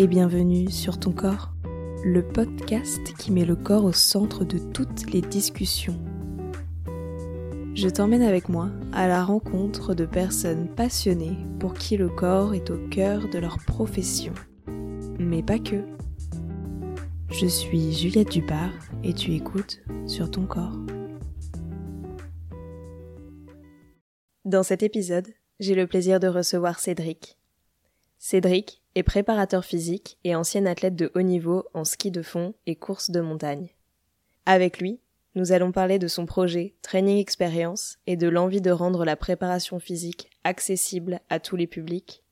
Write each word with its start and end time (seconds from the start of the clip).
et 0.00 0.06
bienvenue 0.06 0.70
sur 0.70 1.00
ton 1.00 1.10
corps, 1.10 1.52
le 2.04 2.22
podcast 2.22 3.00
qui 3.18 3.32
met 3.32 3.44
le 3.44 3.56
corps 3.56 3.84
au 3.84 3.92
centre 3.92 4.44
de 4.44 4.56
toutes 4.56 5.12
les 5.12 5.20
discussions. 5.20 6.00
Je 7.74 7.88
t'emmène 7.88 8.22
avec 8.22 8.48
moi 8.48 8.70
à 8.92 9.08
la 9.08 9.24
rencontre 9.24 9.94
de 9.94 10.06
personnes 10.06 10.68
passionnées 10.68 11.36
pour 11.58 11.74
qui 11.74 11.96
le 11.96 12.08
corps 12.08 12.54
est 12.54 12.70
au 12.70 12.78
cœur 12.90 13.28
de 13.28 13.40
leur 13.40 13.58
profession. 13.58 14.32
Mais 15.18 15.42
pas 15.42 15.58
que. 15.58 15.82
Je 17.30 17.46
suis 17.48 17.92
Juliette 17.92 18.30
Dupart 18.30 18.70
et 19.02 19.12
tu 19.12 19.34
écoutes 19.34 19.80
sur 20.06 20.30
ton 20.30 20.46
corps. 20.46 20.78
Dans 24.44 24.62
cet 24.62 24.84
épisode, 24.84 25.26
j'ai 25.58 25.74
le 25.74 25.88
plaisir 25.88 26.20
de 26.20 26.28
recevoir 26.28 26.78
Cédric. 26.78 27.36
Cédric 28.20 28.77
est 28.94 29.02
préparateur 29.02 29.64
physique 29.64 30.18
et 30.24 30.34
ancien 30.34 30.66
athlète 30.66 30.96
de 30.96 31.10
haut 31.14 31.22
niveau 31.22 31.64
en 31.74 31.84
ski 31.84 32.10
de 32.10 32.22
fond 32.22 32.54
et 32.66 32.76
course 32.76 33.10
de 33.10 33.20
montagne. 33.20 33.70
Avec 34.46 34.78
lui, 34.78 35.00
nous 35.34 35.52
allons 35.52 35.72
parler 35.72 35.98
de 35.98 36.08
son 36.08 36.26
projet 36.26 36.74
Training 36.82 37.18
Experience 37.18 37.98
et 38.06 38.16
de 38.16 38.28
l'envie 38.28 38.60
de 38.60 38.70
rendre 38.70 39.04
la 39.04 39.14
préparation 39.14 39.78
physique 39.78 40.30
accessible 40.42 41.20
à 41.28 41.38
tous 41.38 41.54
les 41.54 41.66
publics, 41.66 42.24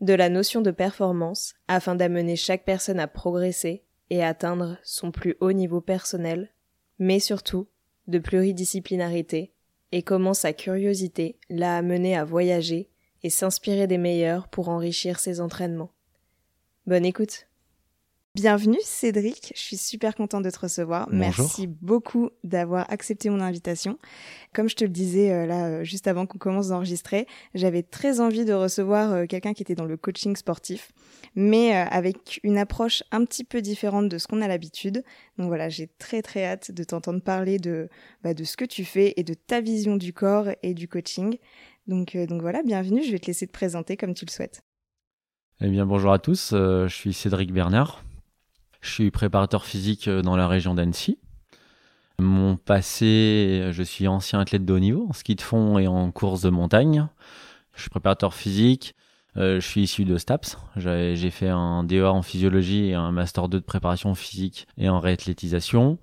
de 0.00 0.14
la 0.14 0.28
notion 0.28 0.60
de 0.60 0.70
performance 0.70 1.54
afin 1.68 1.94
d'amener 1.94 2.36
chaque 2.36 2.64
personne 2.64 2.98
à 2.98 3.06
progresser 3.06 3.84
et 4.10 4.24
atteindre 4.24 4.78
son 4.82 5.10
plus 5.10 5.36
haut 5.40 5.52
niveau 5.52 5.80
personnel, 5.80 6.52
mais 6.98 7.20
surtout 7.20 7.68
de 8.06 8.18
pluridisciplinarité 8.18 9.52
et 9.92 10.02
comment 10.02 10.34
sa 10.34 10.52
curiosité 10.52 11.38
l'a 11.48 11.76
amené 11.76 12.16
à 12.16 12.24
voyager 12.24 12.90
et 13.24 13.30
s'inspirer 13.30 13.88
des 13.88 13.98
meilleurs 13.98 14.46
pour 14.46 14.68
enrichir 14.68 15.18
ses 15.18 15.40
entraînements. 15.40 15.90
Bonne 16.86 17.06
écoute. 17.06 17.48
Bienvenue 18.34 18.80
Cédric, 18.82 19.52
je 19.54 19.60
suis 19.60 19.76
super 19.76 20.16
contente 20.16 20.42
de 20.42 20.50
te 20.50 20.58
recevoir. 20.58 21.08
Merci 21.12 21.68
beaucoup 21.68 22.30
d'avoir 22.42 22.90
accepté 22.90 23.30
mon 23.30 23.38
invitation. 23.38 23.96
Comme 24.52 24.68
je 24.68 24.74
te 24.74 24.82
le 24.82 24.90
disais 24.90 25.30
euh, 25.30 25.46
là 25.46 25.66
euh, 25.66 25.84
juste 25.84 26.08
avant 26.08 26.26
qu'on 26.26 26.38
commence 26.38 26.70
d'enregistrer, 26.70 27.28
j'avais 27.54 27.84
très 27.84 28.18
envie 28.18 28.44
de 28.44 28.52
recevoir 28.52 29.12
euh, 29.12 29.26
quelqu'un 29.26 29.52
qui 29.52 29.62
était 29.62 29.76
dans 29.76 29.84
le 29.84 29.96
coaching 29.96 30.34
sportif, 30.34 30.90
mais 31.36 31.74
avec 31.74 32.40
une 32.42 32.58
approche 32.58 33.04
un 33.12 33.24
petit 33.24 33.44
peu 33.44 33.62
différente 33.62 34.08
de 34.08 34.18
ce 34.18 34.26
qu'on 34.26 34.42
a 34.42 34.48
l'habitude. 34.48 35.04
Donc 35.38 35.46
voilà, 35.46 35.68
j'ai 35.68 35.86
très 35.86 36.20
très 36.20 36.44
hâte 36.44 36.72
de 36.72 36.82
t'entendre 36.82 37.22
parler 37.22 37.58
de, 37.58 37.88
bah, 38.24 38.34
de 38.34 38.42
ce 38.42 38.56
que 38.56 38.64
tu 38.64 38.84
fais 38.84 39.14
et 39.16 39.22
de 39.22 39.34
ta 39.34 39.60
vision 39.60 39.96
du 39.96 40.12
corps 40.12 40.48
et 40.64 40.74
du 40.74 40.88
coaching. 40.88 41.38
Donc, 41.86 42.16
donc 42.16 42.40
voilà, 42.40 42.62
bienvenue, 42.62 43.02
je 43.04 43.12
vais 43.12 43.18
te 43.18 43.26
laisser 43.26 43.46
te 43.46 43.52
présenter 43.52 43.96
comme 43.96 44.14
tu 44.14 44.24
le 44.24 44.30
souhaites. 44.30 44.62
Eh 45.60 45.68
bien 45.68 45.86
bonjour 45.86 46.12
à 46.12 46.18
tous, 46.18 46.50
je 46.52 46.88
suis 46.88 47.12
Cédric 47.12 47.52
Bernard. 47.52 48.02
Je 48.84 48.90
suis 48.90 49.10
préparateur 49.10 49.64
physique 49.64 50.08
euh, 50.08 50.20
dans 50.20 50.36
la 50.36 50.46
région 50.46 50.74
d'Annecy. 50.74 51.18
Mon 52.18 52.56
passé, 52.56 53.70
je 53.72 53.82
suis 53.82 54.06
ancien 54.06 54.40
athlète 54.40 54.66
de 54.66 54.72
haut 54.74 54.78
niveau 54.78 55.06
en 55.08 55.14
ski 55.14 55.34
de 55.34 55.40
fond 55.40 55.78
et 55.78 55.88
en 55.88 56.12
course 56.12 56.42
de 56.42 56.50
montagne. 56.50 57.08
Je 57.74 57.80
suis 57.80 57.90
préparateur 57.90 58.34
physique. 58.34 58.94
Euh, 59.36 59.58
je 59.58 59.66
suis 59.66 59.82
issu 59.82 60.04
de 60.04 60.18
STAPS. 60.18 60.58
J'ai 60.76 61.30
fait 61.30 61.48
un 61.48 61.82
DEA 61.82 62.04
en 62.04 62.22
physiologie 62.22 62.90
et 62.90 62.94
un 62.94 63.10
Master 63.10 63.48
2 63.48 63.58
de 63.58 63.64
préparation 63.64 64.14
physique 64.14 64.68
et 64.76 64.90
en 64.90 65.00
réathlétisation. 65.00 65.98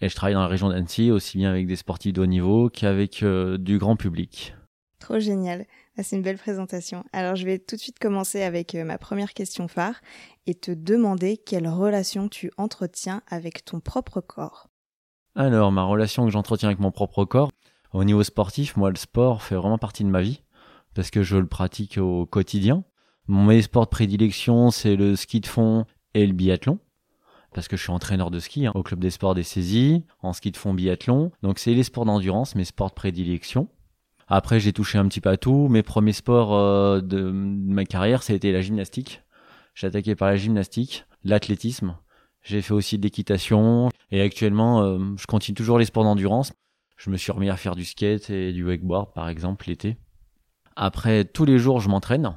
Et 0.00 0.08
je 0.08 0.14
travaille 0.16 0.34
dans 0.34 0.42
la 0.42 0.48
région 0.48 0.68
d'Annecy 0.68 1.12
aussi 1.12 1.38
bien 1.38 1.50
avec 1.50 1.68
des 1.68 1.76
sportifs 1.76 2.12
de 2.12 2.20
haut 2.20 2.26
niveau 2.26 2.68
qu'avec 2.68 3.22
euh, 3.22 3.58
du 3.58 3.78
grand 3.78 3.94
public. 3.94 4.54
Trop 4.98 5.20
génial. 5.20 5.66
Ah, 5.96 6.02
c'est 6.02 6.16
une 6.16 6.22
belle 6.22 6.38
présentation. 6.38 7.04
Alors 7.12 7.36
je 7.36 7.44
vais 7.44 7.58
tout 7.58 7.76
de 7.76 7.80
suite 7.80 7.98
commencer 7.98 8.42
avec 8.42 8.74
euh, 8.74 8.84
ma 8.84 8.98
première 8.98 9.32
question 9.32 9.68
phare 9.68 10.00
et 10.46 10.54
te 10.54 10.70
demander 10.70 11.36
quelle 11.36 11.68
relation 11.68 12.28
tu 12.28 12.50
entretiens 12.56 13.22
avec 13.28 13.64
ton 13.64 13.80
propre 13.80 14.20
corps. 14.20 14.68
Alors 15.34 15.70
ma 15.70 15.84
relation 15.84 16.24
que 16.24 16.32
j'entretiens 16.32 16.68
avec 16.68 16.80
mon 16.80 16.90
propre 16.90 17.24
corps, 17.24 17.52
au 17.92 18.04
niveau 18.04 18.22
sportif, 18.24 18.76
moi 18.76 18.90
le 18.90 18.96
sport 18.96 19.42
fait 19.42 19.54
vraiment 19.54 19.78
partie 19.78 20.04
de 20.04 20.08
ma 20.08 20.20
vie 20.20 20.42
parce 20.94 21.10
que 21.10 21.22
je 21.22 21.36
le 21.36 21.46
pratique 21.46 21.98
au 21.98 22.26
quotidien. 22.26 22.84
Mon 23.28 23.60
sport 23.62 23.84
de 23.84 23.90
prédilection, 23.90 24.70
c'est 24.70 24.96
le 24.96 25.14
ski 25.14 25.40
de 25.40 25.46
fond 25.46 25.84
et 26.14 26.26
le 26.26 26.32
biathlon 26.32 26.78
parce 27.54 27.68
que 27.68 27.76
je 27.76 27.82
suis 27.82 27.92
entraîneur 27.92 28.30
de 28.30 28.40
ski 28.40 28.66
hein, 28.66 28.72
au 28.74 28.82
club 28.82 29.00
des 29.00 29.10
sports 29.10 29.34
des 29.34 29.42
saisies, 29.42 30.04
en 30.20 30.32
ski 30.32 30.50
de 30.50 30.56
fond 30.56 30.74
biathlon. 30.74 31.32
Donc 31.42 31.58
c'est 31.58 31.74
les 31.74 31.82
sports 31.82 32.04
d'endurance, 32.04 32.54
mes 32.54 32.64
sports 32.64 32.90
de 32.90 32.94
prédilection. 32.94 33.68
Après, 34.28 34.60
j'ai 34.60 34.72
touché 34.72 34.98
un 34.98 35.08
petit 35.08 35.20
peu 35.20 35.30
à 35.30 35.36
tout. 35.38 35.68
Mes 35.68 35.82
premiers 35.82 36.12
sports 36.12 36.54
euh, 36.54 37.00
de, 37.00 37.30
ma 37.30 37.84
carrière, 37.84 38.22
ça 38.22 38.34
a 38.34 38.36
été 38.36 38.52
la 38.52 38.60
gymnastique. 38.60 39.22
J'ai 39.74 39.86
attaqué 39.86 40.14
par 40.14 40.28
la 40.28 40.36
gymnastique, 40.36 41.06
l'athlétisme. 41.24 41.96
J'ai 42.42 42.60
fait 42.60 42.74
aussi 42.74 42.98
de 42.98 43.02
l'équitation. 43.02 43.88
Et 44.10 44.20
actuellement, 44.20 44.82
euh, 44.82 44.98
je 45.16 45.26
continue 45.26 45.54
toujours 45.54 45.78
les 45.78 45.86
sports 45.86 46.04
d'endurance. 46.04 46.52
Je 46.96 47.10
me 47.10 47.16
suis 47.16 47.32
remis 47.32 47.48
à 47.48 47.56
faire 47.56 47.74
du 47.74 47.84
skate 47.84 48.28
et 48.28 48.52
du 48.52 48.64
wakeboard, 48.64 49.14
par 49.14 49.28
exemple, 49.28 49.66
l'été. 49.68 49.96
Après, 50.76 51.24
tous 51.24 51.44
les 51.44 51.58
jours, 51.58 51.80
je 51.80 51.88
m'entraîne. 51.88 52.34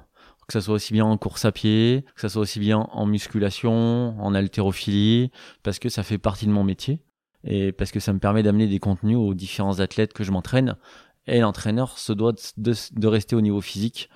Que 0.47 0.53
ça 0.53 0.61
soit 0.61 0.75
aussi 0.75 0.93
bien 0.93 1.05
en 1.05 1.17
course 1.17 1.45
à 1.45 1.51
pied, 1.51 2.05
que 2.15 2.21
ça 2.21 2.29
soit 2.29 2.41
aussi 2.41 2.59
bien 2.59 2.87
en 2.91 3.05
musculation, 3.05 4.19
en 4.19 4.33
haltérophilie, 4.33 5.31
parce 5.63 5.79
que 5.79 5.87
ça 5.87 6.03
fait 6.03 6.17
partie 6.17 6.45
de 6.45 6.51
mon 6.51 6.63
métier 6.63 6.99
et 7.43 7.71
parce 7.71 7.91
que 7.91 7.99
ça 7.99 8.13
me 8.13 8.19
permet 8.19 8.43
d'amener 8.43 8.67
des 8.67 8.79
contenus 8.79 9.17
aux 9.17 9.33
différents 9.33 9.79
athlètes 9.79 10.13
que 10.13 10.23
je 10.23 10.31
m'entraîne 10.31 10.75
et 11.27 11.39
l'entraîneur 11.39 11.97
se 11.97 12.13
doit 12.13 12.33
de, 12.57 13.07
rester 13.07 13.35
au 13.35 13.41
niveau 13.41 13.61
physique 13.61 14.09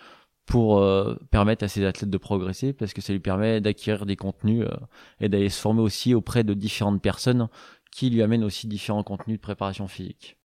pour 0.46 0.80
euh, 0.80 1.16
permettre 1.32 1.64
à 1.64 1.68
ses 1.68 1.86
athlètes 1.86 2.10
de 2.10 2.18
progresser 2.18 2.74
parce 2.74 2.94
que 2.94 3.02
ça 3.02 3.14
lui 3.14 3.20
permet 3.20 3.62
d'acquérir 3.62 4.06
des 4.06 4.16
contenus 4.16 4.66
euh, 4.66 4.76
et 5.20 5.30
d'aller 5.30 5.50
se 5.50 5.60
former 5.60 5.82
aussi 5.82 6.14
auprès 6.14 6.44
de 6.44 6.54
différentes 6.54 7.02
personnes 7.02 7.48
qui 7.92 8.10
lui 8.10 8.22
amènent 8.22 8.44
aussi 8.44 8.68
différents 8.68 9.04
contenus 9.04 9.38
de 9.38 9.42
préparation 9.42 9.88
physique. 9.88 10.38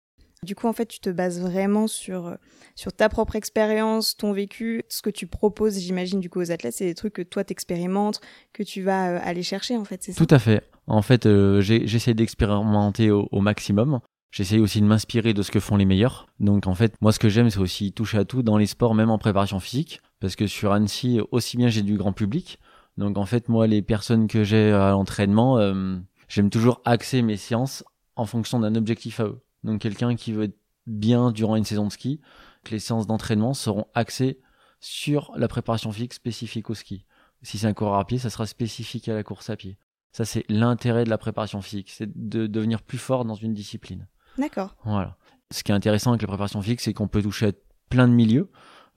Du 0.44 0.56
coup, 0.56 0.68
en 0.68 0.74
fait, 0.74 0.86
tu 0.86 1.02
te 1.02 1.10
bases 1.10 1.42
vraiment 1.42 1.88
sur, 1.88 2.28
euh, 2.28 2.36
sur 2.76 2.94
ta 2.94 3.10
propre 3.10 3.36
expérience, 3.36 4.16
ton 4.16 4.32
vécu, 4.32 4.84
ce 4.88 5.02
que 5.02 5.10
tu 5.10 5.28
proposes, 5.28 5.78
j'imagine, 5.80 6.22
du 6.22 6.30
coup, 6.30 6.40
aux 6.40 6.52
athlètes, 6.52 6.76
c'est 6.76 6.86
des 6.86 6.96
trucs 6.96 7.12
que 7.12 7.22
toi 7.22 7.44
t'expérimentes, 7.44 8.22
que 8.54 8.64
tu 8.64 8.82
vas 8.82 9.22
aller 9.22 9.44
chercher, 9.44 9.76
en 9.76 9.84
fait, 9.84 10.02
c'est 10.02 10.14
ça? 10.14 10.26
Tout 10.26 10.34
à 10.34 10.40
fait. 10.40 10.64
En 10.88 11.02
fait, 11.02 11.28
j'essaie 11.60 12.14
d'expérimenter 12.14 13.12
au, 13.12 13.42
maximum. 13.42 14.00
J'essaye 14.32 14.60
aussi 14.60 14.80
de 14.80 14.86
m'inspirer 14.86 15.34
de 15.34 15.42
ce 15.42 15.52
que 15.52 15.60
font 15.60 15.76
les 15.76 15.86
meilleurs. 15.86 16.28
Donc 16.40 16.68
en 16.68 16.76
fait, 16.76 16.96
moi 17.02 17.12
ce 17.12 17.20
que 17.20 17.30
j'aime, 17.30 17.50
c'est 17.50 17.60
aussi 17.60 17.92
toucher 17.92 18.20
à 18.20 18.26
tout 18.26 18.44
dans 18.44 18.58
les 18.58 18.68
sports, 18.68 18.94
même 18.94 19.10
en 19.10 19.18
préparation 19.18 19.60
physique. 19.60 20.02
Parce 20.20 20.36
que 20.36 20.48
sur 20.48 20.72
Annecy, 20.72 21.20
aussi 21.32 21.58
bien 21.58 21.70
j'ai 21.70 21.82
du 21.82 21.98
grand 21.98 22.14
public. 22.14 22.60
Donc 22.98 23.18
en 23.18 23.26
fait, 23.26 23.50
moi, 23.50 23.66
les 23.66 23.82
personnes 23.82 24.28
que 24.28 24.44
j'ai 24.44 24.72
à 24.72 24.92
l'entraînement, 24.92 25.58
euh, 25.58 25.98
j'aime 26.28 26.50
toujours 26.50 26.82
axer 26.86 27.22
mes 27.22 27.38
séances 27.38 27.84
en 28.16 28.26
fonction 28.26 28.60
d'un 28.60 28.76
objectif 28.76 29.20
à 29.20 29.24
eux. 29.24 29.42
Donc 29.64 29.82
quelqu'un 29.82 30.16
qui 30.16 30.32
veut 30.34 30.44
être 30.44 30.58
bien 30.86 31.32
durant 31.32 31.56
une 31.56 31.64
saison 31.64 31.88
de 31.88 31.92
ski, 31.92 32.20
que 32.64 32.72
les 32.72 32.80
séances 32.80 33.08
d'entraînement 33.08 33.54
seront 33.54 33.86
axées 33.94 34.40
sur 34.80 35.32
la 35.36 35.48
préparation 35.48 35.92
physique 35.92 36.14
spécifique 36.14 36.70
au 36.70 36.74
ski. 36.74 37.06
Si 37.42 37.58
c'est 37.58 37.68
un 37.68 37.74
coureur 37.74 37.96
à 37.96 38.06
pied, 38.06 38.18
ça 38.18 38.30
sera 38.30 38.46
spécifique 38.46 39.08
à 39.08 39.14
la 39.14 39.24
course 39.24 39.50
à 39.50 39.56
pied. 39.56 39.78
Ça, 40.12 40.26
c'est 40.26 40.44
l'intérêt 40.50 41.04
de 41.04 41.10
la 41.10 41.18
préparation 41.18 41.62
physique, 41.62 41.92
c'est 41.92 42.10
de 42.14 42.48
devenir 42.48 42.82
plus 42.82 42.98
fort 42.98 43.26
dans 43.26 43.36
une 43.36 43.54
discipline. 43.54 44.08
D'accord. 44.40 44.76
Voilà. 44.86 45.18
Ce 45.52 45.64
qui 45.64 45.72
est 45.72 45.76
intéressant 45.76 46.12
avec 46.12 46.22
la 46.22 46.28
préparation 46.28 46.62
physique, 46.62 46.82
c'est 46.82 46.94
qu'on 46.94 47.08
peut 47.08 47.22
toucher 47.22 47.48
à 47.48 47.52
plein 47.90 48.08
de 48.08 48.14
milieux. 48.14 48.50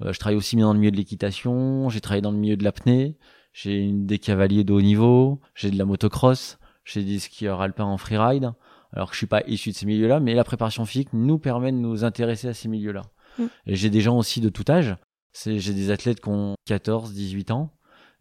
Euh, 0.03 0.13
je 0.13 0.19
travaille 0.19 0.37
aussi 0.37 0.57
bien 0.57 0.67
dans 0.67 0.73
le 0.73 0.79
milieu 0.79 0.91
de 0.91 0.97
l'équitation, 0.97 1.89
j'ai 1.89 2.01
travaillé 2.01 2.23
dans 2.23 2.31
le 2.31 2.39
milieu 2.39 2.57
de 2.57 2.65
l'apnée, 2.65 3.17
j'ai 3.53 3.91
des 3.93 4.19
cavaliers 4.19 4.65
de 4.65 4.73
haut 4.73 4.81
niveau, 4.81 5.41
j'ai 5.55 5.71
de 5.71 5.79
la 5.79 5.85
motocross, 5.85 6.59
j'ai 6.85 7.05
des 7.05 7.19
skieurs 7.19 7.61
alpins 7.61 7.85
en 7.85 7.99
freeride. 7.99 8.53
Alors 8.95 9.09
que 9.09 9.15
je 9.15 9.19
suis 9.19 9.27
pas 9.27 9.43
issu 9.47 9.71
de 9.71 9.75
ces 9.75 9.87
milieux-là, 9.87 10.21
mais 10.21 10.35
la 10.35 10.45
préparation 10.45 10.85
physique 10.85 11.09
nous 11.15 11.39
permet 11.39 11.73
de 11.73 11.79
nous 11.79 12.05
intéresser 12.05 12.49
à 12.49 12.55
ces 12.55 12.69
milieux-là. 12.69 13.03
Mm. 13.39 13.45
Et 13.67 13.77
j'ai 13.77 13.89
des 13.89 14.03
gens 14.03 14.19
aussi 14.19 14.41
de 14.41 14.51
tout 14.51 14.65
âge. 14.69 14.97
J'ai 15.35 15.73
des 15.73 15.91
athlètes 15.91 16.21
qui 16.21 16.29
ont 16.29 16.57
14, 16.67 17.15
18 17.15 17.53
ans, 17.53 17.73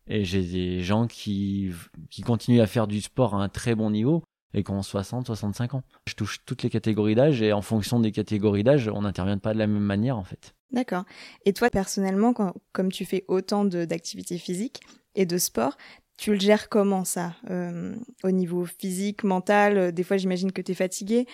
et 0.07 0.23
j'ai 0.23 0.43
des 0.43 0.81
gens 0.81 1.07
qui, 1.07 1.71
qui 2.09 2.21
continuent 2.21 2.61
à 2.61 2.67
faire 2.67 2.87
du 2.87 3.01
sport 3.01 3.35
à 3.35 3.43
un 3.43 3.49
très 3.49 3.75
bon 3.75 3.89
niveau, 3.89 4.23
et 4.53 4.63
qui 4.63 4.71
ont 4.71 4.81
60, 4.81 5.27
65 5.27 5.73
ans. 5.75 5.83
Je 6.07 6.15
touche 6.15 6.39
toutes 6.45 6.63
les 6.63 6.69
catégories 6.69 7.15
d'âge 7.15 7.41
et 7.41 7.53
en 7.53 7.61
fonction 7.61 7.99
des 7.99 8.11
catégories 8.11 8.63
d'âge, 8.63 8.89
on 8.93 9.01
n'intervient 9.01 9.37
pas 9.37 9.53
de 9.53 9.59
la 9.59 9.67
même 9.67 9.83
manière 9.83 10.17
en 10.17 10.23
fait. 10.23 10.53
D'accord. 10.71 11.03
Et 11.45 11.53
toi, 11.53 11.69
personnellement, 11.69 12.33
comme 12.71 12.91
tu 12.91 13.05
fais 13.05 13.25
autant 13.27 13.65
d'activités 13.65 14.37
physiques 14.37 14.81
et 15.15 15.25
de 15.25 15.37
sport, 15.37 15.75
tu 16.17 16.33
le 16.33 16.39
gères 16.39 16.69
comment 16.69 17.03
ça 17.03 17.33
euh, 17.49 17.95
Au 18.23 18.31
niveau 18.31 18.65
physique, 18.65 19.23
mental 19.23 19.77
euh, 19.77 19.91
Des 19.91 20.03
fois, 20.03 20.17
j'imagine 20.17 20.51
que 20.51 20.61
tu 20.61 20.73
es 20.73 20.75
fatigué. 20.75 21.25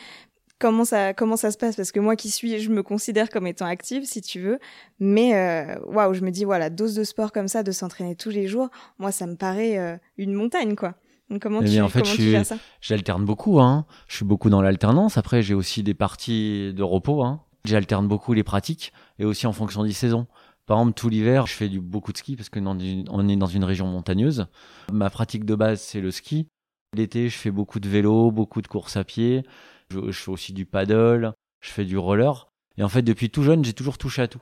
Comment 0.60 0.86
ça, 0.86 1.14
comment 1.14 1.36
ça 1.36 1.52
se 1.52 1.58
passe? 1.58 1.76
Parce 1.76 1.92
que 1.92 2.00
moi 2.00 2.16
qui 2.16 2.32
suis, 2.32 2.58
je 2.60 2.72
me 2.72 2.82
considère 2.82 3.30
comme 3.30 3.46
étant 3.46 3.66
active, 3.66 4.06
si 4.06 4.22
tu 4.22 4.40
veux. 4.40 4.60
Mais 5.00 5.36
euh, 5.36 5.78
waouh, 5.88 6.14
je 6.14 6.22
me 6.22 6.32
dis, 6.32 6.46
voilà, 6.46 6.70
dose 6.70 6.96
de 6.96 7.04
sport 7.04 7.32
comme 7.32 7.50
ça, 7.50 7.64
de 7.64 7.72
s'entraîner 7.72 8.16
tous 8.16 8.30
les 8.30 8.48
jours, 8.48 8.70
moi, 8.98 9.12
ça 9.12 9.28
me 9.28 9.36
paraît 9.36 10.00
une 10.18 10.34
montagne, 10.34 10.76
quoi 10.76 10.96
comment 11.42 11.62
eh 11.62 11.70
tu, 11.70 11.82
en 11.82 11.90
fait, 11.90 12.02
comment 12.02 12.44
ça? 12.44 12.58
J'alterne 12.82 13.26
beaucoup. 13.26 13.60
Hein. 13.60 13.86
Je 14.08 14.16
suis 14.16 14.26
beaucoup 14.26 14.50
dans 14.50 14.62
l'alternance. 14.62 15.18
Après, 15.18 15.42
j'ai 15.42 15.54
aussi 15.54 15.84
des 15.84 15.94
parties 15.94 16.74
de 16.74 16.84
repos. 16.84 17.24
Hein. 17.24 17.42
J'alterne 17.66 18.08
beaucoup 18.08 18.34
les 18.34 18.44
pratiques 18.44 18.94
et 19.20 19.26
aussi 19.26 19.46
en 19.46 19.54
fonction 19.54 19.84
des 19.84 19.92
saisons. 19.92 20.28
Par 20.66 20.80
exemple, 20.80 20.94
tout 20.94 21.10
l'hiver, 21.10 21.48
je 21.48 21.54
fais 21.54 21.70
du, 21.70 21.80
beaucoup 21.80 22.12
de 22.12 22.18
ski 22.18 22.36
parce 22.36 22.50
que 22.50 22.60
on 22.60 23.30
est 23.30 23.36
dans 23.36 23.48
une 23.48 23.64
région 23.64 23.88
montagneuse. 23.88 24.48
Ma 24.92 25.10
pratique 25.10 25.46
de 25.46 25.56
base, 25.56 25.82
c'est 25.82 26.02
le 26.02 26.12
ski. 26.12 26.48
L'été, 26.94 27.30
je 27.30 27.38
fais 27.38 27.52
beaucoup 27.52 27.80
de 27.80 27.90
vélo, 27.90 28.32
beaucoup 28.32 28.62
de 28.62 28.68
courses 28.68 28.98
à 28.98 29.04
pied. 29.04 29.44
Je, 29.90 30.12
fais 30.12 30.32
aussi 30.32 30.54
du 30.54 30.66
paddle, 30.66 31.34
je 31.62 31.70
fais 31.70 31.86
du 31.86 31.98
roller. 31.98 32.50
Et 32.78 32.84
en 32.84 32.90
fait, 32.90 33.02
depuis 33.02 33.30
tout 33.30 33.44
jeune, 33.44 33.64
j'ai 33.64 33.74
toujours 33.74 33.98
touché 33.98 34.22
à 34.22 34.28
tout. 34.28 34.42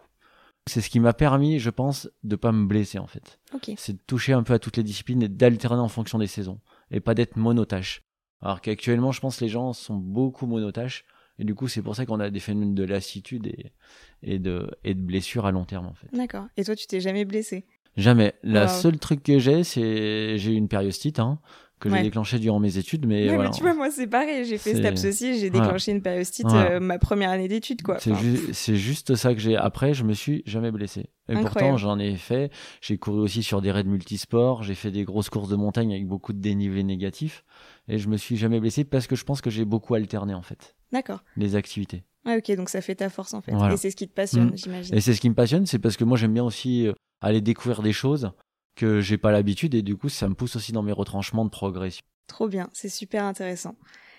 C'est 0.68 0.82
ce 0.82 0.90
qui 0.90 1.00
m'a 1.00 1.14
permis, 1.14 1.60
je 1.60 1.70
pense, 1.70 2.10
de 2.24 2.36
pas 2.36 2.52
me 2.52 2.66
blesser 2.66 2.98
en 2.98 3.06
fait. 3.06 3.40
C'est 3.78 3.94
de 3.94 4.02
toucher 4.08 4.34
un 4.34 4.42
peu 4.42 4.54
à 4.54 4.60
toutes 4.60 4.78
les 4.78 4.84
disciplines 4.84 5.22
et 5.22 5.30
d'alterner 5.30 5.82
en 5.82 5.88
fonction 5.88 6.18
des 6.18 6.28
saisons 6.28 6.60
et 6.92 7.00
pas 7.00 7.14
d'être 7.14 7.36
monotache. 7.38 8.04
Alors 8.42 8.62
qu'actuellement, 8.62 9.12
je 9.12 9.22
pense 9.22 9.38
que 9.38 9.46
les 9.46 9.50
gens 9.50 9.74
sont 9.74 9.96
beaucoup 9.96 10.46
monotaches 10.46 11.06
et 11.40 11.44
du 11.44 11.56
coup, 11.56 11.68
c'est 11.68 11.82
pour 11.82 11.96
ça 11.96 12.06
qu'on 12.06 12.20
a 12.20 12.30
des 12.30 12.40
phénomènes 12.40 12.76
de 12.76 12.84
lassitude 12.84 13.48
et, 13.48 13.74
et, 14.22 14.40
de, 14.40 14.70
et 14.84 14.94
de 14.94 15.02
blessures 15.02 15.46
à 15.46 15.52
long 15.52 15.66
terme 15.66 15.88
en 15.88 15.94
fait. 15.94 16.08
D'accord. 16.14 16.48
Et 16.58 16.64
toi, 16.64 16.76
tu 16.76 16.88
t'es 16.88 17.00
jamais 17.02 17.26
blessé? 17.26 17.66
Jamais. 17.98 18.34
La 18.44 18.68
seule 18.68 19.00
truc 19.00 19.24
que 19.24 19.40
j'ai, 19.40 19.64
c'est 19.64 20.38
j'ai 20.38 20.52
eu 20.52 20.56
une 20.56 20.68
périostite. 20.68 21.20
Hein 21.20 21.40
que 21.80 21.90
j'ai 21.90 22.02
déclenché 22.02 22.40
durant 22.40 22.60
mes 22.60 22.78
études. 22.78 23.06
Mais, 23.06 23.34
voilà. 23.34 23.50
tu 23.50 23.62
vois, 23.62 23.74
moi, 23.74 23.92
c'est 23.92 24.08
pareil. 24.08 24.46
J'ai 24.46 24.58
fait 24.58 24.76
STAPS 24.76 25.06
aussi. 25.06 25.40
J'ai 25.40 25.50
déclenché 25.50 25.92
une 25.92 26.02
périostite 26.02 26.48
euh, 26.52 26.80
ma 26.80 27.00
première 27.00 27.30
année 27.30 27.48
d'études, 27.48 27.82
quoi. 27.82 27.98
C'est 28.00 28.76
juste 28.76 29.16
ça 29.16 29.34
que 29.34 29.40
j'ai. 29.40 29.56
Après, 29.56 29.94
je 29.94 30.04
me 30.04 30.14
suis 30.14 30.44
jamais 30.46 30.72
blessé. 30.72 31.08
Et 31.30 31.36
pourtant, 31.36 31.78
j'en 31.78 32.00
ai 32.00 32.16
fait. 32.16 32.52
J'ai 32.82 32.98
couru 32.98 33.20
aussi 33.20 33.44
sur 33.44 33.62
des 33.62 33.72
raids 33.72 33.84
multisports. 33.84 34.64
J'ai 34.64 34.76
fait 34.76 34.92
des 34.92 35.04
grosses 35.04 35.30
courses 35.30 35.50
de 35.50 35.56
montagne 35.56 35.92
avec 35.92 36.08
beaucoup 36.08 36.34
de 36.34 36.40
dénivelé 36.40 36.84
négatif. 36.84 37.44
Et 37.88 37.98
je 37.98 38.10
me 38.10 38.18
suis 38.18 38.38
jamais 38.38 38.60
blessé 38.60 38.84
parce 38.84 39.08
que 39.08 39.16
je 39.16 39.24
pense 39.24 39.42
que 39.42 39.50
j'ai 39.50 39.66
beaucoup 39.66 39.96
alterné, 39.96 40.34
en 40.34 40.42
fait. 40.42 40.76
D'accord. 40.92 41.24
Les 41.38 41.56
activités. 41.56 42.04
Ah, 42.26 42.38
ok. 42.38 42.56
Donc, 42.56 42.70
ça 42.70 42.82
fait 42.82 42.96
ta 42.96 43.10
force, 43.10 43.34
en 43.34 43.42
fait. 43.42 43.52
Et 43.52 43.78
c'est 43.78 43.92
ce 43.92 43.96
qui 43.96 44.08
te 44.08 44.14
passionne, 44.14 44.52
mmh. 44.52 44.58
j'imagine. 44.58 44.96
Et 44.96 45.02
c'est 45.02 45.14
ce 45.14 45.22
qui 45.22 45.30
me 45.30 45.36
passionne. 45.36 45.66
C'est 45.66 45.80
parce 45.80 45.98
que 45.98 46.04
moi, 46.04 46.18
j'aime 46.18 46.34
bien 46.34 46.44
aussi 46.44 46.88
euh, 46.88 46.94
aller 47.22 47.42
découvrir 47.42 47.82
des 47.82 47.94
choses 47.94 48.32
que 48.76 49.02
j'ai 49.02 49.18
pas 49.18 49.32
l'habitude 49.32 49.74
et 49.74 49.82
du 49.82 49.96
coup 49.96 50.10
ça 50.10 50.28
me 50.30 50.36
pousse 50.36 50.56
aussi 50.56 50.72
dans 50.72 50.84
mes 50.84 50.92
retranchements 50.92 51.46
de 51.46 51.50
progression. 51.50 52.04
Trop 52.28 52.48
bien, 52.48 52.70
c'est 52.74 52.90
super 52.90 53.24
intéressant. 53.24 53.76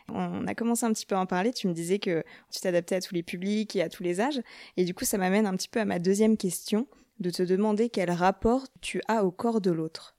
On 0.09 0.47
a 0.47 0.55
commencé 0.55 0.87
un 0.87 0.93
petit 0.93 1.07
peu 1.07 1.17
à 1.17 1.21
en 1.21 1.27
parler, 1.27 1.53
tu 1.53 1.67
me 1.67 1.73
disais 1.73 1.99
que 1.99 2.23
tu 2.53 2.61
t'adaptais 2.61 2.95
à 2.95 3.01
tous 3.01 3.15
les 3.15 3.25
publics 3.25 3.75
et 3.75 3.83
à 3.83 3.89
tous 3.89 4.03
les 4.03 4.21
âges, 4.21 4.41
et 4.77 4.85
du 4.85 4.95
coup 4.95 5.05
ça 5.05 5.19
m'amène 5.19 5.47
un 5.47 5.57
petit 5.57 5.69
peu 5.69 5.81
à 5.81 5.85
ma 5.85 5.99
deuxième 5.99 6.37
question, 6.37 6.87
de 7.19 7.31
te 7.31 7.43
demander 7.43 7.89
quel 7.89 8.11
rapport 8.11 8.67
tu 8.81 9.01
as 9.09 9.25
au 9.25 9.31
corps 9.31 9.61
de 9.61 9.71
l'autre. 9.71 10.17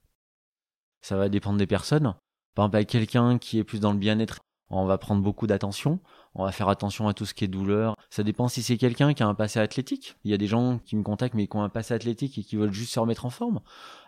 Ça 1.01 1.16
va 1.16 1.30
dépendre 1.30 1.57
des 1.57 1.68
personnes. 1.68 2.16
Par 2.56 2.66
exemple, 2.66 2.86
quelqu'un 2.86 3.38
qui 3.38 3.60
est 3.60 3.63
plus 3.63 3.80
dans 3.80 3.94
le 3.94 4.00
bien-être, 4.00 4.40
on 4.69 4.86
va 4.86 4.98
prendre 4.98 5.22
beaucoup 5.22 5.48
d'attention, 5.48 6.00
on 6.36 6.44
va 6.44 6.52
faire 6.52 6.69
attention 6.69 7.08
à 7.08 7.14
tout 7.14 7.25
ce 7.25 7.34
qui 7.34 7.46
est 7.46 7.48
douleur. 7.48 7.96
Ça 8.10 8.24
dépend 8.24 8.48
si 8.48 8.62
c'est 8.62 8.78
quelqu'un 8.78 9.14
qui 9.14 9.24
a 9.24 9.28
un 9.28 9.34
passé 9.34 9.60
athlétique. 9.60 10.18
Il 10.24 10.31
y 10.31 10.34
a 10.34 10.38
des 10.38 10.48
gens 10.48 10.80
qui 10.86 10.96
me 10.96 11.04
contactent 11.04 11.36
mais 11.36 11.48
qui 11.48 11.56
ont 11.56 11.64
un 11.64 11.69
passé 11.69 11.94
athlétique 11.94 12.38
et 12.38 12.44
qui 12.44 12.58
veulent 12.58 12.74
juste 12.74 12.94
se 12.94 13.00
remettre 13.00 13.25
en 13.25 13.30
forme. 13.30 13.62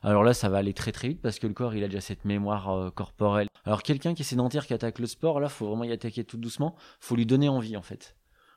Alors 0.04 0.24
là, 0.24 0.34
ça 0.34 0.50
va 0.50 0.58
aller 0.58 0.74
très 0.74 0.92
très 0.92 1.08
vite 1.08 1.22
parce 1.22 1.40
que 1.40 1.48
le 1.48 1.54
corps, 1.54 1.74
il 1.76 1.84
a 1.84 1.88
déjà 1.88 2.02
cette 2.02 2.26
mémoire 2.26 2.70
euh, 2.70 2.90
corporelle. 2.92 3.48
Alors 3.66 3.84
quelqu'un 3.84 4.14
qui 4.14 4.22
est 4.22 4.26
sédentaire, 4.26 4.68
qui 4.68 4.74
attaque 4.74 5.00
le 5.00 5.08
sport, 5.08 5.40
là, 5.40 5.50
faut 5.50 5.68
vraiment 5.68 5.86
y 5.86 5.92
attaquer 5.92 6.24
tout 6.24 6.38
doucement. 6.38 6.76
Faut 7.00 7.16
lui 7.16 7.26
donner 7.26 7.50
envie 7.50 7.78
en 7.78 7.82
fait. 7.82 8.16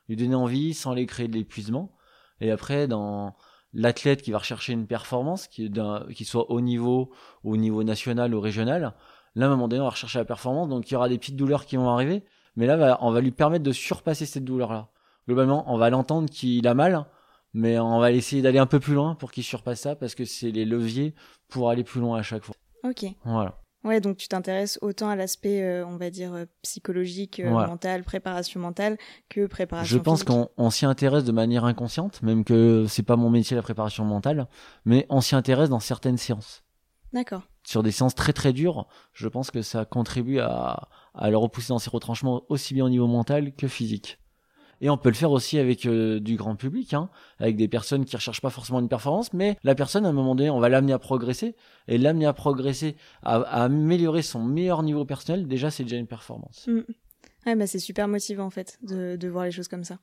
Lui 0.08 0.16
donner 0.16 0.34
envie 0.34 0.74
sans 0.74 0.94
les 0.94 1.06
créer 1.06 1.28
de 1.28 1.34
l'épuisement. 1.34 1.92
Et 2.40 2.50
après, 2.50 2.88
dans 2.88 3.36
l'athlète 3.72 4.22
qui 4.22 4.32
va 4.32 4.38
rechercher 4.38 4.72
une 4.72 4.86
performance, 4.86 5.46
qui, 5.46 5.70
qui 6.14 6.24
soit 6.24 6.50
au 6.50 6.60
niveau, 6.60 7.10
au 7.44 7.56
niveau 7.56 7.84
national 7.84 8.34
ou 8.34 8.40
régional, 8.40 8.94
Là, 9.34 9.46
à 9.46 9.48
un 9.48 9.50
moment 9.50 9.68
donné, 9.68 9.80
on 9.80 9.84
va 9.84 9.90
rechercher 9.90 10.18
la 10.18 10.24
performance, 10.24 10.68
donc 10.68 10.90
il 10.90 10.94
y 10.94 10.96
aura 10.96 11.08
des 11.08 11.18
petites 11.18 11.36
douleurs 11.36 11.64
qui 11.64 11.76
vont 11.76 11.88
arriver, 11.88 12.22
mais 12.56 12.66
là, 12.66 12.98
on 13.00 13.10
va 13.10 13.20
lui 13.20 13.30
permettre 13.30 13.64
de 13.64 13.72
surpasser 13.72 14.26
cette 14.26 14.44
douleur-là. 14.44 14.88
Globalement, 15.26 15.64
on 15.72 15.78
va 15.78 15.90
l'entendre 15.90 16.28
qu'il 16.28 16.66
a 16.66 16.74
mal, 16.74 17.06
mais 17.54 17.78
on 17.78 17.98
va 17.98 18.12
essayer 18.12 18.42
d'aller 18.42 18.58
un 18.58 18.66
peu 18.66 18.80
plus 18.80 18.94
loin 18.94 19.14
pour 19.14 19.30
qu'il 19.30 19.44
surpasse 19.44 19.80
ça, 19.80 19.96
parce 19.96 20.14
que 20.14 20.24
c'est 20.24 20.50
les 20.50 20.64
leviers 20.64 21.14
pour 21.48 21.70
aller 21.70 21.84
plus 21.84 22.00
loin 22.00 22.18
à 22.18 22.22
chaque 22.22 22.44
fois. 22.44 22.56
Ok. 22.84 23.06
Voilà. 23.24 23.58
Ouais, 23.84 24.00
donc 24.00 24.16
tu 24.16 24.28
t'intéresses 24.28 24.78
autant 24.80 25.08
à 25.08 25.16
l'aspect, 25.16 25.62
euh, 25.62 25.84
on 25.84 25.96
va 25.96 26.10
dire, 26.10 26.32
euh, 26.34 26.44
psychologique, 26.62 27.40
euh, 27.40 27.50
mental, 27.50 28.04
préparation 28.04 28.60
mentale, 28.60 28.96
que 29.28 29.46
préparation 29.46 29.96
Je 29.96 30.00
pense 30.00 30.22
qu'on 30.22 30.70
s'y 30.70 30.86
intéresse 30.86 31.24
de 31.24 31.32
manière 31.32 31.64
inconsciente, 31.64 32.22
même 32.22 32.44
que 32.44 32.86
c'est 32.88 33.02
pas 33.02 33.16
mon 33.16 33.28
métier 33.28 33.56
la 33.56 33.62
préparation 33.62 34.04
mentale, 34.04 34.46
mais 34.84 35.06
on 35.08 35.20
s'y 35.20 35.34
intéresse 35.34 35.68
dans 35.68 35.80
certaines 35.80 36.16
séances. 36.16 36.62
D'accord 37.12 37.42
sur 37.72 37.82
des 37.82 37.90
séances 37.90 38.14
très 38.14 38.32
très 38.32 38.52
dures, 38.52 38.86
je 39.12 39.28
pense 39.28 39.50
que 39.50 39.62
ça 39.62 39.84
contribue 39.84 40.38
à, 40.38 40.88
à 41.14 41.30
le 41.30 41.36
repousser 41.36 41.68
dans 41.68 41.78
ses 41.78 41.90
retranchements 41.90 42.44
aussi 42.48 42.74
bien 42.74 42.84
au 42.84 42.90
niveau 42.90 43.06
mental 43.06 43.52
que 43.54 43.66
physique. 43.66 44.18
Et 44.82 44.90
on 44.90 44.98
peut 44.98 45.08
le 45.08 45.14
faire 45.14 45.30
aussi 45.30 45.58
avec 45.58 45.86
euh, 45.86 46.18
du 46.18 46.36
grand 46.36 46.56
public, 46.56 46.92
hein, 46.92 47.08
avec 47.38 47.56
des 47.56 47.68
personnes 47.68 48.04
qui 48.04 48.16
recherchent 48.16 48.40
pas 48.40 48.50
forcément 48.50 48.80
une 48.80 48.88
performance, 48.88 49.32
mais 49.32 49.56
la 49.62 49.76
personne, 49.76 50.04
à 50.04 50.08
un 50.08 50.12
moment 50.12 50.34
donné, 50.34 50.50
on 50.50 50.58
va 50.58 50.68
l'amener 50.68 50.92
à 50.92 50.98
progresser, 50.98 51.54
et 51.86 51.98
l'amener 51.98 52.26
à 52.26 52.32
progresser, 52.32 52.96
à, 53.22 53.36
améliorer 53.62 54.22
son 54.22 54.42
meilleur 54.42 54.82
niveau 54.82 55.04
personnel, 55.04 55.46
déjà 55.46 55.70
c'est 55.70 55.84
déjà 55.84 55.96
une 55.96 56.08
performance. 56.08 56.66
Mm. 56.66 56.80
Bah 57.56 57.66
c'est 57.66 57.78
super 57.78 58.06
motivant 58.06 58.44
en 58.44 58.50
fait 58.50 58.78
de, 58.82 59.28
voir 59.28 59.44
les 59.44 59.50
choses 59.50 59.68
comme 59.68 59.84
ça. 59.84 59.98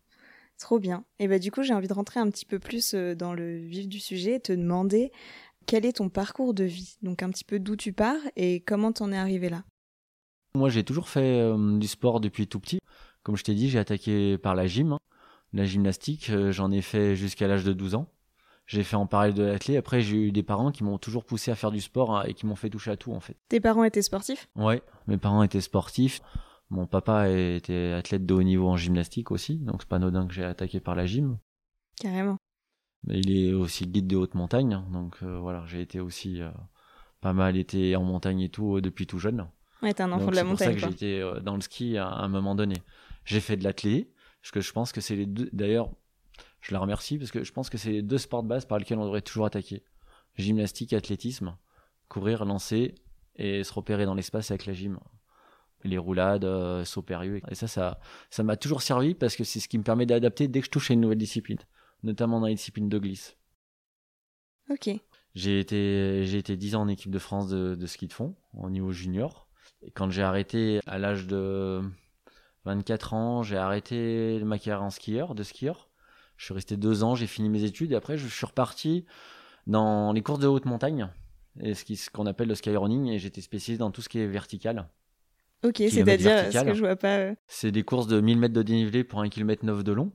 Trop 0.57 0.79
bien. 0.79 1.05
Et 1.19 1.27
bah 1.27 1.39
du 1.39 1.51
coup, 1.51 1.61
j'ai 1.63 1.73
envie 1.73 1.87
de 1.87 1.93
rentrer 1.93 2.19
un 2.19 2.29
petit 2.29 2.45
peu 2.45 2.59
plus 2.59 2.93
euh, 2.93 3.15
dans 3.15 3.33
le 3.33 3.57
vif 3.57 3.87
du 3.87 3.99
sujet 3.99 4.35
et 4.35 4.39
te 4.39 4.51
demander 4.51 5.11
quel 5.69 5.85
est 5.85 5.97
ton 5.97 6.09
parcours 6.09 6.55
de 6.55 6.63
vie? 6.63 6.97
Donc 7.03 7.21
un 7.21 7.29
petit 7.29 7.43
peu 7.43 7.59
d'où 7.59 7.75
tu 7.75 7.93
pars 7.93 8.19
et 8.35 8.61
comment 8.61 8.91
t'en 8.91 9.11
es 9.11 9.17
arrivé 9.17 9.49
là? 9.49 9.63
Moi 10.55 10.69
j'ai 10.69 10.83
toujours 10.83 11.09
fait 11.09 11.41
euh, 11.41 11.77
du 11.77 11.87
sport 11.87 12.19
depuis 12.19 12.47
tout 12.47 12.59
petit. 12.59 12.79
Comme 13.21 13.37
je 13.37 13.43
t'ai 13.43 13.53
dit, 13.53 13.69
j'ai 13.69 13.77
attaqué 13.77 14.39
par 14.39 14.55
la 14.55 14.65
gym, 14.65 14.93
hein. 14.93 14.99
la 15.53 15.65
gymnastique, 15.65 16.31
euh, 16.31 16.51
j'en 16.51 16.71
ai 16.71 16.81
fait 16.81 17.15
jusqu'à 17.15 17.47
l'âge 17.47 17.63
de 17.63 17.73
12 17.73 17.93
ans. 17.93 18.07
J'ai 18.65 18.83
fait 18.83 18.95
en 18.95 19.05
parallèle 19.05 19.35
de 19.35 19.43
l'athlé. 19.43 19.77
Après, 19.77 20.01
j'ai 20.01 20.17
eu 20.17 20.31
des 20.31 20.41
parents 20.41 20.71
qui 20.71 20.83
m'ont 20.83 20.97
toujours 20.97 21.23
poussé 21.23 21.51
à 21.51 21.55
faire 21.55 21.69
du 21.69 21.81
sport 21.81 22.17
hein, 22.17 22.23
et 22.25 22.33
qui 22.33 22.47
m'ont 22.47 22.55
fait 22.55 22.71
toucher 22.71 22.89
à 22.89 22.97
tout 22.97 23.13
en 23.13 23.19
fait. 23.19 23.37
Tes 23.47 23.59
parents 23.59 23.83
étaient 23.83 24.01
sportifs? 24.01 24.49
Ouais, 24.55 24.81
mes 25.05 25.17
parents 25.17 25.43
étaient 25.43 25.61
sportifs. 25.61 26.19
Mon 26.71 26.87
papa 26.87 27.29
était 27.29 27.93
athlète 27.95 28.25
de 28.25 28.33
haut 28.33 28.43
niveau 28.43 28.67
en 28.67 28.77
gymnastique 28.77 29.29
aussi, 29.29 29.57
donc 29.57 29.81
c'est 29.81 29.89
pas 29.89 29.97
anodin 29.97 30.25
que 30.25 30.33
j'ai 30.33 30.43
attaqué 30.43 30.79
par 30.79 30.95
la 30.95 31.05
gym. 31.05 31.37
Carrément 31.99 32.37
il 33.07 33.31
est 33.31 33.53
aussi 33.53 33.87
guide 33.87 34.07
de 34.07 34.15
haute 34.15 34.35
montagne, 34.35 34.73
hein, 34.73 34.85
donc 34.91 35.17
euh, 35.23 35.39
voilà, 35.39 35.63
j'ai 35.67 35.81
été 35.81 35.99
aussi 35.99 36.41
euh, 36.41 36.49
pas 37.21 37.33
mal 37.33 37.57
été 37.57 37.95
en 37.95 38.03
montagne 38.03 38.41
et 38.41 38.49
tout 38.49 38.77
euh, 38.77 38.81
depuis 38.81 39.07
tout 39.07 39.19
jeune. 39.19 39.47
Ouais, 39.81 39.93
t'es 39.93 40.03
un 40.03 40.11
enfant 40.11 40.29
de 40.29 40.35
la 40.35 40.43
montagne. 40.43 40.75
C'est 40.75 40.81
pour 40.81 40.81
ça 40.81 40.87
que 40.87 40.91
j'étais 40.91 41.41
dans 41.41 41.55
le 41.55 41.61
ski 41.61 41.97
à, 41.97 42.07
un 42.07 42.27
moment 42.27 42.55
donné. 42.55 42.75
J'ai 43.23 43.39
fait 43.39 43.55
de 43.55 43.63
l'athlé, 43.63 44.11
parce 44.41 44.51
que 44.51 44.61
je 44.61 44.73
pense 44.73 44.91
que 44.91 44.99
c'est 44.99 45.15
les 45.15 45.25
deux. 45.25 45.49
D'ailleurs, 45.53 45.89
je 46.59 46.73
la 46.73 46.79
remercie 46.79 47.17
parce 47.17 47.31
que 47.31 47.43
je 47.43 47.53
pense 47.53 47.69
que 47.69 47.77
c'est 47.77 47.91
les 47.91 48.01
deux 48.01 48.17
sports 48.17 48.43
de 48.43 48.49
base 48.49 48.65
par 48.65 48.77
lesquels 48.77 48.97
on 48.97 49.05
devrait 49.05 49.21
toujours 49.21 49.45
attaquer 49.45 49.83
gymnastique, 50.37 50.93
athlétisme, 50.93 51.55
courir, 52.07 52.45
lancer 52.45 52.95
et 53.35 53.63
se 53.63 53.73
repérer 53.73 54.05
dans 54.05 54.15
l'espace 54.15 54.51
avec 54.51 54.65
la 54.65 54.73
gym. 54.73 54.99
Les 55.83 55.97
roulades, 55.97 56.43
euh, 56.43 56.83
saut 56.83 57.01
périlleux. 57.01 57.41
Et 57.49 57.55
ça, 57.55 57.67
ça, 57.67 57.99
ça 58.29 58.43
m'a 58.43 58.57
toujours 58.57 58.81
servi 58.81 59.15
parce 59.15 59.37
que 59.37 59.45
c'est 59.45 59.61
ce 59.61 59.69
qui 59.69 59.77
me 59.77 59.83
permet 59.83 60.05
d'adapter 60.05 60.49
dès 60.49 60.59
que 60.59 60.65
je 60.65 60.71
touche 60.71 60.91
à 60.91 60.93
une 60.93 61.01
nouvelle 61.01 61.17
discipline 61.17 61.59
notamment 62.03 62.39
dans 62.39 62.47
les 62.47 62.55
disciplines 62.55 62.89
de 62.89 62.97
glisse. 62.97 63.37
Ok. 64.69 64.89
J'ai 65.35 65.59
été, 65.59 66.25
j'ai 66.25 66.37
été 66.37 66.57
10 66.57 66.75
ans 66.75 66.81
en 66.81 66.87
équipe 66.87 67.11
de 67.11 67.19
France 67.19 67.49
de, 67.49 67.75
de 67.75 67.85
ski 67.85 68.07
de 68.07 68.13
fond, 68.13 68.35
au 68.53 68.69
niveau 68.69 68.91
junior. 68.91 69.47
Et 69.81 69.91
quand 69.91 70.09
j'ai 70.09 70.23
arrêté 70.23 70.79
à 70.87 70.97
l'âge 70.97 71.27
de 71.27 71.81
24 72.65 73.13
ans, 73.13 73.43
j'ai 73.43 73.57
arrêté 73.57 74.39
ma 74.43 74.57
carrière 74.57 74.83
en 74.83 74.89
skieur, 74.89 75.35
de 75.35 75.43
skieur. 75.43 75.89
Je 76.37 76.45
suis 76.45 76.53
resté 76.53 76.77
deux 76.77 77.03
ans, 77.03 77.15
j'ai 77.15 77.27
fini 77.27 77.49
mes 77.49 77.63
études 77.63 77.91
et 77.91 77.95
après 77.95 78.17
je 78.17 78.27
suis 78.27 78.45
reparti 78.45 79.05
dans 79.67 80.13
les 80.13 80.21
courses 80.21 80.39
de 80.39 80.47
haute 80.47 80.65
montagne, 80.65 81.09
et 81.61 81.73
ce 81.73 82.09
qu'on 82.09 82.25
appelle 82.25 82.47
le 82.47 82.55
skyrunning, 82.55 83.07
et 83.07 83.19
j'étais 83.19 83.41
spécialisé 83.41 83.79
dans 83.79 83.91
tout 83.91 84.01
ce 84.01 84.09
qui 84.09 84.19
est 84.19 84.27
vertical. 84.27 84.89
Ok, 85.63 85.77
c'est-à-dire 85.77 86.51
ce 86.51 86.63
que 86.63 86.73
je 86.73 86.79
vois 86.79 86.95
pas. 86.95 87.17
Euh. 87.17 87.35
C'est 87.47 87.71
des 87.71 87.83
courses 87.83 88.07
de 88.07 88.21
1000 88.21 88.37
mètres 88.37 88.53
de 88.53 88.63
dénivelé 88.63 89.03
pour 89.03 89.19
1 89.21 89.29
km 89.29 89.65
9 89.65 89.83
de 89.83 89.91
long. 89.91 90.11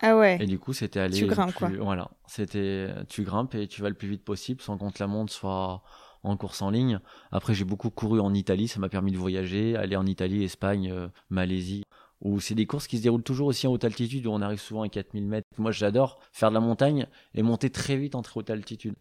Ah 0.00 0.16
ouais. 0.16 0.38
Et 0.40 0.46
du 0.46 0.58
coup, 0.58 0.72
c'était 0.72 1.00
aller. 1.00 1.18
Tu 1.18 1.26
grimpes, 1.26 1.54
quoi. 1.54 1.70
Voilà. 1.80 2.10
C'était, 2.26 2.88
tu 3.08 3.24
grimpes 3.24 3.54
et 3.54 3.66
tu 3.66 3.82
vas 3.82 3.88
le 3.88 3.94
plus 3.94 4.08
vite 4.08 4.24
possible 4.24 4.60
sans 4.60 4.78
compte 4.78 4.98
la 4.98 5.06
montre 5.06 5.32
soit 5.32 5.82
en 6.22 6.36
course 6.36 6.62
en 6.62 6.70
ligne. 6.70 7.00
Après, 7.30 7.54
j'ai 7.54 7.64
beaucoup 7.64 7.90
couru 7.90 8.20
en 8.20 8.34
Italie. 8.34 8.68
Ça 8.68 8.80
m'a 8.80 8.88
permis 8.88 9.12
de 9.12 9.18
voyager, 9.18 9.76
aller 9.76 9.96
en 9.96 10.06
Italie, 10.06 10.44
Espagne, 10.44 10.90
euh, 10.90 11.08
Malaisie. 11.30 11.82
Où 12.20 12.40
c'est 12.40 12.56
des 12.56 12.66
courses 12.66 12.88
qui 12.88 12.98
se 12.98 13.02
déroulent 13.02 13.22
toujours 13.22 13.46
aussi 13.46 13.68
en 13.68 13.72
haute 13.72 13.84
altitude, 13.84 14.26
où 14.26 14.30
on 14.30 14.42
arrive 14.42 14.58
souvent 14.58 14.82
à 14.82 14.88
4000 14.88 15.26
mètres. 15.26 15.46
Moi, 15.56 15.70
j'adore 15.70 16.18
faire 16.32 16.48
de 16.48 16.54
la 16.54 16.60
montagne 16.60 17.06
et 17.34 17.42
monter 17.42 17.70
très 17.70 17.96
vite 17.96 18.16
en 18.16 18.22
très 18.22 18.40
haute 18.40 18.50
altitude. 18.50 18.96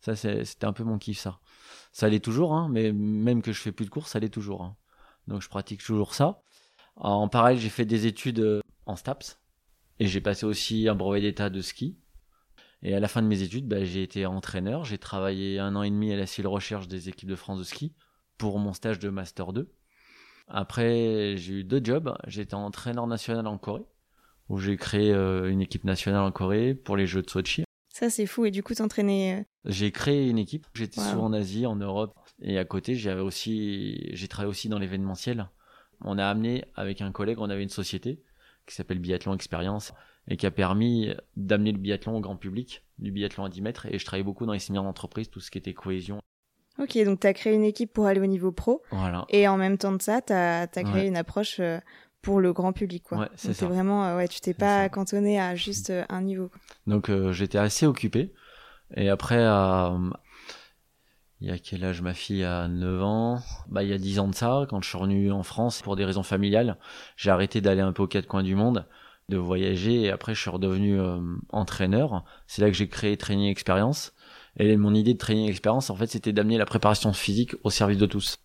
Ça, 0.00 0.16
c'était 0.16 0.66
un 0.66 0.72
peu 0.72 0.84
mon 0.84 0.98
kiff, 0.98 1.18
ça. 1.18 1.40
Ça 1.92 2.06
allait 2.06 2.20
toujours, 2.20 2.54
hein, 2.54 2.68
mais 2.70 2.92
même 2.92 3.42
que 3.42 3.52
je 3.52 3.60
fais 3.60 3.72
plus 3.72 3.84
de 3.84 3.90
courses, 3.90 4.12
ça 4.12 4.18
allait 4.18 4.30
toujours. 4.30 4.62
Hein. 4.62 4.76
Donc, 5.28 5.42
je 5.42 5.48
pratique 5.48 5.82
toujours 5.82 6.14
ça. 6.14 6.40
En 6.96 7.28
parallèle, 7.28 7.58
j'ai 7.58 7.68
fait 7.68 7.84
des 7.84 8.06
études 8.06 8.40
euh, 8.40 8.60
en 8.86 8.96
STAPS, 8.96 9.38
et 10.00 10.06
j'ai 10.06 10.20
passé 10.20 10.46
aussi 10.46 10.88
un 10.88 10.94
brevet 10.94 11.20
d'état 11.20 11.50
de 11.50 11.60
ski. 11.60 11.96
Et 12.82 12.94
à 12.94 13.00
la 13.00 13.08
fin 13.08 13.22
de 13.22 13.26
mes 13.26 13.42
études, 13.42 13.66
bah, 13.66 13.84
j'ai 13.84 14.02
été 14.02 14.26
entraîneur. 14.26 14.84
J'ai 14.84 14.98
travaillé 14.98 15.58
un 15.58 15.74
an 15.74 15.82
et 15.82 15.90
demi 15.90 16.12
à 16.12 16.16
la 16.16 16.26
cellule 16.26 16.48
recherche 16.48 16.86
des 16.88 17.08
équipes 17.08 17.30
de 17.30 17.36
France 17.36 17.58
de 17.58 17.64
ski 17.64 17.94
pour 18.36 18.58
mon 18.58 18.72
stage 18.74 18.98
de 18.98 19.08
Master 19.08 19.52
2. 19.54 19.72
Après, 20.48 21.36
j'ai 21.36 21.54
eu 21.54 21.64
deux 21.64 21.80
jobs. 21.82 22.14
J'étais 22.26 22.54
entraîneur 22.54 23.06
national 23.06 23.46
en 23.46 23.56
Corée, 23.58 23.86
où 24.48 24.58
j'ai 24.58 24.76
créé 24.76 25.12
euh, 25.12 25.50
une 25.50 25.62
équipe 25.62 25.84
nationale 25.84 26.22
en 26.22 26.32
Corée 26.32 26.74
pour 26.74 26.96
les 26.96 27.06
Jeux 27.06 27.22
de 27.22 27.30
Sochi. 27.30 27.64
Ça, 27.88 28.10
c'est 28.10 28.26
fou. 28.26 28.44
Et 28.44 28.50
du 28.50 28.62
coup, 28.62 28.74
t'entraînais. 28.74 29.40
euh, 29.40 29.70
J'ai 29.70 29.90
créé 29.90 30.28
une 30.28 30.38
équipe. 30.38 30.66
J'étais 30.74 31.00
Wow. 31.00 31.06
souvent 31.06 31.24
en 31.26 31.32
Asie, 31.32 31.64
en 31.66 31.76
Europe. 31.76 32.14
Et 32.42 32.58
à 32.58 32.64
côté, 32.64 32.94
j'avais 32.96 33.20
aussi, 33.22 34.10
j'ai 34.12 34.28
travaillé 34.28 34.50
aussi 34.50 34.68
dans 34.68 34.78
l'événementiel. 34.78 35.48
On 36.02 36.18
a 36.18 36.26
amené, 36.26 36.64
avec 36.74 37.00
un 37.00 37.12
collègue, 37.12 37.38
on 37.38 37.48
avait 37.48 37.62
une 37.62 37.68
société 37.68 38.22
qui 38.66 38.74
s'appelle 38.74 38.98
Biathlon 38.98 39.34
Expérience 39.34 39.92
et 40.28 40.36
qui 40.36 40.46
a 40.46 40.50
permis 40.50 41.12
d'amener 41.36 41.72
le 41.72 41.78
biathlon 41.78 42.16
au 42.16 42.20
grand 42.20 42.36
public, 42.36 42.82
du 42.98 43.10
biathlon 43.12 43.44
à 43.44 43.48
10 43.50 43.60
mètres. 43.62 43.86
Et 43.86 43.98
je 43.98 44.04
travaillais 44.06 44.24
beaucoup 44.24 44.46
dans 44.46 44.52
les 44.54 44.58
séminaires 44.58 44.84
d'entreprise, 44.84 45.28
tout 45.28 45.40
ce 45.40 45.50
qui 45.50 45.58
était 45.58 45.74
cohésion. 45.74 46.20
Ok, 46.78 46.96
donc 47.04 47.20
t'as 47.20 47.32
créé 47.34 47.54
une 47.54 47.62
équipe 47.64 47.92
pour 47.92 48.06
aller 48.06 48.20
au 48.20 48.26
niveau 48.26 48.50
pro. 48.50 48.82
Voilà. 48.90 49.26
Et 49.28 49.46
en 49.48 49.56
même 49.56 49.76
temps 49.78 49.92
de 49.92 50.00
ça, 50.02 50.20
t'as 50.22 50.62
as 50.62 50.66
créé 50.66 51.02
Ouais. 51.02 51.06
une 51.06 51.16
approche 51.16 51.60
euh, 51.60 51.78
pour 52.22 52.40
le 52.40 52.52
grand 52.54 52.72
public, 52.72 53.04
quoi. 53.04 53.18
Ouais, 53.18 53.28
c'est 53.36 53.52
ça. 53.52 53.66
vraiment, 53.66 54.06
euh, 54.06 54.16
ouais, 54.16 54.26
tu 54.28 54.40
t'es 54.40 54.54
pas 54.54 54.84
ça. 54.84 54.88
cantonné 54.88 55.38
à 55.38 55.54
juste 55.54 55.90
euh, 55.90 56.04
un 56.08 56.22
niveau. 56.22 56.48
quoi. 56.48 56.58
Donc 56.86 57.10
euh, 57.10 57.32
j'étais 57.32 57.58
assez 57.58 57.86
occupé. 57.86 58.32
Et 58.96 59.08
après, 59.10 59.42
à- 59.44 59.94
il 61.40 61.48
y 61.48 61.50
a 61.50 61.58
quel 61.58 61.84
âge 61.84 62.00
ma 62.00 62.14
fille 62.14 62.44
a 62.44 62.68
9 62.68 63.02
ans? 63.02 63.42
Bah 63.68 63.82
il 63.82 63.90
y 63.90 63.92
a 63.92 63.98
10 63.98 64.18
ans 64.20 64.28
de 64.28 64.34
ça, 64.34 64.66
quand 64.68 64.82
je 64.82 64.88
suis 64.88 64.98
revenu 64.98 65.32
en 65.32 65.42
France 65.42 65.82
pour 65.82 65.96
des 65.96 66.04
raisons 66.04 66.22
familiales, 66.22 66.78
j'ai 67.16 67.30
arrêté 67.30 67.60
d'aller 67.60 67.80
un 67.80 67.92
peu 67.92 68.02
aux 68.02 68.08
quatre 68.08 68.26
coins 68.26 68.42
du 68.42 68.54
monde, 68.54 68.86
de 69.28 69.36
voyager 69.36 70.02
et 70.02 70.10
après 70.10 70.34
je 70.34 70.40
suis 70.40 70.50
redevenu 70.50 70.98
euh, 70.98 71.18
entraîneur. 71.50 72.24
C'est 72.46 72.62
là 72.62 72.68
que 72.70 72.76
j'ai 72.76 72.88
créé 72.88 73.16
Training 73.16 73.50
Experience. 73.50 74.14
Et 74.56 74.76
mon 74.76 74.94
idée 74.94 75.14
de 75.14 75.18
Training 75.18 75.48
Experience 75.48 75.90
en 75.90 75.96
fait, 75.96 76.06
c'était 76.06 76.32
d'amener 76.32 76.58
la 76.58 76.66
préparation 76.66 77.12
physique 77.12 77.54
au 77.64 77.70
service 77.70 77.98
de 77.98 78.06
tous. 78.06 78.38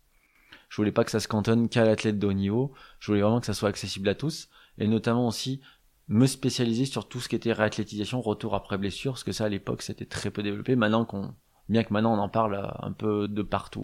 Je 0.70 0.76
voulais 0.78 0.92
pas 0.92 1.04
que 1.04 1.12
ça 1.12 1.20
se 1.20 1.28
cantonne 1.28 1.70
qu'à 1.70 1.86
l'athlète 1.86 2.20
de 2.20 2.28
haut 2.28 2.34
niveau, 2.34 2.74
je 3.00 3.08
voulais 3.08 3.22
vraiment 3.22 3.40
que 3.40 3.46
ça 3.46 3.54
soit 3.54 3.70
accessible 3.70 4.10
à 4.10 4.16
tous 4.16 4.50
et 4.78 4.88
notamment 4.88 5.28
aussi 5.28 5.62
me 6.08 6.26
spécialiser 6.26 6.86
sur 6.86 7.08
tout 7.08 7.20
ce 7.20 7.30
qui 7.30 7.36
était 7.36 7.54
réathlétisation, 7.54 8.20
retour 8.22 8.56
après 8.56 8.78
blessure, 8.78 9.14
parce 9.14 9.24
que 9.24 9.32
ça 9.32 9.46
à 9.46 9.50
l'époque 9.50 9.84
c'était 9.84 10.06
très 10.06 10.32
peu 10.32 10.42
développé. 10.42 10.76
Maintenant 10.76 11.06
qu'on, 11.06 11.36
bien 11.70 11.84
que 11.84 11.94
maintenant 11.94 12.14
on 12.14 12.20
en 12.20 12.30
parle 12.30 12.56
euh, 12.56 12.68
un 12.86 12.92
peu 12.92 13.28
de 13.28 13.42
partout. 13.42 13.84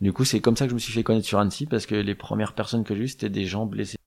Du 0.00 0.12
coup, 0.12 0.24
c'est 0.24 0.40
comme 0.40 0.56
ça 0.56 0.66
que 0.66 0.70
je 0.70 0.74
me 0.74 0.78
suis 0.78 0.92
fait 0.92 1.02
connaître 1.02 1.26
sur 1.26 1.40
Annecy, 1.40 1.66
parce 1.66 1.86
que 1.86 1.96
les 1.96 2.14
premières 2.14 2.52
personnes 2.52 2.84
que 2.84 2.94
j'ai 2.94 3.02
eues 3.02 3.08
c'était 3.08 3.30
des 3.30 3.46
gens 3.46 3.66
blessés. 3.66 3.98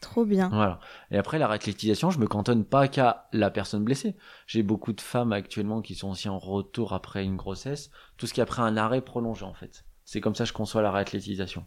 trop 0.00 0.24
bien. 0.24 0.48
Voilà. 0.48 0.80
Et 1.10 1.18
après 1.18 1.38
la 1.38 1.46
réathlétisation, 1.46 2.10
je 2.10 2.18
me 2.18 2.26
cantonne 2.26 2.64
pas 2.64 2.88
qu'à 2.88 3.28
la 3.32 3.50
personne 3.50 3.84
blessée. 3.84 4.16
J'ai 4.46 4.62
beaucoup 4.62 4.92
de 4.92 5.00
femmes 5.00 5.32
actuellement 5.32 5.82
qui 5.82 5.94
sont 5.94 6.10
aussi 6.10 6.28
en 6.28 6.38
retour 6.38 6.94
après 6.94 7.24
une 7.24 7.36
grossesse, 7.36 7.90
tout 8.16 8.26
ce 8.26 8.32
qui 8.32 8.40
est 8.40 8.42
après 8.42 8.62
un 8.62 8.76
arrêt 8.76 9.02
prolongé 9.02 9.44
en 9.44 9.54
fait. 9.54 9.84
C'est 10.04 10.20
comme 10.20 10.34
ça 10.34 10.44
que 10.44 10.48
je 10.48 10.52
conçois 10.52 10.82
la 10.82 10.92
réathlétisation. 10.92 11.64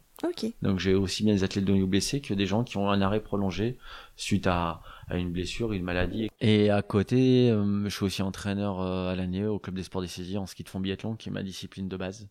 Donc 0.61 0.79
j'ai 0.79 0.93
aussi 0.93 1.23
bien 1.23 1.33
des 1.33 1.43
athlètes 1.43 1.65
de 1.65 1.71
haut 1.71 1.75
niveau 1.75 1.87
blessés 1.87 2.21
que 2.21 2.33
des 2.33 2.45
gens 2.45 2.63
qui 2.63 2.77
ont 2.77 2.89
un 2.89 3.01
arrêt 3.01 3.19
prolongé 3.21 3.77
suite 4.15 4.45
à, 4.47 4.81
à 5.07 5.17
une 5.17 5.31
blessure, 5.31 5.73
une 5.73 5.83
maladie. 5.83 6.29
Et 6.39 6.69
à 6.69 6.81
côté, 6.83 7.49
euh, 7.49 7.83
je 7.85 7.89
suis 7.89 8.05
aussi 8.05 8.21
entraîneur 8.21 8.79
euh, 8.81 9.09
à 9.11 9.15
l'année 9.15 9.45
au 9.45 9.57
club 9.59 9.75
des 9.75 9.83
sports 9.83 10.01
des 10.01 10.07
saisies 10.07 10.37
en 10.37 10.45
ski 10.45 10.63
de 10.63 10.69
fond 10.69 10.79
biathlon, 10.79 11.15
qui 11.15 11.29
est 11.29 11.31
ma 11.31 11.41
discipline 11.43 11.87
de 11.89 11.97
base. 11.97 12.29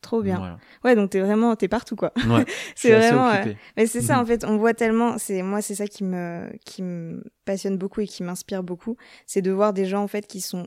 trop 0.00 0.20
bien. 0.22 0.38
Voilà. 0.38 0.58
Ouais, 0.84 0.94
donc 0.96 1.10
t'es 1.10 1.20
vraiment, 1.20 1.54
t'es 1.56 1.68
partout, 1.68 1.96
quoi. 1.96 2.12
Ouais, 2.28 2.44
C'est 2.76 2.92
assez 2.94 3.14
vraiment, 3.14 3.30
occupé. 3.32 3.56
Mais 3.76 3.86
c'est 3.86 4.02
ça, 4.02 4.14
Mhm. 4.16 4.22
en 4.22 4.26
fait, 4.26 4.44
on 4.44 4.56
voit 4.56 4.74
tellement, 4.74 5.16
c'est, 5.18 5.42
moi, 5.42 5.62
c'est 5.62 5.74
ça 5.76 5.86
qui 5.86 6.04
me, 6.04 6.50
qui 6.64 6.82
me 6.82 7.22
passionne 7.44 7.76
beaucoup 7.78 8.00
et 8.00 8.06
qui 8.06 8.22
m'inspire 8.24 8.62
beaucoup. 8.62 8.96
C'est 9.26 9.42
de 9.42 9.50
voir 9.50 9.72
des 9.72 9.84
gens, 9.86 10.02
en 10.02 10.08
fait, 10.08 10.26
qui 10.26 10.40
sont 10.40 10.66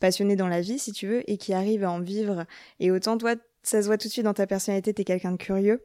passionnés 0.00 0.34
dans 0.36 0.48
la 0.48 0.60
vie, 0.60 0.78
si 0.80 0.92
tu 0.92 1.06
veux, 1.06 1.28
et 1.30 1.36
qui 1.38 1.52
arrivent 1.54 1.84
à 1.84 1.90
en 1.92 2.00
vivre. 2.00 2.44
Et 2.80 2.90
autant, 2.90 3.18
toi, 3.18 3.34
ça 3.62 3.82
se 3.82 3.86
voit 3.86 3.98
tout 3.98 4.08
de 4.08 4.12
suite 4.12 4.24
dans 4.24 4.34
ta 4.34 4.46
personnalité, 4.46 4.92
t'es 4.94 5.04
quelqu'un 5.04 5.32
de 5.32 5.36
curieux. 5.36 5.82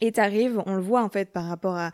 Et 0.00 0.12
t'arrives, 0.12 0.62
on 0.66 0.74
le 0.74 0.82
voit, 0.82 1.02
en 1.02 1.08
fait, 1.08 1.32
par 1.32 1.46
rapport 1.46 1.76
à 1.76 1.90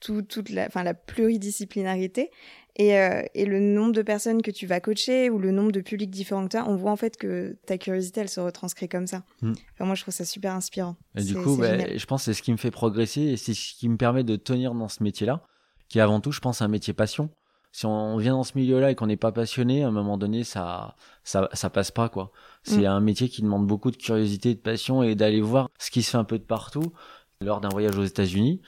tout, 0.00 0.22
toute 0.22 0.50
la, 0.50 0.66
enfin, 0.66 0.82
la 0.82 0.94
pluridisciplinarité. 0.94 2.30
Et, 2.76 2.96
euh, 2.96 3.22
et 3.34 3.44
le 3.44 3.58
nombre 3.58 3.92
de 3.92 4.02
personnes 4.02 4.40
que 4.40 4.52
tu 4.52 4.66
vas 4.66 4.78
coacher 4.78 5.30
ou 5.30 5.40
le 5.40 5.50
nombre 5.50 5.72
de 5.72 5.80
publics 5.80 6.10
différents 6.10 6.44
que 6.44 6.50
tu 6.50 6.56
as, 6.56 6.68
on 6.68 6.76
voit 6.76 6.92
en 6.92 6.96
fait 6.96 7.16
que 7.16 7.56
ta 7.66 7.76
curiosité, 7.76 8.20
elle 8.20 8.28
se 8.28 8.38
retranscrit 8.38 8.88
comme 8.88 9.08
ça. 9.08 9.24
Mm. 9.42 9.52
Enfin, 9.74 9.84
moi, 9.84 9.96
je 9.96 10.02
trouve 10.02 10.14
ça 10.14 10.24
super 10.24 10.54
inspirant. 10.54 10.94
Et 11.16 11.24
du 11.24 11.34
coup, 11.34 11.56
bah, 11.56 11.96
je 11.96 12.06
pense 12.06 12.22
que 12.22 12.24
c'est 12.26 12.34
ce 12.34 12.42
qui 12.42 12.52
me 12.52 12.56
fait 12.56 12.70
progresser 12.70 13.22
et 13.22 13.36
c'est 13.36 13.54
ce 13.54 13.74
qui 13.74 13.88
me 13.88 13.96
permet 13.96 14.22
de 14.22 14.36
tenir 14.36 14.74
dans 14.74 14.88
ce 14.88 15.02
métier-là, 15.02 15.42
qui 15.88 15.98
est 15.98 16.02
avant 16.02 16.20
tout, 16.20 16.30
je 16.30 16.38
pense, 16.38 16.62
un 16.62 16.68
métier 16.68 16.94
passion. 16.94 17.30
Si 17.72 17.86
on 17.86 18.16
vient 18.16 18.32
dans 18.32 18.42
ce 18.44 18.56
milieu-là 18.58 18.90
et 18.90 18.94
qu'on 18.94 19.06
n'est 19.06 19.16
pas 19.16 19.30
passionné, 19.32 19.84
à 19.84 19.88
un 19.88 19.92
moment 19.92 20.16
donné, 20.18 20.42
ça, 20.42 20.96
ça, 21.22 21.48
ça 21.52 21.70
passe 21.70 21.90
pas, 21.90 22.08
quoi. 22.08 22.32
C'est 22.62 22.82
Mm. 22.82 22.86
un 22.86 23.00
métier 23.00 23.28
qui 23.28 23.42
demande 23.42 23.66
beaucoup 23.66 23.90
de 23.90 23.96
curiosité, 23.96 24.54
de 24.54 24.60
passion 24.60 25.02
et 25.02 25.14
d'aller 25.14 25.40
voir 25.40 25.68
ce 25.78 25.90
qui 25.90 26.02
se 26.02 26.10
fait 26.10 26.16
un 26.18 26.24
peu 26.24 26.38
de 26.38 26.44
partout. 26.44 26.92
Lors 27.40 27.60
d'un 27.60 27.68
voyage 27.68 27.96
aux 27.96 28.04
États-Unis, 28.04 28.60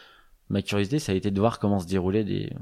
ma 0.49 0.63
curiosité, 0.63 0.99
ça 1.01 1.13
a 1.13 1.15
été 1.17 1.31
de 1.31 1.41
voir 1.41 1.59
comment 1.59 1.81
se 1.81 1.87
déroulaient 1.89 2.23
des, 2.25 2.53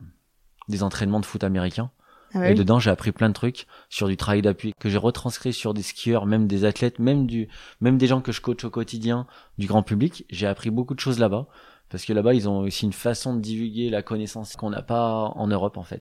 des 0.68 0.83
entraînements 0.83 1.21
de 1.21 1.26
foot 1.26 1.45
américains. 1.45 1.90
Ah 2.35 2.40
bah 2.40 2.50
Et 2.50 2.54
dedans, 2.54 2.78
j'ai 2.78 2.90
appris 2.90 3.12
plein 3.12 3.28
de 3.28 3.35
trucs 3.35 3.66
sur 3.88 4.07
du 4.09 4.16
travail 4.16 4.42
d'appui 4.42 4.73
que 4.78 4.88
j'ai 4.90 4.99
retranscrit 4.99 5.52
sur 5.52 5.75
des 5.75 5.83
skieurs, 5.83 6.25
même 6.26 6.47
des 6.47 6.64
athlètes, 6.64 6.99
même 6.99 7.26
du, 7.26 7.49
même 7.80 7.99
des 7.99 8.07
gens 8.07 8.21
que 8.21 8.33
je 8.33 8.40
coach 8.40 8.64
au 8.64 8.71
quotidien, 8.71 9.26
du 9.59 9.66
grand 9.66 9.83
public. 9.83 10.25
J'ai 10.30 10.47
appris 10.47 10.71
beaucoup 10.71 10.95
de 10.95 11.00
choses 11.00 11.18
là-bas. 11.18 11.47
Parce 11.90 12.04
que 12.04 12.12
là-bas, 12.12 12.35
ils 12.35 12.49
ont 12.49 12.59
aussi 12.61 12.85
une 12.85 12.92
façon 12.92 13.35
de 13.35 13.40
divulguer 13.40 13.88
la 13.88 14.02
connaissance 14.02 14.57
qu'on 14.57 14.68
n'a 14.71 14.83
pas 14.83 15.33
en 15.35 15.47
Europe, 15.47 15.78
en 15.78 15.83
fait. 15.83 16.00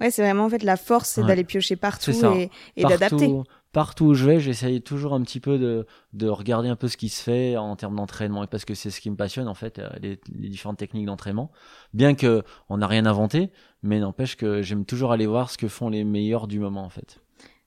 Ouais, 0.00 0.10
c'est 0.10 0.22
vraiment 0.22 0.46
en 0.46 0.48
fait 0.50 0.62
la 0.62 0.76
force, 0.76 1.08
c'est 1.10 1.20
Ouais. 1.22 1.28
d'aller 1.28 1.44
piocher 1.44 1.76
partout 1.76 2.10
et, 2.12 2.50
et 2.76 2.82
d'adapter. 2.84 3.32
Partout, 3.72 4.04
où 4.04 4.14
je 4.14 4.24
vais, 4.24 4.38
j'essaye 4.38 4.80
toujours 4.82 5.14
un 5.14 5.22
petit 5.22 5.40
peu 5.40 5.58
de, 5.58 5.84
de 6.12 6.28
regarder 6.28 6.68
un 6.68 6.76
peu 6.76 6.86
ce 6.86 6.96
qui 6.96 7.08
se 7.08 7.20
fait 7.20 7.56
en 7.56 7.74
termes 7.74 7.96
d'entraînement, 7.96 8.46
parce 8.46 8.64
que 8.64 8.74
c'est 8.74 8.90
ce 8.90 9.00
qui 9.00 9.10
me 9.10 9.16
passionne 9.16 9.48
en 9.48 9.54
fait, 9.54 9.80
euh, 9.80 9.88
les, 10.00 10.20
les 10.32 10.48
différentes 10.48 10.78
techniques 10.78 11.06
d'entraînement. 11.06 11.50
Bien 11.92 12.14
que 12.14 12.44
on 12.68 12.76
n'a 12.78 12.86
rien 12.86 13.04
inventé, 13.04 13.50
mais 13.82 13.98
n'empêche 13.98 14.36
que 14.36 14.62
j'aime 14.62 14.84
toujours 14.84 15.10
aller 15.10 15.26
voir 15.26 15.50
ce 15.50 15.58
que 15.58 15.66
font 15.66 15.88
les 15.88 16.04
meilleurs 16.04 16.46
du 16.46 16.60
moment 16.60 16.84
en 16.84 16.88
fait. 16.88 17.18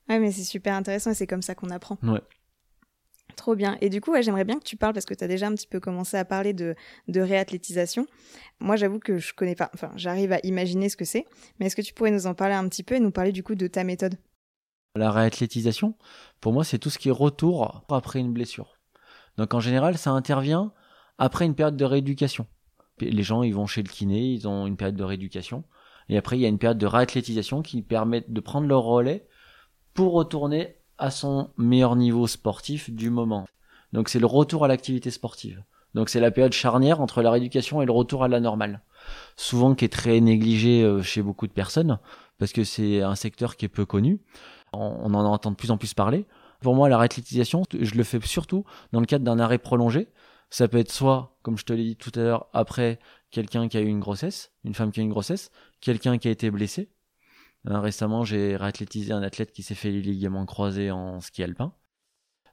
Ouais, 0.08 0.18
mais 0.18 0.32
c'est 0.32 0.44
super 0.44 0.74
intéressant 0.74 1.10
et 1.10 1.14
c'est 1.14 1.26
comme 1.26 1.42
ça 1.42 1.54
qu'on 1.54 1.68
apprend. 1.68 1.98
Ouais. 2.02 2.22
Trop 3.38 3.54
bien. 3.54 3.78
Et 3.80 3.88
du 3.88 4.00
coup, 4.00 4.12
j'aimerais 4.20 4.44
bien 4.44 4.58
que 4.58 4.64
tu 4.64 4.76
parles 4.76 4.94
parce 4.94 5.06
que 5.06 5.14
tu 5.14 5.22
as 5.22 5.28
déjà 5.28 5.46
un 5.46 5.54
petit 5.54 5.68
peu 5.68 5.78
commencé 5.78 6.16
à 6.16 6.24
parler 6.24 6.52
de, 6.52 6.74
de 7.06 7.20
réathlétisation. 7.20 8.04
Moi, 8.58 8.74
j'avoue 8.74 8.98
que 8.98 9.18
je 9.18 9.32
connais 9.32 9.54
pas, 9.54 9.70
enfin, 9.74 9.92
j'arrive 9.94 10.32
à 10.32 10.40
imaginer 10.42 10.88
ce 10.88 10.96
que 10.96 11.04
c'est, 11.04 11.24
mais 11.58 11.66
est-ce 11.66 11.76
que 11.76 11.82
tu 11.82 11.94
pourrais 11.94 12.10
nous 12.10 12.26
en 12.26 12.34
parler 12.34 12.54
un 12.54 12.68
petit 12.68 12.82
peu 12.82 12.96
et 12.96 13.00
nous 13.00 13.12
parler 13.12 13.30
du 13.30 13.44
coup 13.44 13.54
de 13.54 13.68
ta 13.68 13.84
méthode? 13.84 14.16
La 14.96 15.12
réathlétisation, 15.12 15.94
pour 16.40 16.52
moi, 16.52 16.64
c'est 16.64 16.80
tout 16.80 16.90
ce 16.90 16.98
qui 16.98 17.10
est 17.10 17.12
retour 17.12 17.84
après 17.88 18.18
une 18.18 18.32
blessure. 18.32 18.76
Donc 19.36 19.54
en 19.54 19.60
général, 19.60 19.96
ça 19.98 20.10
intervient 20.10 20.72
après 21.16 21.46
une 21.46 21.54
période 21.54 21.76
de 21.76 21.84
rééducation. 21.84 22.48
Les 23.00 23.22
gens, 23.22 23.44
ils 23.44 23.54
vont 23.54 23.68
chez 23.68 23.84
le 23.84 23.88
kiné, 23.88 24.32
ils 24.32 24.48
ont 24.48 24.66
une 24.66 24.76
période 24.76 24.96
de 24.96 25.04
rééducation. 25.04 25.62
Et 26.08 26.18
après, 26.18 26.36
il 26.36 26.40
y 26.40 26.44
a 26.44 26.48
une 26.48 26.58
période 26.58 26.78
de 26.78 26.86
réathlétisation 26.86 27.62
qui 27.62 27.82
permet 27.82 28.24
de 28.26 28.40
prendre 28.40 28.66
leur 28.66 28.82
relais 28.82 29.28
pour 29.94 30.12
retourner 30.14 30.77
à 30.98 31.10
son 31.10 31.50
meilleur 31.56 31.96
niveau 31.96 32.26
sportif 32.26 32.90
du 32.90 33.10
moment. 33.10 33.46
Donc 33.92 34.08
c'est 34.08 34.18
le 34.18 34.26
retour 34.26 34.64
à 34.64 34.68
l'activité 34.68 35.10
sportive. 35.10 35.62
Donc 35.94 36.08
c'est 36.08 36.20
la 36.20 36.30
période 36.30 36.52
charnière 36.52 37.00
entre 37.00 37.22
la 37.22 37.30
rééducation 37.30 37.80
et 37.80 37.86
le 37.86 37.92
retour 37.92 38.24
à 38.24 38.28
la 38.28 38.40
normale. 38.40 38.82
Souvent 39.36 39.74
qui 39.74 39.84
est 39.84 39.92
très 39.92 40.20
négligé 40.20 40.82
euh, 40.82 41.02
chez 41.02 41.22
beaucoup 41.22 41.46
de 41.46 41.52
personnes 41.52 41.98
parce 42.38 42.52
que 42.52 42.64
c'est 42.64 43.02
un 43.02 43.14
secteur 43.14 43.56
qui 43.56 43.64
est 43.64 43.68
peu 43.68 43.86
connu. 43.86 44.20
On 44.72 45.14
en 45.14 45.24
entend 45.24 45.50
de 45.50 45.56
plus 45.56 45.70
en 45.70 45.78
plus 45.78 45.94
parler. 45.94 46.26
Pour 46.60 46.74
moi, 46.74 46.88
la 46.88 46.98
réathlétisation, 46.98 47.62
je 47.72 47.94
le 47.94 48.04
fais 48.04 48.20
surtout 48.20 48.64
dans 48.92 49.00
le 49.00 49.06
cadre 49.06 49.24
d'un 49.24 49.38
arrêt 49.38 49.58
prolongé. 49.58 50.08
Ça 50.50 50.68
peut 50.68 50.78
être 50.78 50.92
soit, 50.92 51.36
comme 51.42 51.56
je 51.56 51.64
te 51.64 51.72
l'ai 51.72 51.84
dit 51.84 51.96
tout 51.96 52.12
à 52.14 52.20
l'heure, 52.20 52.46
après 52.52 52.98
quelqu'un 53.30 53.68
qui 53.68 53.76
a 53.76 53.80
eu 53.80 53.86
une 53.86 54.00
grossesse, 54.00 54.52
une 54.64 54.74
femme 54.74 54.90
qui 54.92 55.00
a 55.00 55.02
eu 55.02 55.06
une 55.06 55.12
grossesse, 55.12 55.50
quelqu'un 55.80 56.18
qui 56.18 56.28
a 56.28 56.30
été 56.30 56.50
blessé. 56.50 56.90
Hein, 57.66 57.80
récemment, 57.80 58.24
j'ai 58.24 58.56
réathlétisé 58.56 59.12
un 59.12 59.22
athlète 59.22 59.52
qui 59.52 59.62
s'est 59.62 59.74
fait 59.74 59.90
les 59.90 60.00
ligaments 60.00 60.46
croisés 60.46 60.90
en 60.90 61.20
ski 61.20 61.42
alpin, 61.42 61.72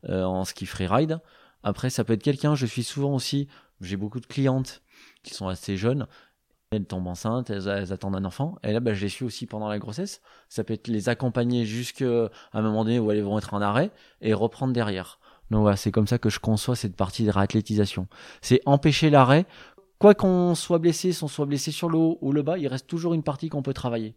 euh, 0.10 0.24
en 0.24 0.46
ski 0.46 0.66
freeride. 0.66 1.20
Après, 1.64 1.90
ça 1.90 2.04
peut 2.04 2.14
être 2.14 2.24
quelqu'un, 2.24 2.56
je 2.56 2.66
suis 2.66 2.84
souvent 2.84 3.14
aussi, 3.14 3.48
j'ai 3.82 3.98
beaucoup 3.98 4.20
de 4.20 4.26
clientes 4.26 4.82
qui 5.24 5.34
sont 5.34 5.48
assez 5.48 5.78
jeunes, 5.78 6.08
elles 6.72 6.86
tombent 6.86 7.08
enceintes, 7.08 7.50
elles, 7.50 7.68
elles 7.68 7.94
attendent 7.94 8.16
un 8.16 8.26
enfant, 8.26 8.58
et 8.64 8.72
là, 8.72 8.80
bah, 8.80 8.94
je 8.94 9.02
les 9.02 9.10
suis 9.10 9.26
aussi 9.26 9.46
pendant 9.46 9.68
la 9.68 9.80
grossesse. 9.80 10.22
Ça 10.50 10.64
peut 10.64 10.74
être 10.74 10.88
les 10.88 11.10
accompagner 11.10 11.66
jusqu'à 11.66 12.30
un 12.54 12.62
moment 12.62 12.84
donné 12.84 13.00
où 13.00 13.12
elles 13.12 13.24
vont 13.24 13.38
être 13.38 13.54
en 13.54 13.62
arrêt 13.62 13.92
et 14.22 14.34
reprendre 14.34 14.74
derrière. 14.74 15.20
Donc 15.52 15.62
voilà, 15.62 15.78
c'est 15.78 15.92
comme 15.92 16.08
ça 16.08 16.18
que 16.18 16.30
je 16.30 16.40
conçois 16.40 16.76
cette 16.76 16.96
partie 16.96 17.24
de 17.24 17.32
réathlétisation. 17.32 18.08
C'est 18.42 18.62
empêcher 18.66 19.10
l'arrêt. 19.10 19.46
Quoi 20.00 20.14
qu'on 20.16 20.56
soit 20.56 20.80
blessé, 20.80 21.14
si 21.14 21.24
on 21.24 21.28
soit 21.28 21.46
blessé 21.46 21.72
sur 21.72 21.90
le 21.90 21.98
haut 21.98 22.18
ou 22.22 22.32
le 22.32 22.42
bas, 22.42 22.58
il 22.58 22.68
reste 22.68 22.88
toujours 22.88 23.14
une 23.14 23.24
partie 23.24 23.50
qu'on 23.50 23.62
peut 23.62 23.74
travailler. 23.74 24.16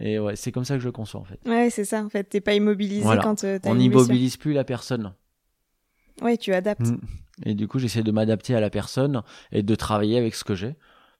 Et 0.00 0.18
ouais, 0.18 0.36
c'est 0.36 0.52
comme 0.52 0.64
ça 0.64 0.74
que 0.74 0.80
je 0.80 0.86
le 0.86 0.92
conçois 0.92 1.20
en 1.20 1.24
fait. 1.24 1.40
Ouais, 1.46 1.70
c'est 1.70 1.84
ça. 1.84 2.04
En 2.04 2.08
fait, 2.08 2.24
t'es 2.24 2.40
pas 2.40 2.54
immobilisé 2.54 3.02
Voilà. 3.02 3.22
quand 3.22 3.44
euh, 3.44 3.58
t'as 3.60 3.70
On 3.70 3.74
n'immobilise 3.74 4.36
plus 4.36 4.52
la 4.52 4.64
personne. 4.64 5.12
Ouais, 6.22 6.36
tu 6.36 6.52
adaptes. 6.52 6.86
Mm. 6.86 7.00
Et 7.44 7.54
du 7.54 7.68
coup, 7.68 7.78
j'essaie 7.78 8.02
de 8.02 8.10
m'adapter 8.10 8.54
à 8.54 8.60
la 8.60 8.70
personne 8.70 9.22
et 9.52 9.62
de 9.62 9.74
travailler 9.74 10.18
avec 10.18 10.34
ce 10.34 10.44
que 10.44 10.54
j'ai. 10.54 10.76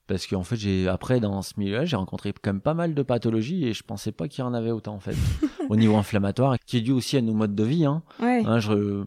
Parce 0.06 0.26
qu'en 0.26 0.42
fait, 0.42 0.56
j'ai 0.56 0.88
après 0.88 1.20
dans 1.20 1.42
ce 1.42 1.54
milieu-là, 1.58 1.84
j'ai 1.84 1.96
rencontré 1.96 2.32
quand 2.32 2.52
même 2.52 2.62
pas 2.62 2.74
mal 2.74 2.94
de 2.94 3.02
pathologies 3.02 3.66
et 3.66 3.74
je 3.74 3.82
pensais 3.82 4.10
pas 4.10 4.26
qu'il 4.26 4.42
y 4.42 4.46
en 4.46 4.54
avait 4.54 4.70
autant 4.70 4.94
en 4.94 5.00
fait. 5.00 5.14
Au 5.68 5.76
niveau 5.76 5.96
inflammatoire, 5.96 6.56
qui 6.64 6.78
est 6.78 6.80
dû 6.80 6.92
aussi 6.92 7.16
à 7.18 7.20
nos 7.20 7.34
modes 7.34 7.54
de 7.54 7.64
vie. 7.64 7.84
Hein. 7.84 8.02
Ouais. 8.18 8.42
Hein, 8.46 8.58
je, 8.58 9.04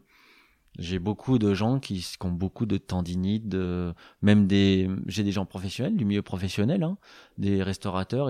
j'ai 0.77 0.99
beaucoup 0.99 1.39
de 1.39 1.53
gens 1.55 1.79
qui, 1.79 1.95
qui 1.99 2.25
ont 2.25 2.31
beaucoup 2.31 2.67
de 2.67 2.77
tendinites, 2.77 3.49
de, 3.49 3.93
même 4.21 4.45
des, 4.45 4.89
j'ai 5.07 5.23
des 5.23 5.31
gens 5.31 5.45
professionnels, 5.45 5.97
du 5.97 6.05
milieu 6.05 6.21
professionnel, 6.21 6.83
hein, 6.83 6.97
des 7.39 7.63
restaurateurs 7.63 8.29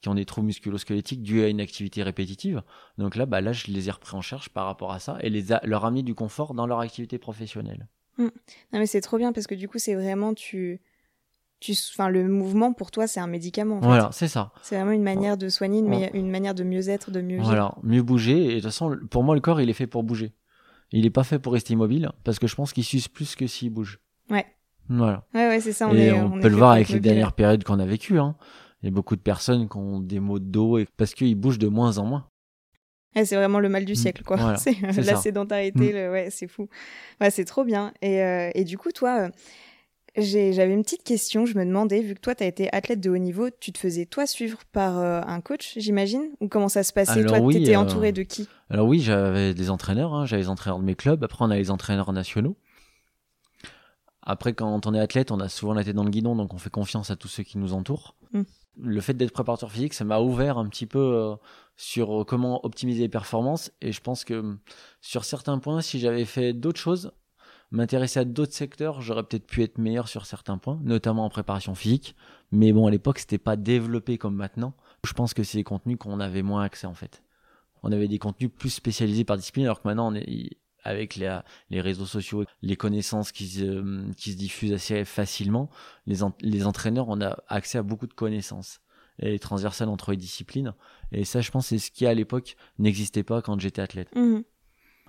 qui 0.00 0.08
ont 0.08 0.14
des 0.14 0.24
troubles 0.24 0.46
musculo-squelettiques 0.46 1.22
dus 1.22 1.42
à 1.42 1.48
une 1.48 1.60
activité 1.60 2.02
répétitive. 2.02 2.62
Donc 2.98 3.16
là, 3.16 3.26
bah 3.26 3.40
là, 3.40 3.52
je 3.52 3.66
les 3.66 3.88
ai 3.88 3.90
repris 3.90 4.16
en 4.16 4.22
charge 4.22 4.48
par 4.48 4.66
rapport 4.66 4.92
à 4.92 4.98
ça 4.98 5.18
et 5.20 5.30
les 5.30 5.46
leur 5.62 5.84
amener 5.84 6.02
du 6.02 6.14
confort 6.14 6.54
dans 6.54 6.66
leur 6.66 6.80
activité 6.80 7.18
professionnelle. 7.18 7.88
Mmh. 8.18 8.24
Non 8.72 8.78
mais 8.78 8.86
c'est 8.86 9.00
trop 9.00 9.18
bien 9.18 9.32
parce 9.32 9.46
que 9.46 9.54
du 9.54 9.68
coup, 9.68 9.78
c'est 9.78 9.94
vraiment 9.94 10.34
tu 10.34 10.80
tu, 11.60 11.72
enfin, 11.92 12.08
le 12.08 12.26
mouvement 12.26 12.72
pour 12.72 12.90
toi, 12.90 13.06
c'est 13.06 13.20
un 13.20 13.26
médicament. 13.26 13.76
En 13.76 13.80
voilà, 13.80 14.08
c'est 14.12 14.28
ça. 14.28 14.50
C'est 14.62 14.76
vraiment 14.76 14.92
une 14.92 15.02
manière 15.02 15.36
de 15.36 15.50
soigner, 15.50 15.80
une, 15.80 16.08
une 16.14 16.30
manière 16.30 16.54
de 16.54 16.64
mieux 16.64 16.88
être, 16.88 17.10
de 17.10 17.20
mieux 17.20 17.36
vivre. 17.36 17.44
Voilà, 17.44 17.74
mieux 17.82 18.02
bouger. 18.02 18.44
Et 18.44 18.48
de 18.48 18.54
toute 18.54 18.64
façon, 18.64 18.96
pour 19.10 19.22
moi, 19.22 19.34
le 19.34 19.42
corps, 19.42 19.60
il 19.60 19.68
est 19.68 19.74
fait 19.74 19.86
pour 19.86 20.02
bouger. 20.02 20.32
Il 20.90 21.02
n'est 21.02 21.10
pas 21.10 21.22
fait 21.22 21.38
pour 21.38 21.52
rester 21.52 21.74
immobile 21.74 22.10
parce 22.24 22.38
que 22.38 22.46
je 22.46 22.56
pense 22.56 22.72
qu'il 22.72 22.84
s'use 22.84 23.08
plus 23.08 23.36
que 23.36 23.46
s'il 23.46 23.70
bouge. 23.70 24.00
Ouais. 24.30 24.46
Voilà. 24.88 25.24
Ouais, 25.34 25.48
ouais, 25.48 25.60
c'est 25.60 25.72
ça. 25.72 25.86
On, 25.86 25.94
et 25.94 26.10
on, 26.12 26.40
peut 26.40 26.48
le 26.48 26.56
voir 26.56 26.72
avec 26.72 26.88
les 26.88 26.98
dernières 26.98 27.32
périodes 27.32 27.62
qu'on 27.62 27.78
a 27.78 27.86
vécues. 27.86 28.18
Hein. 28.18 28.36
Il 28.82 28.86
y 28.86 28.88
a 28.88 28.92
beaucoup 28.92 29.16
de 29.16 29.20
personnes 29.20 29.68
qui 29.68 29.76
ont 29.76 30.00
des 30.00 30.20
maux 30.20 30.38
de 30.38 30.44
dos 30.44 30.78
et 30.78 30.86
parce 30.96 31.14
qu'ils 31.14 31.34
bougent 31.34 31.58
de 31.58 31.68
moins 31.68 31.98
en 31.98 32.06
moins. 32.06 32.26
c'est 33.14 33.36
vraiment 33.36 33.60
le 33.60 33.68
mal 33.68 33.84
du 33.84 33.92
mm. 33.92 33.96
siècle, 33.96 34.22
quoi. 34.24 34.36
Voilà, 34.36 34.56
c'est 34.58 34.80
la 34.80 35.16
sédentarité, 35.16 35.92
mm. 35.92 36.12
ouais, 36.12 36.28
c'est 36.30 36.48
fou. 36.48 36.68
Ouais, 37.20 37.30
c'est 37.30 37.44
trop 37.44 37.64
bien. 37.64 37.92
Et, 38.00 38.22
euh, 38.22 38.50
et, 38.54 38.64
du 38.64 38.78
coup, 38.78 38.90
toi, 38.90 39.26
euh, 39.26 39.28
j'avais 40.16 40.72
une 40.72 40.82
petite 40.82 41.02
question. 41.02 41.44
Je 41.44 41.58
me 41.58 41.64
demandais, 41.64 42.00
vu 42.00 42.14
que 42.14 42.20
toi, 42.20 42.34
tu 42.34 42.42
as 42.42 42.46
été 42.46 42.72
athlète 42.72 43.00
de 43.00 43.10
haut 43.10 43.18
niveau, 43.18 43.48
tu 43.60 43.70
te 43.70 43.78
faisais 43.78 44.06
toi 44.06 44.26
suivre 44.26 44.60
par 44.72 44.98
euh, 44.98 45.20
un 45.26 45.42
coach, 45.42 45.74
j'imagine? 45.76 46.30
Ou 46.40 46.48
comment 46.48 46.70
ça 46.70 46.82
se 46.82 46.94
passait? 46.94 47.24
Toi, 47.24 47.40
tu 47.50 47.58
étais 47.58 47.76
entouré 47.76 48.12
de 48.12 48.22
qui? 48.22 48.48
Alors 48.70 48.86
oui, 48.86 49.00
j'avais 49.00 49.52
des 49.52 49.68
entraîneurs. 49.68 50.14
Hein. 50.14 50.24
J'avais 50.24 50.42
les 50.42 50.48
entraîneurs 50.48 50.78
de 50.78 50.84
mes 50.84 50.94
clubs. 50.94 51.22
Après, 51.22 51.44
on 51.44 51.50
a 51.50 51.56
les 51.56 51.70
entraîneurs 51.70 52.12
nationaux. 52.14 52.56
Après, 54.22 54.52
quand 54.52 54.86
on 54.86 54.94
est 54.94 55.00
athlète, 55.00 55.30
on 55.30 55.40
a 55.40 55.48
souvent 55.48 55.74
la 55.74 55.84
tête 55.84 55.96
dans 55.96 56.04
le 56.04 56.10
guidon, 56.10 56.36
donc 56.36 56.54
on 56.54 56.58
fait 56.58 56.70
confiance 56.70 57.10
à 57.10 57.16
tous 57.16 57.28
ceux 57.28 57.42
qui 57.42 57.58
nous 57.58 57.72
entourent. 57.72 58.14
Mm. 58.32 58.42
Le 58.76 59.00
fait 59.00 59.14
d'être 59.14 59.32
préparateur 59.32 59.70
physique, 59.70 59.94
ça 59.94 60.04
m'a 60.04 60.20
ouvert 60.20 60.58
un 60.58 60.68
petit 60.68 60.86
peu 60.86 60.98
euh, 60.98 61.34
sur 61.76 62.24
comment 62.26 62.64
optimiser 62.64 63.02
les 63.02 63.08
performances. 63.08 63.72
Et 63.80 63.92
je 63.92 64.00
pense 64.00 64.24
que 64.24 64.56
sur 65.00 65.24
certains 65.24 65.58
points, 65.58 65.80
si 65.80 65.98
j'avais 65.98 66.24
fait 66.24 66.52
d'autres 66.52 66.80
choses, 66.80 67.12
m'intéresser 67.70 68.20
à 68.20 68.24
d'autres 68.24 68.52
secteurs, 68.52 69.00
j'aurais 69.00 69.22
peut-être 69.22 69.46
pu 69.46 69.62
être 69.62 69.78
meilleur 69.78 70.08
sur 70.08 70.26
certains 70.26 70.58
points, 70.58 70.80
notamment 70.82 71.24
en 71.24 71.30
préparation 71.30 71.74
physique. 71.74 72.16
Mais 72.52 72.72
bon, 72.72 72.86
à 72.86 72.90
l'époque, 72.90 73.18
c'était 73.18 73.38
pas 73.38 73.56
développé 73.56 74.18
comme 74.18 74.34
maintenant. 74.34 74.74
Je 75.04 75.12
pense 75.12 75.34
que 75.34 75.42
c'est 75.42 75.58
des 75.58 75.64
contenus 75.64 75.98
qu'on 75.98 76.20
avait 76.20 76.42
moins 76.42 76.62
accès 76.62 76.86
en 76.86 76.94
fait. 76.94 77.22
On 77.82 77.92
avait 77.92 78.08
des 78.08 78.18
contenus 78.18 78.50
plus 78.54 78.70
spécialisés 78.70 79.24
par 79.24 79.36
discipline, 79.36 79.64
alors 79.64 79.80
que 79.80 79.88
maintenant, 79.88 80.12
on 80.12 80.14
est, 80.14 80.58
avec 80.84 81.16
les, 81.16 81.80
réseaux 81.80 82.06
sociaux, 82.06 82.44
les 82.62 82.76
connaissances 82.76 83.32
qui 83.32 83.46
se, 83.48 84.12
qui 84.12 84.32
se 84.32 84.36
diffusent 84.36 84.72
assez 84.72 85.04
facilement, 85.04 85.70
les, 86.06 86.18
les 86.40 86.66
entraîneurs, 86.66 87.08
on 87.08 87.20
a 87.20 87.38
accès 87.48 87.78
à 87.78 87.82
beaucoup 87.82 88.06
de 88.06 88.14
connaissances 88.14 88.80
et 89.20 89.38
transversales 89.38 89.88
entre 89.88 90.12
les 90.12 90.16
disciplines. 90.16 90.74
Et 91.12 91.24
ça, 91.24 91.40
je 91.40 91.50
pense, 91.50 91.68
c'est 91.68 91.78
ce 91.78 91.90
qui 91.90 92.06
à 92.06 92.14
l'époque 92.14 92.56
n'existait 92.78 93.22
pas 93.22 93.42
quand 93.42 93.60
j'étais 93.60 93.82
athlète. 93.82 94.08
Mmh. 94.14 94.40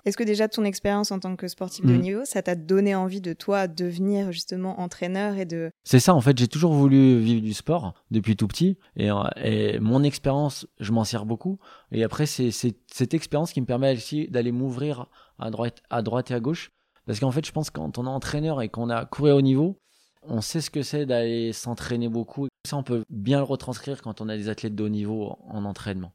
Est-ce 0.04 0.16
que 0.16 0.24
déjà 0.24 0.48
ton 0.48 0.64
expérience 0.64 1.12
en 1.12 1.20
tant 1.20 1.36
que 1.36 1.46
sportif 1.46 1.84
de 1.84 1.94
haut 1.94 1.98
mm. 1.98 2.00
niveau, 2.00 2.24
ça 2.24 2.42
t'a 2.42 2.54
donné 2.56 2.94
envie 2.94 3.20
de 3.20 3.32
toi 3.32 3.68
devenir 3.68 4.32
justement 4.32 4.80
entraîneur 4.80 5.36
et 5.36 5.44
de... 5.44 5.70
C'est 5.84 6.00
ça, 6.00 6.14
en 6.14 6.20
fait, 6.20 6.36
j'ai 6.36 6.48
toujours 6.48 6.72
voulu 6.72 7.20
vivre 7.20 7.42
du 7.42 7.54
sport 7.54 7.94
depuis 8.10 8.36
tout 8.36 8.48
petit 8.48 8.78
et, 8.96 9.10
et 9.36 9.78
mon 9.78 10.02
expérience, 10.02 10.66
je 10.80 10.90
m'en 10.92 11.04
sers 11.04 11.24
beaucoup. 11.24 11.58
Et 11.92 12.02
après, 12.02 12.26
c'est 12.26 12.50
cette 12.50 13.14
expérience 13.14 13.52
qui 13.52 13.60
me 13.60 13.66
permet 13.66 13.94
aussi 13.94 14.28
d'aller 14.28 14.52
m'ouvrir 14.52 15.06
à 15.38 15.50
droite, 15.50 15.82
à 15.90 16.02
droite 16.02 16.30
et 16.30 16.34
à 16.34 16.40
gauche. 16.40 16.70
Parce 17.06 17.20
qu'en 17.20 17.30
fait, 17.30 17.46
je 17.46 17.52
pense 17.52 17.70
que 17.70 17.78
quand 17.78 17.98
on 17.98 18.06
est 18.06 18.08
entraîneur 18.08 18.62
et 18.62 18.68
qu'on 18.68 18.90
a 18.90 19.04
couru 19.04 19.32
au 19.32 19.40
niveau, 19.40 19.78
on 20.22 20.40
sait 20.40 20.60
ce 20.60 20.70
que 20.70 20.82
c'est 20.82 21.06
d'aller 21.06 21.52
s'entraîner 21.52 22.08
beaucoup. 22.08 22.48
Ça, 22.66 22.76
on 22.76 22.82
peut 22.82 23.04
bien 23.10 23.38
le 23.38 23.44
retranscrire 23.44 24.02
quand 24.02 24.20
on 24.20 24.28
a 24.28 24.36
des 24.36 24.48
athlètes 24.48 24.74
de 24.74 24.84
haut 24.84 24.88
niveau 24.88 25.36
en 25.48 25.64
entraînement. 25.64 26.12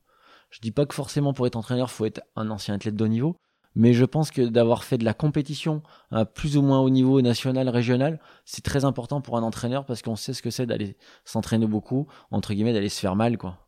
Je 0.49 0.59
dis 0.61 0.71
pas 0.71 0.85
que 0.85 0.95
forcément 0.95 1.33
pour 1.33 1.45
être 1.45 1.57
entraîneur, 1.57 1.91
faut 1.91 2.05
être 2.05 2.21
un 2.37 2.49
ancien 2.49 2.75
athlète 2.75 2.95
de 2.95 3.03
haut 3.03 3.09
niveau, 3.09 3.35
mais 3.77 3.93
je 3.93 4.05
pense 4.05 4.31
que 4.31 4.41
d'avoir 4.41 4.83
fait 4.83 4.97
de 4.97 5.05
la 5.05 5.13
compétition 5.13 5.83
à 6.11 6.25
plus 6.25 6.57
ou 6.57 6.63
moins 6.63 6.79
haut 6.79 6.89
niveau 6.89 7.21
national, 7.21 7.69
régional, 7.69 8.19
c'est 8.43 8.63
très 8.63 8.85
important 8.85 9.21
pour 9.21 9.37
un 9.37 9.43
entraîneur 9.43 9.85
parce 9.85 10.01
qu'on 10.01 10.15
sait 10.15 10.33
ce 10.33 10.41
que 10.41 10.49
c'est 10.49 10.65
d'aller 10.65 10.97
s'entraîner 11.25 11.67
beaucoup, 11.67 12.07
entre 12.31 12.53
guillemets, 12.55 12.73
d'aller 12.73 12.89
se 12.89 12.99
faire 12.99 13.15
mal, 13.15 13.37
quoi. 13.37 13.59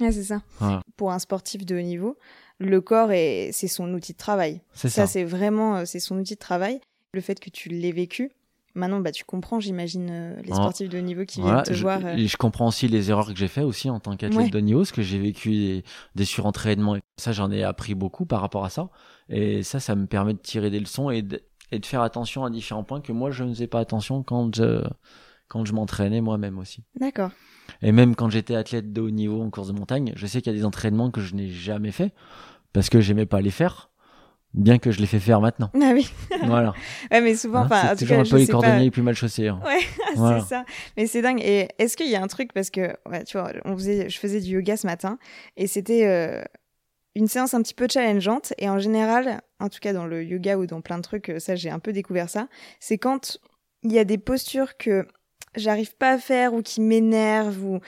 Ah, 0.00 0.12
c'est 0.12 0.22
ça. 0.22 0.40
Pour 0.96 1.10
un 1.10 1.18
sportif 1.18 1.66
de 1.66 1.76
haut 1.76 1.82
niveau, 1.82 2.16
le 2.60 2.80
corps 2.80 3.10
est, 3.10 3.50
c'est 3.52 3.68
son 3.68 3.92
outil 3.92 4.12
de 4.12 4.18
travail. 4.18 4.62
C'est 4.72 4.88
ça. 4.88 5.08
c'est 5.08 5.24
vraiment, 5.24 5.78
euh, 5.78 5.84
c'est 5.84 6.00
son 6.00 6.16
outil 6.18 6.34
de 6.34 6.38
travail. 6.38 6.80
Le 7.12 7.20
fait 7.20 7.40
que 7.40 7.50
tu 7.50 7.70
l'aies 7.70 7.90
vécu, 7.90 8.30
Maintenant, 8.74 9.00
bah, 9.00 9.10
tu 9.10 9.24
comprends, 9.24 9.58
j'imagine, 9.58 10.08
euh, 10.10 10.42
les 10.42 10.52
sportifs 10.52 10.88
de 10.88 10.98
haut 10.98 11.02
niveau 11.02 11.24
qui 11.24 11.40
viennent 11.42 11.62
te 11.62 11.72
voir. 11.72 12.00
Euh. 12.04 12.16
je 12.16 12.36
comprends 12.36 12.68
aussi 12.68 12.86
les 12.86 13.10
erreurs 13.10 13.26
que 13.26 13.36
j'ai 13.36 13.48
fait 13.48 13.62
aussi 13.62 13.90
en 13.90 13.98
tant 13.98 14.16
qu'athlète 14.16 14.52
de 14.52 14.58
haut 14.58 14.62
niveau, 14.62 14.80
parce 14.80 14.92
que 14.92 15.02
j'ai 15.02 15.18
vécu 15.18 15.50
des, 15.50 15.84
des 16.14 16.24
surentraînements. 16.24 16.96
Et 16.96 17.00
ça, 17.16 17.32
j'en 17.32 17.50
ai 17.50 17.64
appris 17.64 17.94
beaucoup 17.94 18.26
par 18.26 18.40
rapport 18.40 18.64
à 18.64 18.70
ça. 18.70 18.88
Et 19.28 19.62
ça, 19.62 19.80
ça 19.80 19.96
me 19.96 20.06
permet 20.06 20.34
de 20.34 20.38
tirer 20.38 20.70
des 20.70 20.78
leçons 20.78 21.10
et 21.10 21.22
de, 21.22 21.42
et 21.72 21.78
de 21.78 21.86
faire 21.86 22.02
attention 22.02 22.44
à 22.44 22.50
différents 22.50 22.84
points 22.84 23.00
que 23.00 23.12
moi, 23.12 23.30
je 23.30 23.44
ne 23.44 23.50
faisais 23.50 23.66
pas 23.66 23.80
attention 23.80 24.22
quand 24.22 24.54
je, 24.54 24.84
quand 25.48 25.64
je 25.64 25.72
m'entraînais 25.72 26.20
moi-même 26.20 26.58
aussi. 26.58 26.84
D'accord. 26.98 27.30
Et 27.82 27.92
même 27.92 28.14
quand 28.14 28.30
j'étais 28.30 28.54
athlète 28.54 28.92
de 28.92 29.00
haut 29.00 29.10
niveau 29.10 29.42
en 29.42 29.50
course 29.50 29.68
de 29.68 29.72
montagne, 29.72 30.12
je 30.16 30.26
sais 30.26 30.40
qu'il 30.40 30.52
y 30.52 30.56
a 30.56 30.58
des 30.58 30.64
entraînements 30.64 31.10
que 31.10 31.20
je 31.20 31.34
n'ai 31.34 31.48
jamais 31.48 31.92
fait 31.92 32.12
parce 32.72 32.88
que 32.88 33.00
j'aimais 33.00 33.26
pas 33.26 33.40
les 33.40 33.50
faire 33.50 33.89
bien 34.54 34.78
que 34.78 34.90
je 34.90 35.00
l'ai 35.00 35.06
fait 35.06 35.20
faire 35.20 35.40
maintenant. 35.40 35.70
Ah 35.74 35.92
oui. 35.94 36.12
voilà. 36.44 36.72
Ouais, 37.10 37.20
mais 37.20 37.34
souvent, 37.34 37.60
hein, 37.60 37.66
enfin, 37.66 37.88
c'est 37.90 38.04
toujours 38.04 38.20
un 38.20 38.24
peu 38.24 38.36
les 38.36 38.46
cordonniers 38.46 38.84
les 38.84 38.90
plus 38.90 39.02
mal 39.02 39.14
chaussés. 39.14 39.48
Hein. 39.48 39.60
Ouais, 39.64 39.80
c'est 40.40 40.48
ça. 40.48 40.64
Mais 40.96 41.06
c'est 41.06 41.22
dingue. 41.22 41.40
Et 41.40 41.68
est-ce 41.78 41.96
qu'il 41.96 42.10
y 42.10 42.16
a 42.16 42.22
un 42.22 42.26
truc 42.26 42.52
parce 42.52 42.70
que, 42.70 42.94
ouais, 43.08 43.24
tu 43.24 43.38
vois, 43.38 43.52
on 43.64 43.76
faisait, 43.76 44.08
je 44.08 44.18
faisais 44.18 44.40
du 44.40 44.50
yoga 44.50 44.76
ce 44.76 44.86
matin 44.86 45.18
et 45.56 45.66
c'était 45.66 46.06
euh, 46.06 46.42
une 47.14 47.28
séance 47.28 47.54
un 47.54 47.62
petit 47.62 47.74
peu 47.74 47.86
challengeante. 47.90 48.52
Et 48.58 48.68
en 48.68 48.78
général, 48.78 49.40
en 49.60 49.68
tout 49.68 49.78
cas 49.80 49.92
dans 49.92 50.06
le 50.06 50.24
yoga 50.24 50.58
ou 50.58 50.66
dans 50.66 50.80
plein 50.80 50.98
de 50.98 51.02
trucs, 51.02 51.32
ça 51.38 51.54
j'ai 51.54 51.70
un 51.70 51.78
peu 51.78 51.92
découvert 51.92 52.28
ça. 52.28 52.48
C'est 52.80 52.98
quand 52.98 53.38
il 53.82 53.92
y 53.92 53.98
a 53.98 54.04
des 54.04 54.18
postures 54.18 54.76
que 54.76 55.06
j'arrive 55.56 55.96
pas 55.96 56.12
à 56.12 56.18
faire 56.18 56.54
ou 56.54 56.62
qui 56.62 56.80
m'énervent 56.80 57.64
ou 57.64 57.80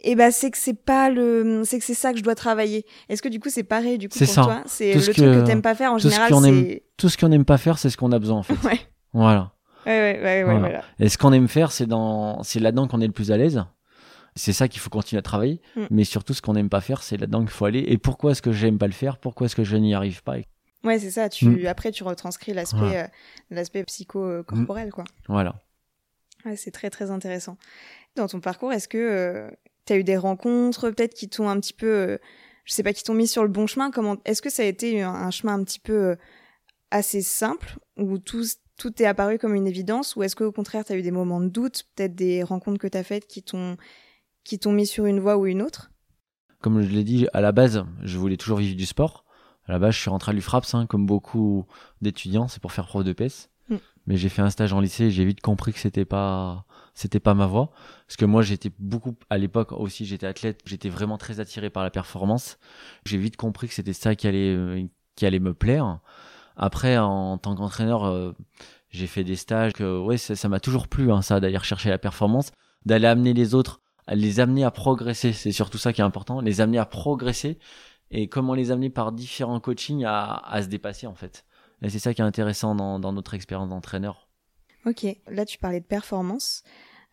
et 0.00 0.14
ben 0.14 0.30
c'est 0.30 0.50
que 0.50 0.58
c'est 0.58 0.74
pas 0.74 1.10
le 1.10 1.62
c'est 1.64 1.78
que 1.78 1.84
c'est 1.84 1.94
ça 1.94 2.12
que 2.12 2.18
je 2.18 2.22
dois 2.22 2.34
travailler. 2.34 2.86
Est-ce 3.08 3.20
que 3.20 3.28
du 3.28 3.40
coup 3.40 3.48
c'est 3.50 3.64
pareil 3.64 3.98
du 3.98 4.08
coup 4.08 4.18
pour 4.18 4.28
ça. 4.28 4.42
toi? 4.42 4.62
C'est 4.66 4.94
le 4.94 5.02
truc 5.02 5.16
que, 5.16 5.44
t'aimes 5.44 5.62
pas 5.62 5.74
faire 5.74 5.92
en 5.92 5.98
général 5.98 6.32
c'est 6.42 6.84
tout 6.96 7.08
ce 7.08 7.16
qu'on 7.16 7.32
aime 7.32 7.44
pas 7.44 7.58
faire 7.58 7.78
c'est 7.78 7.90
ce 7.90 7.96
qu'on 7.96 8.12
a 8.12 8.18
besoin 8.18 8.38
en 8.38 8.42
fait. 8.42 8.54
Ouais. 8.64 8.80
Voilà. 9.12 9.52
Ouais 9.86 10.00
ouais 10.00 10.22
ouais, 10.22 10.42
voilà. 10.44 10.58
voilà. 10.58 10.84
Et 11.00 11.08
ce 11.08 11.18
qu'on 11.18 11.32
aime 11.32 11.48
faire 11.48 11.72
c'est 11.72 11.86
dans 11.86 12.42
c'est 12.42 12.60
là-dedans 12.60 12.86
qu'on 12.86 13.00
est 13.00 13.06
le 13.06 13.12
plus 13.12 13.32
à 13.32 13.36
l'aise. 13.36 13.64
C'est 14.36 14.52
ça 14.52 14.68
qu'il 14.68 14.80
faut 14.80 14.90
continuer 14.90 15.18
à 15.18 15.22
travailler, 15.22 15.60
mm. 15.74 15.86
mais 15.90 16.04
surtout 16.04 16.32
ce 16.32 16.40
qu'on 16.40 16.52
n'aime 16.52 16.68
pas 16.68 16.80
faire, 16.80 17.02
c'est 17.02 17.16
là-dedans 17.16 17.40
qu'il 17.40 17.50
faut 17.50 17.64
aller. 17.64 17.80
Et 17.88 17.98
pourquoi 17.98 18.32
est-ce 18.32 18.42
que 18.42 18.52
j'aime 18.52 18.78
pas 18.78 18.86
le 18.86 18.92
faire? 18.92 19.18
Pourquoi 19.18 19.46
est-ce 19.46 19.56
que 19.56 19.64
je 19.64 19.76
n'y 19.76 19.94
arrive 19.94 20.22
pas? 20.22 20.36
Ouais, 20.84 21.00
c'est 21.00 21.10
ça. 21.10 21.28
Tu 21.28 21.46
mm. 21.46 21.66
après 21.66 21.90
tu 21.90 22.04
retranscris 22.04 22.52
l'aspect 22.52 22.98
euh, 22.98 23.06
l'aspect 23.50 23.82
psycho 23.82 24.44
corporel 24.44 24.92
quoi. 24.92 25.04
Voilà. 25.26 25.56
Ouais, 26.44 26.56
c'est 26.56 26.70
très 26.70 26.90
très 26.90 27.10
intéressant. 27.10 27.56
Dans 28.16 28.28
ton 28.28 28.40
parcours, 28.40 28.72
est-ce 28.72 28.88
que 28.88 28.98
euh, 28.98 29.50
tu 29.88 29.94
as 29.94 29.98
eu 29.98 30.04
des 30.04 30.16
rencontres 30.16 30.90
peut-être 30.90 31.14
qui 31.14 31.28
t'ont 31.28 31.48
un 31.48 31.58
petit 31.58 31.72
peu, 31.72 31.86
euh, 31.86 32.18
je 32.64 32.74
sais 32.74 32.82
pas, 32.82 32.92
qui 32.92 33.02
t'ont 33.02 33.14
mis 33.14 33.26
sur 33.26 33.42
le 33.42 33.48
bon 33.48 33.66
chemin 33.66 33.90
Comment 33.90 34.16
Est-ce 34.24 34.42
que 34.42 34.50
ça 34.50 34.62
a 34.62 34.66
été 34.66 35.02
un, 35.02 35.30
chemin 35.30 35.54
un 35.54 35.64
petit 35.64 35.80
peu 35.80 35.92
euh, 35.92 36.16
assez 36.90 37.22
simple 37.22 37.78
où 37.96 38.18
tout, 38.18 38.44
tout 38.76 39.02
est 39.02 39.06
apparu 39.06 39.38
comme 39.38 39.54
une 39.54 39.66
évidence 39.66 40.16
ou 40.16 40.22
est-ce 40.22 40.36
qu'au 40.36 40.52
contraire 40.52 40.84
tu 40.84 40.92
as 40.92 40.96
eu 40.96 41.02
des 41.02 41.10
moments 41.10 41.40
de 41.40 41.48
doute, 41.48 41.84
peut-être 41.94 42.14
des 42.14 42.42
rencontres 42.42 42.78
que 42.78 42.86
tu 42.86 42.96
as 42.96 43.04
faites 43.04 43.26
qui 43.26 43.42
t'ont 43.42 43.76
qui 44.44 44.58
t'ont 44.58 44.72
mis 44.72 44.86
sur 44.86 45.04
une 45.04 45.20
voie 45.20 45.36
ou 45.36 45.46
une 45.46 45.60
autre? 45.60 45.90
Comme 46.62 46.80
je 46.82 46.88
l'ai 46.88 47.04
dit, 47.04 47.28
à 47.34 47.40
la 47.40 47.52
base, 47.52 47.84
je 48.02 48.16
voulais 48.16 48.38
toujours 48.38 48.58
vivre 48.58 48.76
du 48.76 48.86
sport. 48.86 49.24
À 49.66 49.72
la 49.72 49.78
base, 49.78 49.94
je 49.94 50.00
suis 50.00 50.10
rentré 50.10 50.30
à 50.30 50.34
l'UFRAPS, 50.34 50.74
hein, 50.74 50.86
comme 50.86 51.04
beaucoup 51.04 51.66
d'étudiants, 52.00 52.48
c'est 52.48 52.60
pour 52.60 52.72
faire 52.72 52.86
prof 52.86 53.04
de 53.04 53.12
PES. 53.12 53.50
Mais 54.08 54.16
j'ai 54.16 54.30
fait 54.30 54.40
un 54.40 54.48
stage 54.48 54.72
en 54.72 54.80
lycée 54.80 55.04
et 55.04 55.10
j'ai 55.10 55.26
vite 55.26 55.42
compris 55.42 55.74
que 55.74 55.78
c'était 55.78 56.06
pas 56.06 56.64
c'était 56.94 57.20
pas 57.20 57.34
ma 57.34 57.46
voie. 57.46 57.72
Parce 58.06 58.16
que 58.16 58.24
moi 58.24 58.40
j'étais 58.40 58.70
beaucoup 58.78 59.14
à 59.28 59.36
l'époque 59.36 59.70
aussi 59.72 60.06
j'étais 60.06 60.26
athlète 60.26 60.60
j'étais 60.64 60.88
vraiment 60.88 61.18
très 61.18 61.40
attiré 61.40 61.68
par 61.68 61.82
la 61.82 61.90
performance. 61.90 62.58
J'ai 63.04 63.18
vite 63.18 63.36
compris 63.36 63.68
que 63.68 63.74
c'était 63.74 63.92
ça 63.92 64.14
qui 64.14 64.26
allait 64.26 64.54
euh, 64.56 64.82
qui 65.14 65.26
allait 65.26 65.40
me 65.40 65.52
plaire. 65.52 66.00
Après 66.56 66.96
en 66.96 67.36
tant 67.36 67.54
qu'entraîneur 67.54 68.04
euh, 68.06 68.32
j'ai 68.88 69.06
fait 69.06 69.24
des 69.24 69.36
stages 69.36 69.74
que 69.74 69.98
ouais 70.00 70.16
ça 70.16 70.48
m'a 70.48 70.58
toujours 70.58 70.88
plu 70.88 71.12
hein, 71.12 71.20
ça 71.20 71.38
d'aller 71.38 71.58
chercher 71.62 71.90
la 71.90 71.98
performance 71.98 72.50
d'aller 72.86 73.06
amener 73.06 73.34
les 73.34 73.54
autres 73.54 73.82
les 74.10 74.40
amener 74.40 74.64
à 74.64 74.70
progresser. 74.70 75.34
C'est 75.34 75.52
surtout 75.52 75.76
ça 75.76 75.92
qui 75.92 76.00
est 76.00 76.04
important 76.04 76.40
les 76.40 76.62
amener 76.62 76.78
à 76.78 76.86
progresser 76.86 77.58
et 78.10 78.28
comment 78.28 78.54
les 78.54 78.70
amener 78.70 78.88
par 78.88 79.12
différents 79.12 79.60
coachings 79.60 80.06
à, 80.06 80.36
à 80.36 80.62
se 80.62 80.68
dépasser 80.68 81.06
en 81.06 81.14
fait 81.14 81.44
et 81.82 81.90
c'est 81.90 81.98
ça 81.98 82.14
qui 82.14 82.20
est 82.20 82.24
intéressant 82.24 82.74
dans, 82.74 82.98
dans 82.98 83.12
notre 83.12 83.34
expérience 83.34 83.68
d'entraîneur 83.68 84.28
Ok, 84.86 85.06
là 85.28 85.44
tu 85.44 85.58
parlais 85.58 85.80
de 85.80 85.86
performance. 85.86 86.62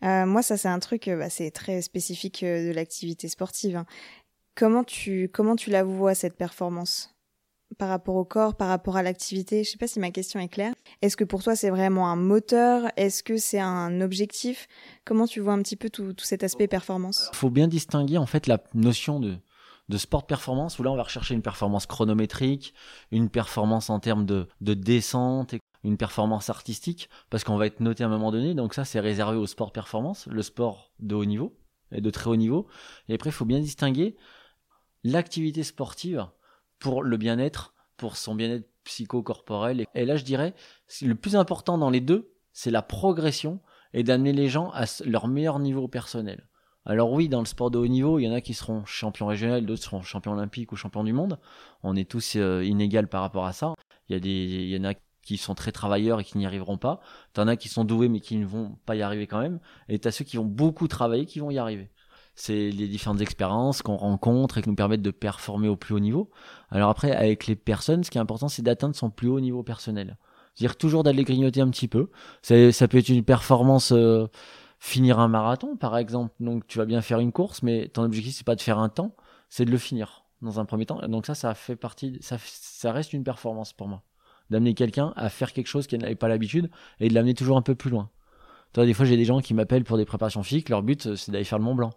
Euh, 0.04 0.26
moi, 0.26 0.42
ça, 0.42 0.56
c'est 0.56 0.68
un 0.68 0.78
truc, 0.78 1.08
euh, 1.08 1.16
bah, 1.16 1.30
c'est 1.30 1.50
très 1.50 1.80
spécifique 1.82 2.42
euh, 2.42 2.68
de 2.68 2.72
l'activité 2.72 3.28
sportive. 3.28 3.76
Hein. 3.76 3.86
Comment 4.54 4.84
tu 4.84 5.30
comment 5.32 5.56
tu 5.56 5.70
la 5.70 5.84
vois 5.84 6.14
cette 6.14 6.36
performance? 6.36 7.14
Par 7.78 7.88
rapport 7.88 8.14
au 8.14 8.24
corps, 8.24 8.56
par 8.56 8.68
rapport 8.68 8.96
à 8.96 9.02
l'activité? 9.02 9.64
Je 9.64 9.70
sais 9.70 9.76
pas 9.76 9.88
si 9.88 9.98
ma 9.98 10.10
question 10.10 10.38
est 10.38 10.48
claire. 10.48 10.72
Est-ce 11.02 11.16
que 11.16 11.24
pour 11.24 11.42
toi 11.42 11.56
c'est 11.56 11.68
vraiment 11.68 12.08
un 12.08 12.16
moteur? 12.16 12.84
Est-ce 12.96 13.22
que 13.22 13.36
c'est 13.38 13.58
un 13.58 14.00
objectif? 14.00 14.68
Comment 15.04 15.26
tu 15.26 15.40
vois 15.40 15.52
un 15.52 15.60
petit 15.62 15.76
peu 15.76 15.90
tout, 15.90 16.12
tout 16.12 16.24
cet 16.24 16.44
aspect 16.44 16.68
performance? 16.68 17.28
Il 17.32 17.36
faut 17.36 17.50
bien 17.50 17.66
distinguer 17.66 18.18
en 18.18 18.26
fait 18.26 18.46
la 18.46 18.62
notion 18.72 19.18
de, 19.18 19.36
de 19.88 19.98
sport 19.98 20.26
performance 20.26 20.78
où 20.78 20.82
là 20.82 20.90
on 20.90 20.96
va 20.96 21.04
rechercher 21.04 21.34
une 21.34 21.42
performance 21.42 21.86
chronométrique, 21.86 22.74
une 23.10 23.28
performance 23.28 23.90
en 23.90 24.00
termes 24.00 24.26
de, 24.26 24.48
de 24.60 24.74
descente, 24.74 25.54
une 25.84 25.96
performance 25.96 26.50
artistique 26.50 27.08
parce 27.30 27.44
qu'on 27.44 27.56
va 27.56 27.66
être 27.66 27.80
noté 27.80 28.02
à 28.02 28.06
un 28.06 28.10
moment 28.10 28.32
donné. 28.32 28.54
Donc 28.54 28.74
ça 28.74 28.84
c'est 28.84 29.00
réservé 29.00 29.36
au 29.36 29.46
sport 29.46 29.72
performance, 29.72 30.26
le 30.26 30.42
sport 30.42 30.92
de 30.98 31.14
haut 31.14 31.24
niveau 31.24 31.56
et 31.92 32.00
de 32.00 32.10
très 32.10 32.28
haut 32.28 32.36
niveau. 32.36 32.66
Et 33.08 33.14
après 33.14 33.30
il 33.30 33.34
faut 33.34 33.44
bien 33.44 33.60
distinguer 33.60 34.16
l'activité 35.04 35.62
sportive 35.62 36.26
pour 36.78 37.02
le 37.02 37.16
bien-être, 37.16 37.74
pour 37.96 38.16
son 38.16 38.34
bien-être 38.34 38.68
psycho-corporel. 38.84 39.84
Et 39.94 40.04
là, 40.04 40.16
je 40.16 40.24
dirais, 40.24 40.54
le 41.02 41.14
plus 41.14 41.36
important 41.36 41.78
dans 41.78 41.90
les 41.90 42.00
deux, 42.00 42.32
c'est 42.52 42.70
la 42.70 42.82
progression 42.82 43.60
et 43.92 44.02
d'amener 44.02 44.32
les 44.32 44.48
gens 44.48 44.70
à 44.70 44.84
leur 45.04 45.28
meilleur 45.28 45.58
niveau 45.58 45.88
personnel. 45.88 46.48
Alors 46.86 47.12
oui, 47.12 47.28
dans 47.28 47.40
le 47.40 47.46
sport 47.46 47.70
de 47.70 47.78
haut 47.78 47.86
niveau, 47.86 48.18
il 48.18 48.24
y 48.24 48.28
en 48.28 48.32
a 48.32 48.40
qui 48.40 48.54
seront 48.54 48.84
champions 48.84 49.26
régionaux, 49.26 49.60
d'autres 49.60 49.82
seront 49.82 50.02
champions 50.02 50.32
olympiques 50.32 50.72
ou 50.72 50.76
champions 50.76 51.04
du 51.04 51.12
monde. 51.12 51.38
On 51.82 51.96
est 51.96 52.08
tous 52.08 52.34
euh, 52.36 52.64
inégaux 52.64 53.06
par 53.10 53.22
rapport 53.22 53.46
à 53.46 53.52
ça. 53.52 53.74
Il 54.08 54.12
y, 54.12 54.16
a 54.16 54.20
des, 54.20 54.30
il 54.30 54.68
y 54.70 54.78
en 54.78 54.84
a 54.84 54.94
qui 55.22 55.36
sont 55.36 55.56
très 55.56 55.72
travailleurs 55.72 56.20
et 56.20 56.24
qui 56.24 56.38
n'y 56.38 56.46
arriveront 56.46 56.78
pas. 56.78 57.00
T'en 57.32 57.48
as 57.48 57.56
qui 57.56 57.68
sont 57.68 57.84
doués 57.84 58.08
mais 58.08 58.20
qui 58.20 58.36
ne 58.36 58.46
vont 58.46 58.78
pas 58.86 58.94
y 58.94 59.02
arriver 59.02 59.26
quand 59.26 59.40
même. 59.40 59.58
Et 59.88 59.98
t'as 59.98 60.12
ceux 60.12 60.24
qui 60.24 60.36
vont 60.36 60.44
beaucoup 60.44 60.86
travailler 60.86 61.26
qui 61.26 61.40
vont 61.40 61.50
y 61.50 61.58
arriver 61.58 61.90
c'est 62.36 62.70
les 62.70 62.86
différentes 62.86 63.22
expériences 63.22 63.80
qu'on 63.82 63.96
rencontre 63.96 64.58
et 64.58 64.62
qui 64.62 64.68
nous 64.68 64.74
permettent 64.76 65.02
de 65.02 65.10
performer 65.10 65.68
au 65.68 65.76
plus 65.76 65.94
haut 65.94 66.00
niveau. 66.00 66.30
Alors 66.70 66.90
après, 66.90 67.10
avec 67.10 67.46
les 67.46 67.56
personnes, 67.56 68.04
ce 68.04 68.10
qui 68.10 68.18
est 68.18 68.20
important, 68.20 68.48
c'est 68.48 68.62
d'atteindre 68.62 68.94
son 68.94 69.10
plus 69.10 69.28
haut 69.28 69.40
niveau 69.40 69.62
personnel. 69.62 70.18
C'est-à-dire 70.54 70.76
toujours 70.76 71.02
d'aller 71.02 71.24
grignoter 71.24 71.62
un 71.62 71.70
petit 71.70 71.88
peu. 71.88 72.10
Ça 72.42 72.88
peut 72.88 72.98
être 72.98 73.08
une 73.08 73.24
performance, 73.24 73.92
euh, 73.92 74.26
finir 74.78 75.18
un 75.18 75.28
marathon, 75.28 75.76
par 75.76 75.96
exemple. 75.96 76.34
Donc 76.40 76.66
tu 76.66 76.78
vas 76.78 76.84
bien 76.84 77.00
faire 77.00 77.20
une 77.20 77.32
course, 77.32 77.62
mais 77.62 77.88
ton 77.88 78.02
objectif, 78.02 78.34
c'est 78.34 78.46
pas 78.46 78.56
de 78.56 78.60
faire 78.60 78.78
un 78.78 78.88
temps, 78.88 79.16
c'est 79.48 79.64
de 79.64 79.70
le 79.70 79.78
finir 79.78 80.24
dans 80.42 80.60
un 80.60 80.64
premier 80.64 80.86
temps. 80.86 81.00
Donc 81.08 81.26
ça, 81.26 81.34
ça 81.34 81.54
fait 81.54 81.76
partie, 81.76 82.18
ça, 82.20 82.36
ça 82.40 82.92
reste 82.92 83.12
une 83.12 83.24
performance 83.24 83.72
pour 83.72 83.88
moi. 83.88 84.02
D'amener 84.50 84.74
quelqu'un 84.74 85.12
à 85.16 85.28
faire 85.28 85.52
quelque 85.52 85.66
chose 85.66 85.86
qu'il 85.86 85.98
n'avait 85.98 86.14
pas 86.14 86.28
l'habitude 86.28 86.70
et 87.00 87.08
de 87.08 87.14
l'amener 87.14 87.34
toujours 87.34 87.56
un 87.56 87.62
peu 87.62 87.74
plus 87.74 87.90
loin. 87.90 88.10
Toi, 88.72 88.86
des 88.86 88.94
fois, 88.94 89.06
j'ai 89.06 89.16
des 89.16 89.24
gens 89.24 89.40
qui 89.40 89.54
m'appellent 89.54 89.84
pour 89.84 89.96
des 89.96 90.04
préparations 90.04 90.42
physiques. 90.42 90.68
Leur 90.68 90.82
but, 90.82 91.14
c'est 91.16 91.32
d'aller 91.32 91.44
faire 91.44 91.58
le 91.58 91.64
Mont 91.64 91.74
Blanc. 91.74 91.90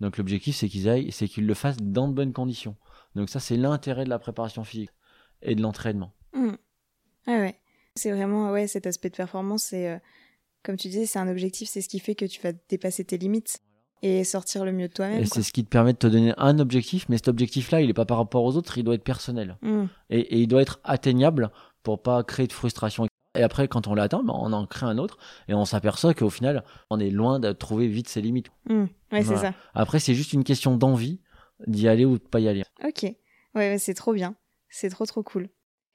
Donc 0.00 0.16
l'objectif, 0.16 0.56
c'est 0.56 0.68
qu'ils 0.68 0.88
aillent, 0.88 1.12
c'est 1.12 1.28
qu'ils 1.28 1.46
le 1.46 1.54
fassent 1.54 1.76
dans 1.80 2.08
de 2.08 2.14
bonnes 2.14 2.32
conditions. 2.32 2.76
Donc 3.14 3.28
ça, 3.28 3.40
c'est 3.40 3.56
l'intérêt 3.56 4.04
de 4.04 4.10
la 4.10 4.18
préparation 4.18 4.64
physique 4.64 4.90
et 5.42 5.54
de 5.54 5.62
l'entraînement. 5.62 6.12
Ah 7.26 7.38
ouais. 7.38 7.60
C'est 7.94 8.10
vraiment 8.10 8.50
ouais 8.50 8.66
cet 8.66 8.86
aspect 8.86 9.10
de 9.10 9.16
performance. 9.16 9.72
Euh, 9.72 9.98
comme 10.64 10.76
tu 10.76 10.88
disais, 10.88 11.06
c'est 11.06 11.18
un 11.18 11.28
objectif. 11.28 11.68
C'est 11.68 11.80
ce 11.80 11.88
qui 11.88 12.00
fait 12.00 12.14
que 12.14 12.24
tu 12.24 12.40
vas 12.40 12.52
dépasser 12.68 13.04
tes 13.04 13.18
limites 13.18 13.60
et 14.02 14.24
sortir 14.24 14.64
le 14.64 14.72
mieux 14.72 14.88
de 14.88 14.92
toi-même. 14.92 15.22
Et 15.22 15.26
c'est 15.26 15.42
ce 15.42 15.52
qui 15.52 15.64
te 15.64 15.68
permet 15.68 15.92
de 15.92 15.98
te 15.98 16.06
donner 16.06 16.34
un 16.36 16.58
objectif, 16.58 17.08
mais 17.08 17.16
cet 17.16 17.28
objectif-là, 17.28 17.80
il 17.80 17.86
n'est 17.86 17.94
pas 17.94 18.04
par 18.04 18.18
rapport 18.18 18.44
aux 18.44 18.56
autres, 18.56 18.76
il 18.76 18.84
doit 18.84 18.94
être 18.94 19.04
personnel. 19.04 19.56
Mmh. 19.62 19.84
Et, 20.10 20.20
et, 20.20 20.38
il 20.40 20.46
doit 20.46 20.62
être 20.62 20.80
atteignable 20.84 21.50
pour 21.82 22.02
pas 22.02 22.22
créer 22.22 22.46
de 22.46 22.52
frustration. 22.52 23.06
Et 23.36 23.42
après, 23.42 23.66
quand 23.66 23.86
on 23.86 23.94
l'atteint, 23.94 24.22
ben, 24.22 24.34
on 24.36 24.52
en 24.52 24.66
crée 24.66 24.86
un 24.86 24.98
autre 24.98 25.18
et 25.48 25.54
on 25.54 25.64
s'aperçoit 25.64 26.14
qu'au 26.14 26.30
final, 26.30 26.64
on 26.90 27.00
est 27.00 27.10
loin 27.10 27.40
de 27.40 27.52
trouver 27.52 27.88
vite 27.88 28.08
ses 28.08 28.20
limites. 28.20 28.50
Mmh. 28.68 28.84
ouais, 29.12 29.22
c'est 29.22 29.36
ça. 29.36 29.54
Après, 29.74 29.98
c'est 30.00 30.14
juste 30.14 30.32
une 30.32 30.44
question 30.44 30.76
d'envie 30.76 31.20
d'y 31.66 31.88
aller 31.88 32.04
ou 32.04 32.18
de 32.18 32.24
pas 32.24 32.40
y 32.40 32.48
aller. 32.48 32.64
Ok. 32.84 33.06
Ouais, 33.54 33.78
c'est 33.78 33.94
trop 33.94 34.12
bien. 34.12 34.34
C'est 34.68 34.90
trop, 34.90 35.06
trop 35.06 35.22
cool. 35.22 35.48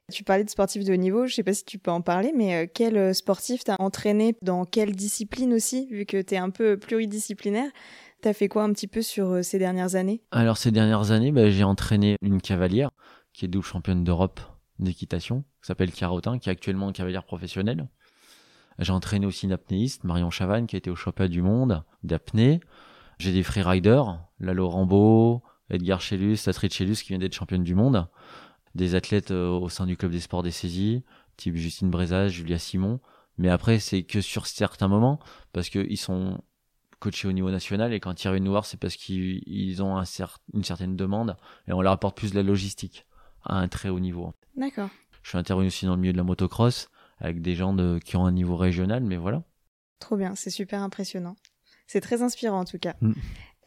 Tu 0.09 0.23
parlais 0.23 0.43
de 0.43 0.49
sportif 0.49 0.83
de 0.83 0.93
haut 0.93 0.97
niveau, 0.97 1.27
je 1.27 1.35
sais 1.35 1.43
pas 1.43 1.53
si 1.53 1.65
tu 1.65 1.77
peux 1.77 1.91
en 1.91 2.01
parler, 2.01 2.33
mais 2.35 2.55
euh, 2.55 2.67
quel 2.71 2.97
euh, 2.97 3.13
sportif 3.13 3.63
t'as 3.63 3.75
entraîné 3.79 4.35
dans 4.41 4.65
quelle 4.65 4.95
discipline 4.95 5.53
aussi, 5.53 5.87
vu 5.87 6.05
que 6.05 6.21
t'es 6.21 6.37
un 6.37 6.49
peu 6.49 6.77
pluridisciplinaire? 6.77 7.69
T'as 8.21 8.33
fait 8.33 8.47
quoi 8.47 8.63
un 8.63 8.73
petit 8.73 8.87
peu 8.87 9.01
sur 9.01 9.29
euh, 9.29 9.41
ces 9.43 9.59
dernières 9.59 9.95
années? 9.95 10.21
Alors 10.31 10.57
ces 10.57 10.71
dernières 10.71 11.11
années, 11.11 11.31
bah, 11.31 11.49
j'ai 11.49 11.63
entraîné 11.63 12.17
une 12.21 12.41
cavalière 12.41 12.91
qui 13.33 13.45
est 13.45 13.47
double 13.47 13.65
championne 13.65 14.03
d'Europe 14.03 14.39
d'équitation, 14.79 15.43
qui 15.61 15.67
s'appelle 15.67 15.91
Carotin, 15.91 16.39
qui 16.39 16.49
est 16.49 16.51
actuellement 16.51 16.91
cavalière 16.91 17.25
professionnelle. 17.25 17.87
J'ai 18.79 18.93
entraîné 18.93 19.25
aussi 19.25 19.45
une 19.45 19.51
apnéiste, 19.51 20.05
Marion 20.05 20.31
Chavanne, 20.31 20.65
qui 20.65 20.75
a 20.75 20.79
été 20.79 20.89
au 20.89 20.95
championnat 20.95 21.27
du 21.27 21.41
monde 21.41 21.83
d'apnée. 22.03 22.61
J'ai 23.19 23.33
des 23.33 23.43
freeriders, 23.43 24.19
Lalo 24.39 24.69
Rambo, 24.69 25.43
Edgar 25.69 25.99
Chélus, 25.99 26.39
Astrid 26.47 26.71
Chélus, 26.71 27.03
qui 27.03 27.09
vient 27.09 27.19
d'être 27.19 27.35
championne 27.35 27.63
du 27.63 27.75
monde. 27.75 28.07
Des 28.75 28.95
athlètes 28.95 29.31
euh, 29.31 29.49
au 29.49 29.69
sein 29.69 29.85
du 29.85 29.97
club 29.97 30.11
des 30.11 30.19
sports 30.19 30.43
des 30.43 30.51
saisies, 30.51 31.03
type 31.37 31.55
Justine 31.55 31.89
Brezage, 31.89 32.33
Julia 32.33 32.59
Simon. 32.59 32.99
Mais 33.37 33.49
après, 33.49 33.79
c'est 33.79 34.03
que 34.03 34.21
sur 34.21 34.47
certains 34.47 34.87
moments, 34.87 35.19
parce 35.53 35.69
qu'ils 35.69 35.97
sont 35.97 36.41
coachés 36.99 37.27
au 37.27 37.31
niveau 37.31 37.49
national 37.49 37.93
et 37.93 37.99
quand 37.99 38.23
ils 38.23 38.27
reviennent 38.27 38.43
nous 38.43 38.51
voir, 38.51 38.65
c'est 38.65 38.77
parce 38.77 38.95
qu'ils 38.95 39.81
ont 39.81 39.97
un 39.97 40.03
une 40.53 40.63
certaine 40.63 40.95
demande 40.95 41.37
et 41.67 41.73
on 41.73 41.81
leur 41.81 41.93
apporte 41.93 42.17
plus 42.17 42.31
de 42.31 42.35
la 42.35 42.43
logistique 42.43 43.05
à 43.43 43.55
un 43.57 43.67
très 43.67 43.89
haut 43.89 43.99
niveau. 43.99 44.33
D'accord. 44.55 44.89
Je 45.23 45.29
suis 45.29 45.37
intervenu 45.37 45.67
aussi 45.67 45.85
dans 45.85 45.95
le 45.95 46.01
milieu 46.01 46.13
de 46.13 46.17
la 46.17 46.23
motocross 46.23 46.89
avec 47.19 47.41
des 47.41 47.55
gens 47.55 47.73
de, 47.73 47.99
qui 48.03 48.15
ont 48.15 48.25
un 48.25 48.31
niveau 48.31 48.55
régional, 48.55 49.03
mais 49.03 49.17
voilà. 49.17 49.43
Trop 49.99 50.15
bien, 50.15 50.35
c'est 50.35 50.49
super 50.49 50.81
impressionnant. 50.81 51.35
C'est 51.87 52.01
très 52.01 52.21
inspirant 52.21 52.59
en 52.59 52.65
tout 52.65 52.79
cas. 52.79 52.95
Mm. 53.01 53.13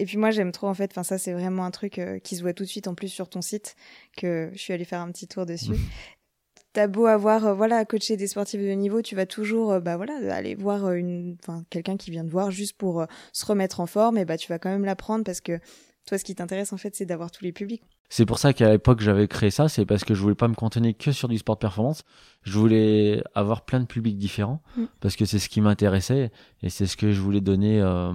Et 0.03 0.05
puis 0.05 0.17
moi 0.17 0.33
j'aime 0.33 0.51
trop 0.51 0.67
en 0.67 0.75
fait, 0.75 0.91
enfin 0.91 1.05
ça 1.05 1.17
c'est 1.17 1.33
vraiment 1.33 1.65
un 1.65 1.71
truc 1.71 2.01
euh, 2.01 2.19
qui 2.19 2.35
se 2.35 2.43
voit 2.43 2.53
tout 2.53 2.65
de 2.65 2.69
suite 2.69 2.89
en 2.89 2.97
plus 2.97 3.07
sur 3.07 3.29
ton 3.29 3.41
site 3.41 3.77
que 4.17 4.51
je 4.53 4.59
suis 4.59 4.73
allée 4.73 4.85
faire 4.85 5.01
un 5.01 5.13
petit 5.13 5.29
tour 5.29 5.47
dessus. 5.47 5.77
T'as 6.73 6.89
beau 6.89 7.07
avoir 7.07 7.47
euh, 7.47 7.55
voilà 7.55 7.85
coacher 7.85 8.17
des 8.17 8.27
sportifs 8.27 8.61
de 8.61 8.73
niveau, 8.73 9.01
tu 9.01 9.15
vas 9.15 9.27
toujours 9.27 9.71
euh, 9.71 9.79
bah 9.79 9.97
voilà 9.97 10.15
aller 10.35 10.57
voir 10.57 10.91
une 10.91 11.37
enfin 11.41 11.63
quelqu'un 11.71 11.97
qui 11.97 12.11
vient 12.11 12.25
te 12.25 12.31
voir 12.31 12.51
juste 12.51 12.77
pour 12.77 13.07
se 13.33 13.47
remettre 13.47 13.79
en 13.79 13.87
forme 13.87 14.19
et 14.19 14.25
bah 14.25 14.37
tu 14.37 14.49
vas 14.49 14.59
quand 14.59 14.71
même 14.71 14.85
l'apprendre 14.85 15.23
parce 15.23 15.41
que 15.41 15.61
toi 16.05 16.19
ce 16.19 16.25
qui 16.25 16.35
t'intéresse 16.35 16.73
en 16.73 16.79
fait 16.79 16.97
c'est 16.97 17.07
d'avoir 17.07 17.31
tous 17.31 17.45
les 17.45 17.53
publics. 17.53 17.85
C'est 18.15 18.27
pour 18.27 18.39
ça 18.39 18.53
qu'à 18.53 18.69
l'époque 18.69 19.01
j'avais 19.01 19.27
créé 19.27 19.51
ça, 19.51 19.71
c'est 19.71 19.87
parce 19.87 20.05
que 20.05 20.13
je 20.13 20.21
voulais 20.21 20.35
pas 20.35 20.47
me 20.47 20.55
contenir 20.55 20.95
que 20.95 21.13
sur 21.13 21.29
du 21.29 21.39
sport 21.39 21.59
performance. 21.59 22.03
Je 22.43 22.59
voulais 22.59 23.25
avoir 23.35 23.65
plein 23.65 23.81
de 23.81 23.87
publics 23.87 24.19
différents 24.19 24.63
mm. 24.77 24.85
parce 25.01 25.17
que 25.17 25.25
c'est 25.25 25.39
ce 25.39 25.49
qui 25.49 25.63
m'intéressait 25.63 26.31
et 26.63 26.69
c'est 26.69 26.85
ce 26.85 26.99
que 26.99 27.11
je 27.11 27.23
voulais 27.23 27.41
donner 27.41 27.81
euh, 27.81 28.13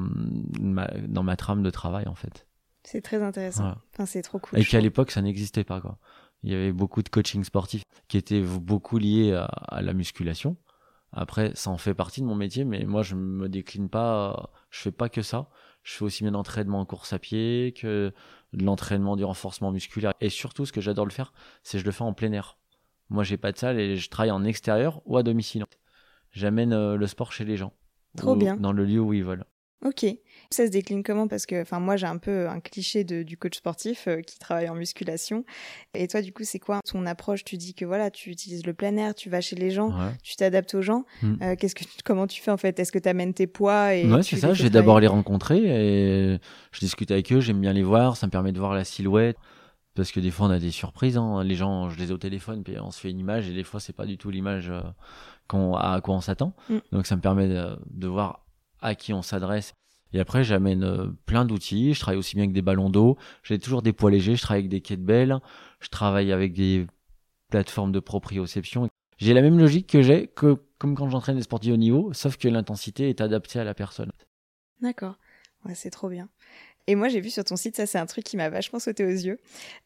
dans 0.59 1.23
ma 1.23 1.35
trame 1.35 1.63
de 1.63 1.71
travail 1.71 2.07
en 2.07 2.13
fait. 2.13 2.45
C'est 2.83 3.01
très 3.01 3.23
intéressant. 3.23 3.73
Enfin, 3.91 4.05
c'est 4.05 4.21
trop 4.21 4.37
cool. 4.37 4.59
Et 4.59 4.65
qu'à 4.65 4.81
l'époque 4.81 5.09
ça 5.09 5.23
n'existait 5.23 5.63
pas 5.63 5.81
quoi. 5.81 5.97
Il 6.43 6.51
y 6.51 6.53
avait 6.53 6.73
beaucoup 6.73 7.01
de 7.01 7.09
coaching 7.09 7.43
sportif 7.43 7.81
qui 8.07 8.17
étaient 8.17 8.43
beaucoup 8.43 8.99
liés 8.99 9.33
à, 9.33 9.81
la 9.81 9.93
musculation. 9.93 10.57
Après, 11.11 11.53
ça 11.55 11.71
en 11.71 11.79
fait 11.79 11.95
partie 11.95 12.21
de 12.21 12.27
mon 12.27 12.35
métier, 12.35 12.65
mais 12.65 12.85
moi 12.85 13.01
je 13.01 13.15
me 13.15 13.49
décline 13.49 13.89
pas, 13.89 14.51
je 14.69 14.79
fais 14.79 14.91
pas 14.91 15.09
que 15.09 15.23
ça. 15.23 15.49
Je 15.87 15.93
fais 15.93 16.03
aussi 16.03 16.23
bien 16.23 16.33
d'entraînement 16.33 16.81
en 16.81 16.85
course 16.85 17.13
à 17.13 17.19
pied 17.19 17.73
que 17.73 18.11
de 18.51 18.65
l'entraînement 18.65 19.15
du 19.15 19.23
renforcement 19.23 19.71
musculaire. 19.71 20.13
Et 20.19 20.27
surtout, 20.27 20.65
ce 20.65 20.73
que 20.73 20.81
j'adore 20.81 21.05
le 21.05 21.11
faire, 21.11 21.31
c'est 21.63 21.79
je 21.79 21.85
le 21.85 21.91
fais 21.91 22.01
en 22.01 22.11
plein 22.11 22.33
air. 22.33 22.57
Moi, 23.09 23.23
j'ai 23.23 23.37
pas 23.37 23.53
de 23.53 23.57
salle 23.57 23.79
et 23.79 23.95
je 23.95 24.09
travaille 24.09 24.31
en 24.31 24.43
extérieur 24.43 25.01
ou 25.05 25.15
à 25.15 25.23
domicile. 25.23 25.63
J'amène 26.31 26.73
euh, 26.73 26.97
le 26.97 27.07
sport 27.07 27.31
chez 27.31 27.45
les 27.45 27.55
gens. 27.55 27.71
Trop 28.17 28.35
bien. 28.35 28.57
Dans 28.57 28.73
le 28.73 28.83
lieu 28.83 28.99
où 28.99 29.13
ils 29.13 29.23
veulent. 29.23 29.45
Ok. 29.85 30.05
Ça 30.49 30.65
se 30.65 30.71
décline 30.71 31.03
comment? 31.03 31.27
Parce 31.27 31.45
que, 31.45 31.61
enfin, 31.61 31.79
moi, 31.79 31.97
j'ai 31.97 32.07
un 32.07 32.17
peu 32.17 32.47
un 32.47 32.59
cliché 32.59 33.03
de, 33.03 33.23
du 33.23 33.37
coach 33.37 33.57
sportif 33.57 34.07
euh, 34.07 34.21
qui 34.21 34.39
travaille 34.39 34.69
en 34.69 34.75
musculation. 34.75 35.43
Et 35.93 36.07
toi, 36.07 36.21
du 36.21 36.31
coup, 36.31 36.43
c'est 36.43 36.59
quoi 36.59 36.79
ton 36.89 37.05
approche? 37.05 37.43
Tu 37.43 37.57
dis 37.57 37.73
que 37.73 37.85
voilà, 37.85 38.09
tu 38.11 38.29
utilises 38.29 38.65
le 38.65 38.73
plein 38.73 38.95
air, 38.97 39.13
tu 39.13 39.29
vas 39.29 39.41
chez 39.41 39.55
les 39.55 39.71
gens, 39.71 39.93
tu 40.23 40.35
t'adaptes 40.35 40.73
aux 40.75 40.81
gens. 40.81 41.05
Hmm. 41.21 41.35
Euh, 41.41 41.55
qu'est-ce 41.55 41.75
que, 41.75 41.83
comment 42.05 42.27
tu 42.27 42.41
fais 42.41 42.51
en 42.51 42.57
fait? 42.57 42.79
Est-ce 42.79 42.91
que 42.91 42.99
tu 42.99 43.09
amènes 43.09 43.33
tes 43.33 43.47
poids 43.47 43.93
et 43.93 44.09
Ouais, 44.09 44.23
c'est 44.23 44.37
ça. 44.37 44.53
J'ai 44.53 44.69
d'abord 44.69 44.99
les 44.99 45.07
rencontrer 45.07 45.57
et 45.57 46.39
je 46.71 46.79
discute 46.79 47.11
avec 47.11 47.31
eux. 47.33 47.41
J'aime 47.41 47.59
bien 47.59 47.73
les 47.73 47.83
voir. 47.83 48.15
Ça 48.15 48.27
me 48.27 48.31
permet 48.31 48.51
de 48.51 48.59
voir 48.59 48.73
la 48.73 48.83
silhouette. 48.83 49.37
Parce 49.95 50.11
que 50.11 50.19
des 50.19 50.29
fois, 50.29 50.45
on 50.47 50.51
a 50.51 50.59
des 50.59 50.71
surprises. 50.71 51.17
Hein. 51.17 51.43
Les 51.43 51.55
gens, 51.55 51.89
je 51.89 51.97
les 51.97 52.09
ai 52.09 52.11
au 52.11 52.19
téléphone, 52.19 52.63
puis 52.63 52.79
on 52.79 52.91
se 52.91 52.99
fait 52.99 53.09
une 53.09 53.17
image 53.17 53.49
et 53.49 53.53
des 53.53 53.63
fois, 53.63 53.79
c'est 53.79 53.93
pas 53.93 54.05
du 54.05 54.17
tout 54.19 54.29
l'image 54.29 54.69
euh, 54.69 54.81
à 55.75 55.99
quoi 56.03 56.15
on 56.15 56.21
s'attend. 56.21 56.53
Hmm. 56.69 56.77
Donc, 56.91 57.07
ça 57.07 57.15
me 57.15 57.21
permet 57.21 57.47
de 57.47 58.07
voir 58.07 58.45
à 58.79 58.93
qui 58.93 59.11
on 59.11 59.23
s'adresse 59.23 59.73
et 60.13 60.19
après, 60.19 60.43
j'amène 60.43 60.83
euh, 60.83 61.07
plein 61.25 61.45
d'outils. 61.45 61.93
Je 61.93 61.99
travaille 61.99 62.19
aussi 62.19 62.35
bien 62.35 62.43
avec 62.43 62.53
des 62.53 62.61
ballons 62.61 62.89
d'eau. 62.89 63.17
J'ai 63.43 63.59
toujours 63.59 63.81
des 63.81 63.93
poids 63.93 64.11
légers. 64.11 64.35
Je 64.35 64.41
travaille 64.41 64.61
avec 64.61 64.71
des 64.71 64.81
kettlebells. 64.81 65.39
Je 65.79 65.89
travaille 65.89 66.31
avec 66.31 66.53
des 66.53 66.87
plateformes 67.49 67.91
de 67.91 67.99
proprioception. 67.99 68.87
J'ai 69.17 69.33
la 69.33 69.41
même 69.41 69.57
logique 69.57 69.87
que 69.87 70.01
j'ai 70.01 70.27
que 70.27 70.57
comme 70.77 70.95
quand 70.95 71.09
j'entraîne 71.09 71.37
des 71.37 71.41
sportifs 71.41 71.73
au 71.73 71.77
niveau, 71.77 72.13
sauf 72.13 72.37
que 72.37 72.47
l'intensité 72.47 73.09
est 73.09 73.19
adaptée 73.19 73.59
à 73.59 73.63
la 73.63 73.73
personne. 73.73 74.11
D'accord. 74.81 75.17
Ouais, 75.65 75.73
c'est 75.73 75.89
trop 75.89 76.07
bien. 76.07 76.29
Et 76.89 76.95
moi, 76.95 77.09
j'ai 77.09 77.19
vu 77.19 77.29
sur 77.29 77.43
ton 77.43 77.57
site, 77.57 77.75
ça 77.75 77.85
c'est 77.85 77.97
un 77.97 78.05
truc 78.05 78.23
qui 78.23 78.37
m'a 78.37 78.49
vachement 78.49 78.79
sauté 78.79 79.03
aux 79.03 79.09
yeux. 79.09 79.39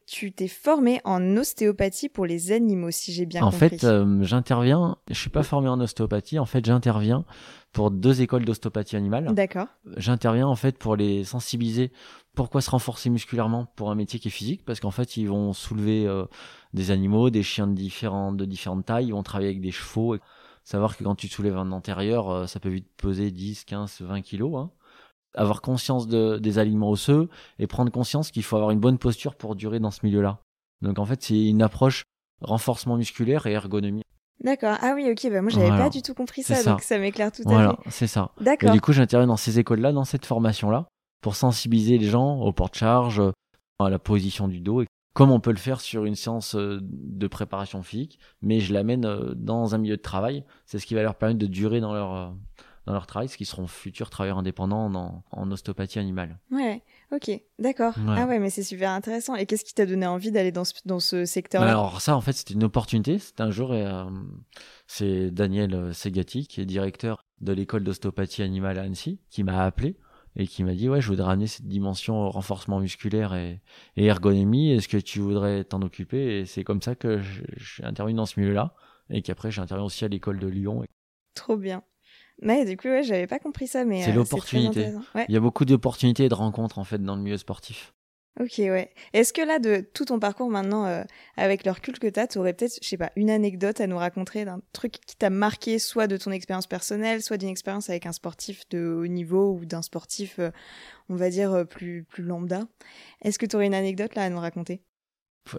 Tu 0.06 0.30
t'es 0.30 0.46
formé 0.46 1.00
en 1.04 1.36
ostéopathie 1.36 2.08
pour 2.08 2.26
les 2.26 2.52
animaux, 2.52 2.92
si 2.92 3.12
j'ai 3.12 3.26
bien 3.26 3.42
en 3.42 3.50
compris. 3.50 3.66
En 3.66 3.68
fait, 3.70 3.84
euh, 3.84 4.22
j'interviens, 4.22 4.96
je 5.10 5.18
suis 5.18 5.30
pas 5.30 5.42
formé 5.42 5.68
en 5.68 5.80
ostéopathie, 5.80 6.38
en 6.38 6.46
fait, 6.46 6.64
j'interviens 6.64 7.24
pour 7.72 7.90
deux 7.90 8.20
écoles 8.20 8.44
d'ostéopathie 8.44 8.96
animale. 8.96 9.34
D'accord. 9.34 9.66
J'interviens 9.96 10.46
en 10.46 10.56
fait 10.56 10.78
pour 10.78 10.94
les 10.96 11.24
sensibiliser. 11.24 11.90
Pourquoi 12.34 12.60
se 12.60 12.70
renforcer 12.70 13.10
musculairement 13.10 13.66
pour 13.76 13.90
un 13.90 13.94
métier 13.94 14.18
qui 14.18 14.28
est 14.28 14.32
physique 14.32 14.64
Parce 14.64 14.80
qu'en 14.80 14.90
fait, 14.90 15.16
ils 15.16 15.28
vont 15.28 15.52
soulever 15.52 16.06
euh, 16.06 16.24
des 16.74 16.90
animaux, 16.90 17.30
des 17.30 17.42
chiens 17.42 17.66
de 17.66 17.74
différentes, 17.74 18.36
de 18.36 18.44
différentes 18.44 18.86
tailles. 18.86 19.06
Ils 19.06 19.12
vont 19.12 19.22
travailler 19.22 19.50
avec 19.50 19.60
des 19.60 19.70
chevaux. 19.70 20.16
Savoir 20.64 20.96
que 20.96 21.04
quand 21.04 21.14
tu 21.14 21.28
soulèves 21.28 21.56
un 21.56 21.72
antérieur, 21.72 22.30
euh, 22.30 22.46
ça 22.46 22.60
peut 22.60 22.68
vite 22.68 22.88
peser 22.96 23.30
10, 23.30 23.64
15, 23.64 24.02
20 24.02 24.22
kilos. 24.22 24.54
Hein. 24.56 24.70
Avoir 25.34 25.62
conscience 25.62 26.06
de, 26.06 26.38
des 26.38 26.58
aliments 26.58 26.90
osseux 26.90 27.28
et 27.58 27.66
prendre 27.66 27.90
conscience 27.90 28.30
qu'il 28.30 28.42
faut 28.42 28.56
avoir 28.56 28.70
une 28.70 28.80
bonne 28.80 28.98
posture 28.98 29.34
pour 29.34 29.56
durer 29.56 29.80
dans 29.80 29.90
ce 29.90 30.00
milieu-là. 30.04 30.40
Donc 30.82 30.98
en 30.98 31.06
fait, 31.06 31.22
c'est 31.22 31.46
une 31.46 31.62
approche 31.62 32.02
renforcement 32.42 32.96
musculaire 32.96 33.46
et 33.46 33.52
ergonomie. 33.52 34.02
D'accord. 34.42 34.76
Ah 34.80 34.92
oui, 34.94 35.08
ok. 35.10 35.30
Bah 35.30 35.40
moi, 35.42 35.50
j'avais 35.50 35.68
pas 35.68 35.90
du 35.90 36.02
tout 36.02 36.14
compris 36.14 36.42
ça, 36.42 36.62
donc 36.62 36.82
ça 36.82 36.98
m'éclaire 36.98 37.30
tout 37.32 37.42
à 37.42 37.48
fait. 37.48 37.54
Voilà, 37.54 37.78
c'est 37.88 38.06
ça. 38.06 38.30
D'accord. 38.40 38.70
Et 38.70 38.72
du 38.72 38.80
coup, 38.80 38.92
j'interviens 38.92 39.26
dans 39.26 39.36
ces 39.36 39.58
écoles-là, 39.58 39.92
dans 39.92 40.04
cette 40.04 40.26
formation-là, 40.26 40.86
pour 41.20 41.36
sensibiliser 41.36 41.98
les 41.98 42.06
gens 42.08 42.40
au 42.40 42.52
porte-charge, 42.52 43.22
à 43.78 43.90
la 43.90 43.98
position 43.98 44.48
du 44.48 44.60
dos, 44.60 44.84
comme 45.14 45.30
on 45.30 45.40
peut 45.40 45.50
le 45.50 45.56
faire 45.58 45.80
sur 45.80 46.04
une 46.04 46.14
séance 46.14 46.54
euh, 46.54 46.78
de 46.82 47.26
préparation 47.26 47.82
physique, 47.82 48.18
mais 48.40 48.60
je 48.60 48.72
l'amène 48.72 49.04
euh, 49.04 49.34
dans 49.34 49.74
un 49.74 49.78
milieu 49.78 49.96
de 49.96 50.02
travail. 50.02 50.44
C'est 50.66 50.78
ce 50.78 50.86
qui 50.86 50.94
va 50.94 51.02
leur 51.02 51.16
permettre 51.16 51.38
de 51.40 51.46
durer 51.46 51.80
dans 51.80 51.92
leur 51.92 52.14
euh, 52.14 52.28
dans 52.86 52.94
leur 52.94 53.06
travail, 53.06 53.28
ce 53.28 53.36
qui 53.36 53.44
seront 53.44 53.66
futurs 53.66 54.10
travailleurs 54.10 54.38
indépendants 54.38 54.92
en, 54.92 55.22
en 55.30 55.50
ostéopathie 55.52 55.98
animale. 56.00 56.38
Ouais. 56.50 56.82
Ok, 57.12 57.30
d'accord. 57.58 57.94
Ah 58.08 58.26
ouais, 58.26 58.38
mais 58.38 58.48
c'est 58.48 58.62
super 58.62 58.90
intéressant. 58.90 59.34
Et 59.34 59.44
qu'est-ce 59.44 59.64
qui 59.64 59.74
t'a 59.74 59.84
donné 59.84 60.06
envie 60.06 60.32
d'aller 60.32 60.50
dans 60.50 60.64
ce, 60.64 60.72
dans 60.86 60.98
ce 60.98 61.26
secteur-là 61.26 61.70
Alors 61.70 62.00
ça, 62.00 62.16
en 62.16 62.22
fait, 62.22 62.32
c'était 62.32 62.54
une 62.54 62.64
opportunité. 62.64 63.18
C'était 63.18 63.42
un 63.42 63.50
jour, 63.50 63.74
et 63.74 63.84
euh, 63.84 64.04
c'est 64.86 65.30
Daniel 65.30 65.74
euh, 65.74 65.92
Segati, 65.92 66.46
qui 66.46 66.62
est 66.62 66.64
directeur 66.64 67.26
de 67.42 67.52
l'école 67.52 67.84
d'ostéopathie 67.84 68.42
animale 68.42 68.78
à 68.78 68.82
Annecy, 68.82 69.20
qui 69.28 69.44
m'a 69.44 69.62
appelé 69.62 69.98
et 70.36 70.46
qui 70.46 70.64
m'a 70.64 70.72
dit 70.72 70.88
ouais 70.88 71.02
je 71.02 71.08
voudrais 71.08 71.32
amener 71.32 71.46
cette 71.46 71.66
dimension 71.66 72.30
renforcement 72.30 72.80
musculaire 72.80 73.34
et, 73.34 73.60
et 73.96 74.06
ergonomie 74.06 74.72
est-ce 74.72 74.88
que 74.88 74.96
tu 74.96 75.20
voudrais 75.20 75.64
t'en 75.64 75.82
occuper? 75.82 76.38
Et 76.38 76.46
c'est 76.46 76.64
comme 76.64 76.80
ça 76.80 76.94
que 76.94 77.20
j'ai 77.20 77.84
intervenu 77.84 78.16
dans 78.16 78.24
ce 78.24 78.40
milieu 78.40 78.54
là 78.54 78.74
et 79.10 79.20
qu'après 79.20 79.50
j'ai 79.50 79.60
intervenu 79.60 79.84
aussi 79.84 80.06
à 80.06 80.08
l'école 80.08 80.38
de 80.38 80.46
Lyon 80.46 80.84
trop 81.34 81.58
bien 81.58 81.82
mais 82.42 82.64
du 82.64 82.76
coup, 82.76 82.88
ouais, 82.88 83.02
j'avais 83.04 83.26
pas 83.26 83.38
compris 83.38 83.68
ça, 83.68 83.84
mais 83.84 84.02
c'est 84.02 84.10
euh, 84.10 84.14
l'opportunité. 84.14 84.92
Il 85.28 85.34
y 85.34 85.36
a 85.36 85.40
beaucoup 85.40 85.64
d'opportunités 85.64 86.24
et 86.24 86.28
de 86.28 86.34
rencontres 86.34 86.78
en 86.78 86.84
fait 86.84 87.02
dans 87.02 87.16
le 87.16 87.22
milieu 87.22 87.38
sportif. 87.38 87.94
Ok, 88.40 88.54
ouais. 88.58 88.90
Est-ce 89.12 89.32
que 89.32 89.42
là, 89.42 89.58
de 89.58 89.86
tout 89.92 90.06
ton 90.06 90.18
parcours 90.18 90.48
maintenant, 90.48 90.86
euh, 90.86 91.04
avec 91.36 91.66
le 91.66 91.70
recul 91.70 91.98
que 91.98 92.06
t'as, 92.06 92.26
aurais 92.36 92.54
peut-être, 92.54 92.78
je 92.82 92.88
sais 92.88 92.96
pas, 92.96 93.12
une 93.14 93.28
anecdote 93.28 93.80
à 93.80 93.86
nous 93.86 93.98
raconter 93.98 94.46
d'un 94.46 94.60
truc 94.72 94.94
qui 95.06 95.16
t'a 95.16 95.28
marqué, 95.28 95.78
soit 95.78 96.06
de 96.06 96.16
ton 96.16 96.30
expérience 96.30 96.66
personnelle, 96.66 97.22
soit 97.22 97.36
d'une 97.36 97.50
expérience 97.50 97.90
avec 97.90 98.06
un 98.06 98.12
sportif 98.12 98.66
de 98.70 99.00
haut 99.02 99.06
niveau 99.06 99.52
ou 99.52 99.66
d'un 99.66 99.82
sportif, 99.82 100.38
euh, 100.38 100.50
on 101.10 101.14
va 101.14 101.28
dire, 101.28 101.66
plus, 101.68 102.04
plus 102.04 102.24
lambda? 102.24 102.62
Est-ce 103.20 103.38
que 103.38 103.44
tu 103.44 103.54
aurais 103.54 103.66
une 103.66 103.74
anecdote 103.74 104.14
là 104.14 104.24
à 104.24 104.30
nous 104.30 104.40
raconter? 104.40 104.82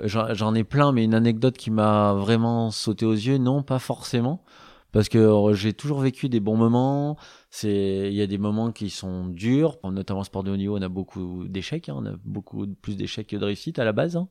J'en 0.04 0.56
ai 0.56 0.64
plein, 0.64 0.92
mais 0.94 1.04
une 1.04 1.14
anecdote 1.14 1.58
qui 1.58 1.70
m'a 1.70 2.14
vraiment 2.14 2.72
sauté 2.72 3.06
aux 3.06 3.14
yeux, 3.14 3.38
non, 3.38 3.62
pas 3.62 3.80
forcément 3.80 4.44
parce 4.94 5.10
que 5.10 5.18
euh, 5.18 5.54
j'ai 5.54 5.74
toujours 5.74 6.00
vécu 6.00 6.30
des 6.30 6.40
bons 6.40 6.56
moments. 6.56 7.18
C'est, 7.50 8.08
il 8.08 8.14
y 8.14 8.22
a 8.22 8.28
des 8.28 8.38
moments 8.38 8.72
qui 8.72 8.90
sont 8.90 9.26
durs, 9.26 9.78
notamment 9.84 10.22
en 10.22 10.24
sport 10.24 10.44
de 10.44 10.52
haut 10.52 10.56
niveau, 10.56 10.78
on 10.78 10.82
a 10.82 10.88
beaucoup 10.88 11.46
d'échecs, 11.48 11.90
hein. 11.90 11.96
on 11.98 12.06
a 12.06 12.14
beaucoup 12.24 12.68
plus 12.68 12.96
d'échecs 12.96 13.28
que 13.28 13.36
de 13.36 13.44
réussites 13.44 13.80
à 13.80 13.84
la 13.84 13.92
base. 13.92 14.16
Hein. 14.16 14.30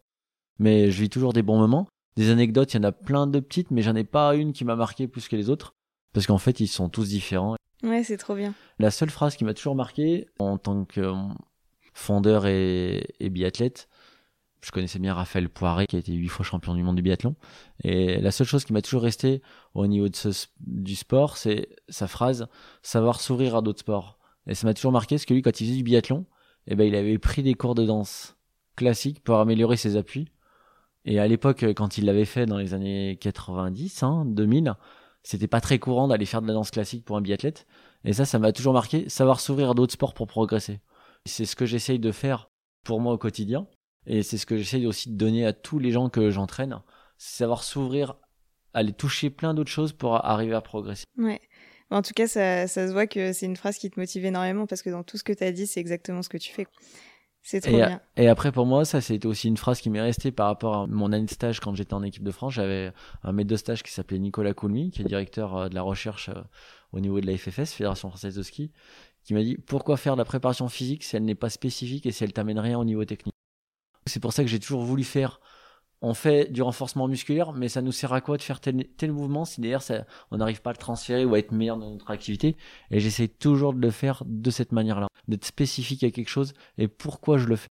Mais 0.59 0.91
je 0.91 1.03
vis 1.03 1.11
toujours 1.11 1.33
des 1.33 1.43
bons 1.43 1.59
moments. 1.59 1.89
Des 2.17 2.31
anecdotes, 2.31 2.73
il 2.73 2.77
y 2.77 2.81
en 2.81 2.85
a 2.85 2.93
plein 2.93 3.27
de 3.27 3.41
petites, 3.41 3.71
mais 3.71 3.83
j'en 3.83 3.97
ai 3.97 4.05
pas 4.05 4.37
une 4.37 4.53
qui 4.53 4.65
m'a 4.65 4.77
marqué 4.77 5.09
plus 5.09 5.29
que 5.29 5.35
les 5.35 5.51
autres, 5.51 5.75
parce 6.13 6.27
qu'en 6.27 6.39
fait, 6.39 6.61
ils 6.61 6.69
sont 6.69 6.89
tous 6.89 7.09
différents. 7.09 7.57
Ouais, 7.83 8.05
c'est 8.05 8.19
trop 8.19 8.37
bien. 8.37 8.55
La 8.79 8.93
seule 8.93 9.11
phrase 9.11 9.35
qui 9.35 9.45
m'a 9.45 9.55
toujours 9.55 9.75
marqué 9.75 10.27
en 10.39 10.59
tant 10.59 10.85
que 10.85 11.01
euh, 11.01 11.15
fondeur 11.93 12.47
et, 12.47 13.03
et 13.19 13.31
biathlète, 13.31 13.89
je 14.63 14.71
connaissais 14.71 14.99
bien 14.99 15.13
Raphaël 15.13 15.49
Poiré 15.49 15.87
qui 15.87 15.97
a 15.97 15.99
été 15.99 16.13
huit 16.13 16.29
fois 16.29 16.45
champion 16.45 16.75
du 16.75 16.83
monde 16.83 16.97
du 16.97 17.03
biathlon. 17.03 17.35
Et 17.83 18.21
la 18.21 18.31
seule 18.31 18.47
chose 18.47 18.65
qui 18.65 18.73
m'a 18.73 18.83
toujours 18.83 19.03
resté 19.03 19.43
au 19.75 19.87
niveau 19.87 20.07
du 20.61 20.95
sport 20.95 21.37
c'est 21.37 21.69
sa 21.89 22.07
phrase 22.07 22.47
savoir 22.83 23.21
sourire 23.21 23.57
à 23.57 23.63
d'autres 23.63 23.81
sports 23.81 24.19
et 24.47 24.55
ça 24.55 24.67
m'a 24.67 24.75
toujours 24.75 24.93
marqué 24.93 25.17
parce 25.17 25.25
que 25.25 25.35
lui 25.35 25.43
quand 25.43 25.61
il 25.61 25.67
faisait 25.67 25.77
du 25.77 25.83
biathlon 25.83 26.27
eh 26.69 26.77
ben 26.77 26.85
il 26.85 26.95
avait 26.95 27.19
pris 27.19 27.43
des 27.43 27.55
cours 27.55 27.75
de 27.75 27.85
danse 27.85 28.37
classique 28.77 29.23
pour 29.25 29.39
améliorer 29.39 29.77
ses 29.77 29.97
appuis. 29.97 30.29
Et 31.05 31.19
à 31.19 31.27
l'époque 31.27 31.65
quand 31.75 31.99
il 31.99 32.05
l'avait 32.05 32.25
fait 32.25 32.47
dans 32.47 32.59
les 32.59 32.73
années 32.75 33.19
90 33.21 34.03
hein, 34.05 34.25
2000 34.27 34.75
c'était 35.25 35.49
pas 35.49 35.61
très 35.61 35.79
courant 35.79 36.09
d'aller 36.09 36.27
faire 36.27 36.43
de 36.43 36.47
la 36.47 36.55
danse 36.55 36.71
classique 36.71 37.05
pour 37.05 37.17
un 37.17 37.21
biathlète. 37.21 37.67
Et 38.05 38.13
ça 38.13 38.25
ça 38.25 38.39
m'a 38.39 38.53
toujours 38.53 38.73
marqué 38.75 39.09
savoir 39.09 39.41
sourire 39.41 39.71
à 39.71 39.75
d'autres 39.75 39.95
sports 39.95 40.15
pour 40.15 40.29
progresser. 40.29 40.81
C'est 41.27 41.45
ce 41.47 41.57
que 41.57 41.67
j'essaye 41.67 41.99
de 41.99 42.13
faire 42.13 42.51
pour 42.85 43.01
moi 43.01 43.13
au 43.13 43.19
quotidien 43.19 43.67
et 44.07 44.23
c'est 44.23 44.39
ce 44.39 44.47
que 44.47 44.57
j'essaye 44.57 44.87
aussi 44.87 45.11
de 45.11 45.17
donner 45.17 45.47
à 45.47 45.53
tous 45.53 45.79
les 45.79 45.91
gens 45.91 46.09
que 46.09 46.31
j'entraîne, 46.31 46.81
c'est 47.19 47.39
savoir 47.39 47.63
s'ouvrir, 47.63 48.17
aller 48.75 48.93
toucher 48.93 49.31
plein 49.31 49.55
d'autres 49.55 49.71
choses 49.71 49.93
pour 49.93 50.25
arriver 50.25 50.55
à 50.55 50.61
progresser. 50.61 51.05
Ouais. 51.17 51.41
En 51.91 52.01
tout 52.01 52.13
cas, 52.15 52.27
ça, 52.27 52.67
ça 52.69 52.89
se 52.89 52.93
voit 52.93 53.07
que 53.07 53.33
c'est 53.33 53.47
une 53.47 53.57
phrase 53.57 53.77
qui 53.77 53.91
te 53.91 54.01
motive 54.01 54.25
énormément 54.25 54.67
parce 54.67 54.83
que 54.83 54.89
dans 54.89 55.03
tout 55.03 55.19
ce 55.19 55.25
que 55.25 55.33
tu 55.33 55.45
as 55.45 55.53
dit, 55.53 55.67
c'est 55.67 55.81
exactement 55.81 56.23
ce 56.23 56.31
que 56.31 56.39
tu 56.39 56.53
fais. 56.53 56.67
C'est 57.43 57.61
trop 57.61 57.73
et, 57.73 57.77
bien. 57.77 58.01
Et 58.17 58.29
après, 58.29 58.53
pour 58.53 58.67
moi, 58.67 58.85
ça, 58.85 59.01
c'était 59.01 59.27
aussi 59.27 59.49
une 59.49 59.57
phrase 59.57 59.81
qui 59.81 59.91
m'est 59.91 60.01
restée 60.01 60.31
par 60.31 60.47
rapport 60.47 60.77
à 60.77 60.87
mon 60.87 61.13
année 61.13 61.27
de 61.27 61.31
stage 61.31 61.59
quand 61.61 61.75
j'étais 61.75 61.95
en 61.95 62.03
équipe 62.03 62.23
de 62.23 62.31
France. 62.31 62.55
J'avais 62.55 62.93
un 63.25 63.33
maître 63.33 63.51
de 63.51 63.57
stage 63.57 63.83
qui 63.83 63.93
s'appelait 63.93 64.21
Nicolas 64.21 64.55
Coulmy, 64.55 64.91
qui 64.91 65.03
est 65.03 65.05
directeur 65.05 65.57
euh, 65.57 65.69
de 65.69 65.75
la 65.75 65.83
recherche 65.83 66.29
euh, 66.29 66.41
au 66.93 67.01
niveau 67.01 67.21
de 67.21 67.27
la 67.27 67.37
FFS, 67.37 67.73
Fédération 67.73 68.09
Française 68.11 68.37
de 68.37 68.43
Ski, 68.43 68.71
qui 69.25 69.35
m'a 69.35 69.43
dit 69.43 69.57
pourquoi 69.57 69.97
faire 69.97 70.15
de 70.15 70.19
la 70.19 70.25
préparation 70.25 70.69
physique 70.69 71.03
si 71.03 71.17
elle 71.17 71.25
n'est 71.25 71.35
pas 71.35 71.51
spécifique 71.51 72.07
et 72.07 72.13
si 72.13 72.23
elle 72.23 72.33
t'amène 72.33 72.61
rien 72.61 72.79
au 72.79 72.85
niveau 72.85 73.05
technique? 73.05 73.32
C'est 74.13 74.21
pour 74.21 74.35
ça 74.35 74.43
que 74.43 74.51
j'ai 74.51 74.61
toujours 74.61 74.83
voulu 74.83 75.05
faire. 75.05 75.41
On 76.03 76.13
fait 76.13 76.53
du 76.53 76.61
renforcement 76.61 77.09
musculaire, 77.09 77.53
mais 77.53 77.69
ça 77.71 77.81
nous 77.81 77.93
sert 77.93 78.13
à 78.13 78.21
quoi 78.21 78.37
de 78.37 78.43
faire 78.43 78.61
tel, 78.61 78.87
tel 78.99 79.11
mouvement 79.11 79.47
si 79.47 79.63
d'ailleurs 79.63 79.83
on 80.31 80.37
n'arrive 80.37 80.61
pas 80.61 80.71
à 80.71 80.73
le 80.75 80.79
transférer 80.79 81.25
ou 81.25 81.35
à 81.35 81.39
être 81.39 81.53
meilleur 81.53 81.79
dans 81.79 81.91
notre 81.91 82.11
activité? 82.11 82.57
Et 82.91 83.01
j'essaie 83.01 83.29
toujours 83.29 83.73
de 83.73 83.81
le 83.81 83.91
faire 83.91 84.23
de 84.27 84.51
cette 84.51 84.73
manière-là, 84.73 85.07
d'être 85.29 85.47
spécifique 85.47 86.05
à 86.05 86.11
quelque 86.11 86.29
chose 86.29 86.53
et 86.77 86.89
pourquoi 86.89 87.39
je 87.39 87.47
le 87.47 87.57
fais? 87.57 87.69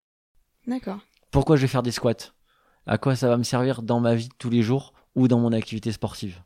D'accord. 0.66 1.00
Pourquoi 1.30 1.58
je 1.58 1.62
vais 1.62 1.68
faire 1.68 1.84
des 1.84 1.92
squats? 1.92 2.34
À 2.88 2.98
quoi 2.98 3.16
ça 3.16 3.28
va 3.28 3.38
me 3.38 3.44
servir 3.44 3.84
dans 3.84 4.00
ma 4.00 4.16
vie 4.16 4.30
de 4.30 4.34
tous 4.40 4.50
les 4.50 4.64
jours 4.64 4.94
ou 5.14 5.28
dans 5.28 5.40
mon 5.40 5.52
activité 5.52 5.92
sportive? 5.92 6.42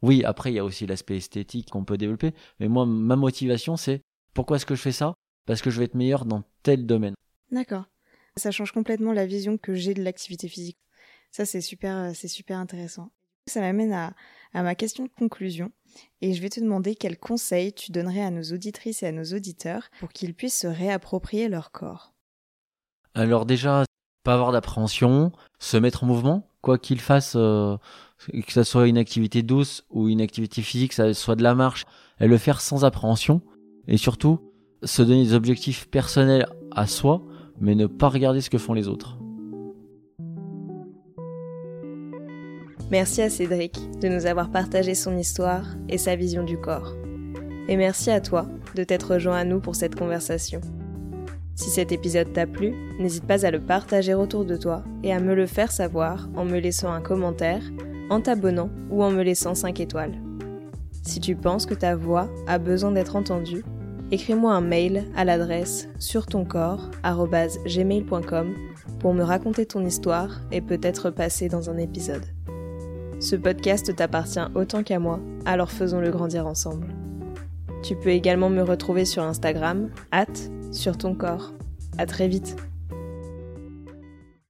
Oui, 0.00 0.24
après 0.24 0.52
il 0.52 0.54
y 0.54 0.60
a 0.60 0.64
aussi 0.64 0.86
l'aspect 0.86 1.18
esthétique 1.18 1.68
qu'on 1.70 1.84
peut 1.84 1.98
développer, 1.98 2.32
mais 2.60 2.68
moi 2.68 2.86
ma 2.86 3.16
motivation 3.16 3.76
c'est 3.76 4.00
pourquoi 4.32 4.56
est-ce 4.56 4.66
que 4.66 4.76
je 4.76 4.80
fais 4.80 4.92
ça? 4.92 5.12
Parce 5.44 5.60
que 5.60 5.68
je 5.68 5.80
vais 5.80 5.84
être 5.84 5.96
meilleur 5.96 6.24
dans 6.24 6.44
tel 6.62 6.86
domaine. 6.86 7.14
D'accord. 7.50 7.84
Ça 8.38 8.50
change 8.50 8.72
complètement 8.72 9.12
la 9.12 9.26
vision 9.26 9.58
que 9.58 9.74
j'ai 9.74 9.94
de 9.94 10.02
l'activité 10.02 10.48
physique. 10.48 10.78
Ça, 11.30 11.44
c'est 11.44 11.60
super, 11.60 11.96
euh, 11.96 12.10
c'est 12.14 12.28
super 12.28 12.58
intéressant. 12.58 13.10
Ça 13.46 13.60
m'amène 13.60 13.92
à, 13.92 14.14
ma 14.54 14.74
question 14.74 15.04
de 15.04 15.10
conclusion. 15.10 15.72
Et 16.20 16.34
je 16.34 16.42
vais 16.42 16.50
te 16.50 16.60
demander 16.60 16.94
quels 16.94 17.18
conseils 17.18 17.72
tu 17.72 17.92
donnerais 17.92 18.22
à 18.22 18.30
nos 18.30 18.42
auditrices 18.42 19.02
et 19.02 19.06
à 19.06 19.12
nos 19.12 19.24
auditeurs 19.24 19.88
pour 20.00 20.10
qu'ils 20.10 20.34
puissent 20.34 20.60
se 20.60 20.66
réapproprier 20.66 21.48
leur 21.48 21.70
corps. 21.70 22.14
Alors 23.14 23.46
déjà, 23.46 23.84
pas 24.22 24.34
avoir 24.34 24.52
d'appréhension, 24.52 25.32
se 25.58 25.76
mettre 25.76 26.04
en 26.04 26.06
mouvement, 26.06 26.50
quoi 26.60 26.78
qu'il 26.78 27.00
fasse, 27.00 27.34
euh, 27.36 27.76
que 28.32 28.52
ce 28.52 28.62
soit 28.62 28.86
une 28.86 28.98
activité 28.98 29.42
douce 29.42 29.84
ou 29.90 30.08
une 30.08 30.20
activité 30.20 30.60
physique, 30.62 30.92
ça 30.92 31.14
soit 31.14 31.36
de 31.36 31.42
la 31.42 31.54
marche, 31.54 31.86
et 32.20 32.26
le 32.26 32.38
faire 32.38 32.60
sans 32.60 32.84
appréhension. 32.84 33.40
Et 33.86 33.96
surtout, 33.96 34.52
se 34.82 35.02
donner 35.02 35.24
des 35.24 35.34
objectifs 35.34 35.88
personnels 35.88 36.46
à 36.70 36.86
soi 36.86 37.22
mais 37.60 37.74
ne 37.74 37.86
pas 37.86 38.08
regarder 38.08 38.40
ce 38.40 38.50
que 38.50 38.58
font 38.58 38.74
les 38.74 38.88
autres. 38.88 39.18
Merci 42.90 43.20
à 43.20 43.28
Cédric 43.28 43.78
de 44.00 44.08
nous 44.08 44.24
avoir 44.24 44.50
partagé 44.50 44.94
son 44.94 45.16
histoire 45.18 45.66
et 45.88 45.98
sa 45.98 46.16
vision 46.16 46.42
du 46.42 46.56
corps. 46.56 46.94
Et 47.68 47.76
merci 47.76 48.10
à 48.10 48.20
toi 48.22 48.46
de 48.74 48.82
t'être 48.82 49.12
rejoint 49.12 49.36
à 49.36 49.44
nous 49.44 49.60
pour 49.60 49.76
cette 49.76 49.94
conversation. 49.94 50.62
Si 51.54 51.68
cet 51.68 51.92
épisode 51.92 52.32
t'a 52.32 52.46
plu, 52.46 52.72
n'hésite 52.98 53.26
pas 53.26 53.44
à 53.44 53.50
le 53.50 53.60
partager 53.60 54.14
autour 54.14 54.46
de 54.46 54.56
toi 54.56 54.84
et 55.02 55.12
à 55.12 55.20
me 55.20 55.34
le 55.34 55.46
faire 55.46 55.70
savoir 55.70 56.30
en 56.34 56.44
me 56.44 56.58
laissant 56.58 56.90
un 56.90 57.02
commentaire, 57.02 57.62
en 58.08 58.20
t'abonnant 58.20 58.70
ou 58.90 59.02
en 59.02 59.10
me 59.10 59.22
laissant 59.22 59.54
5 59.54 59.80
étoiles. 59.80 60.18
Si 61.02 61.20
tu 61.20 61.36
penses 61.36 61.66
que 61.66 61.74
ta 61.74 61.94
voix 61.94 62.30
a 62.46 62.58
besoin 62.58 62.92
d'être 62.92 63.16
entendue, 63.16 63.64
écris-moi 64.10 64.52
un 64.52 64.60
mail 64.60 65.04
à 65.16 65.24
l'adresse 65.24 65.88
sur 65.98 66.22
surtoncorps.gmail.com 66.22 68.54
pour 69.00 69.14
me 69.14 69.22
raconter 69.22 69.66
ton 69.66 69.84
histoire 69.84 70.40
et 70.50 70.60
peut-être 70.60 71.10
passer 71.10 71.48
dans 71.48 71.70
un 71.70 71.78
épisode. 71.78 72.24
Ce 73.20 73.36
podcast 73.36 73.94
t'appartient 73.94 74.40
autant 74.54 74.82
qu'à 74.82 74.98
moi, 74.98 75.20
alors 75.44 75.70
faisons-le 75.70 76.10
grandir 76.10 76.46
ensemble. 76.46 76.88
Tu 77.82 77.96
peux 77.96 78.10
également 78.10 78.50
me 78.50 78.62
retrouver 78.62 79.04
sur 79.04 79.22
Instagram, 79.22 79.90
at 80.12 80.26
sur 80.72 80.96
ton 80.96 81.14
corps. 81.14 81.52
À 81.96 82.06
très 82.06 82.28
vite! 82.28 82.56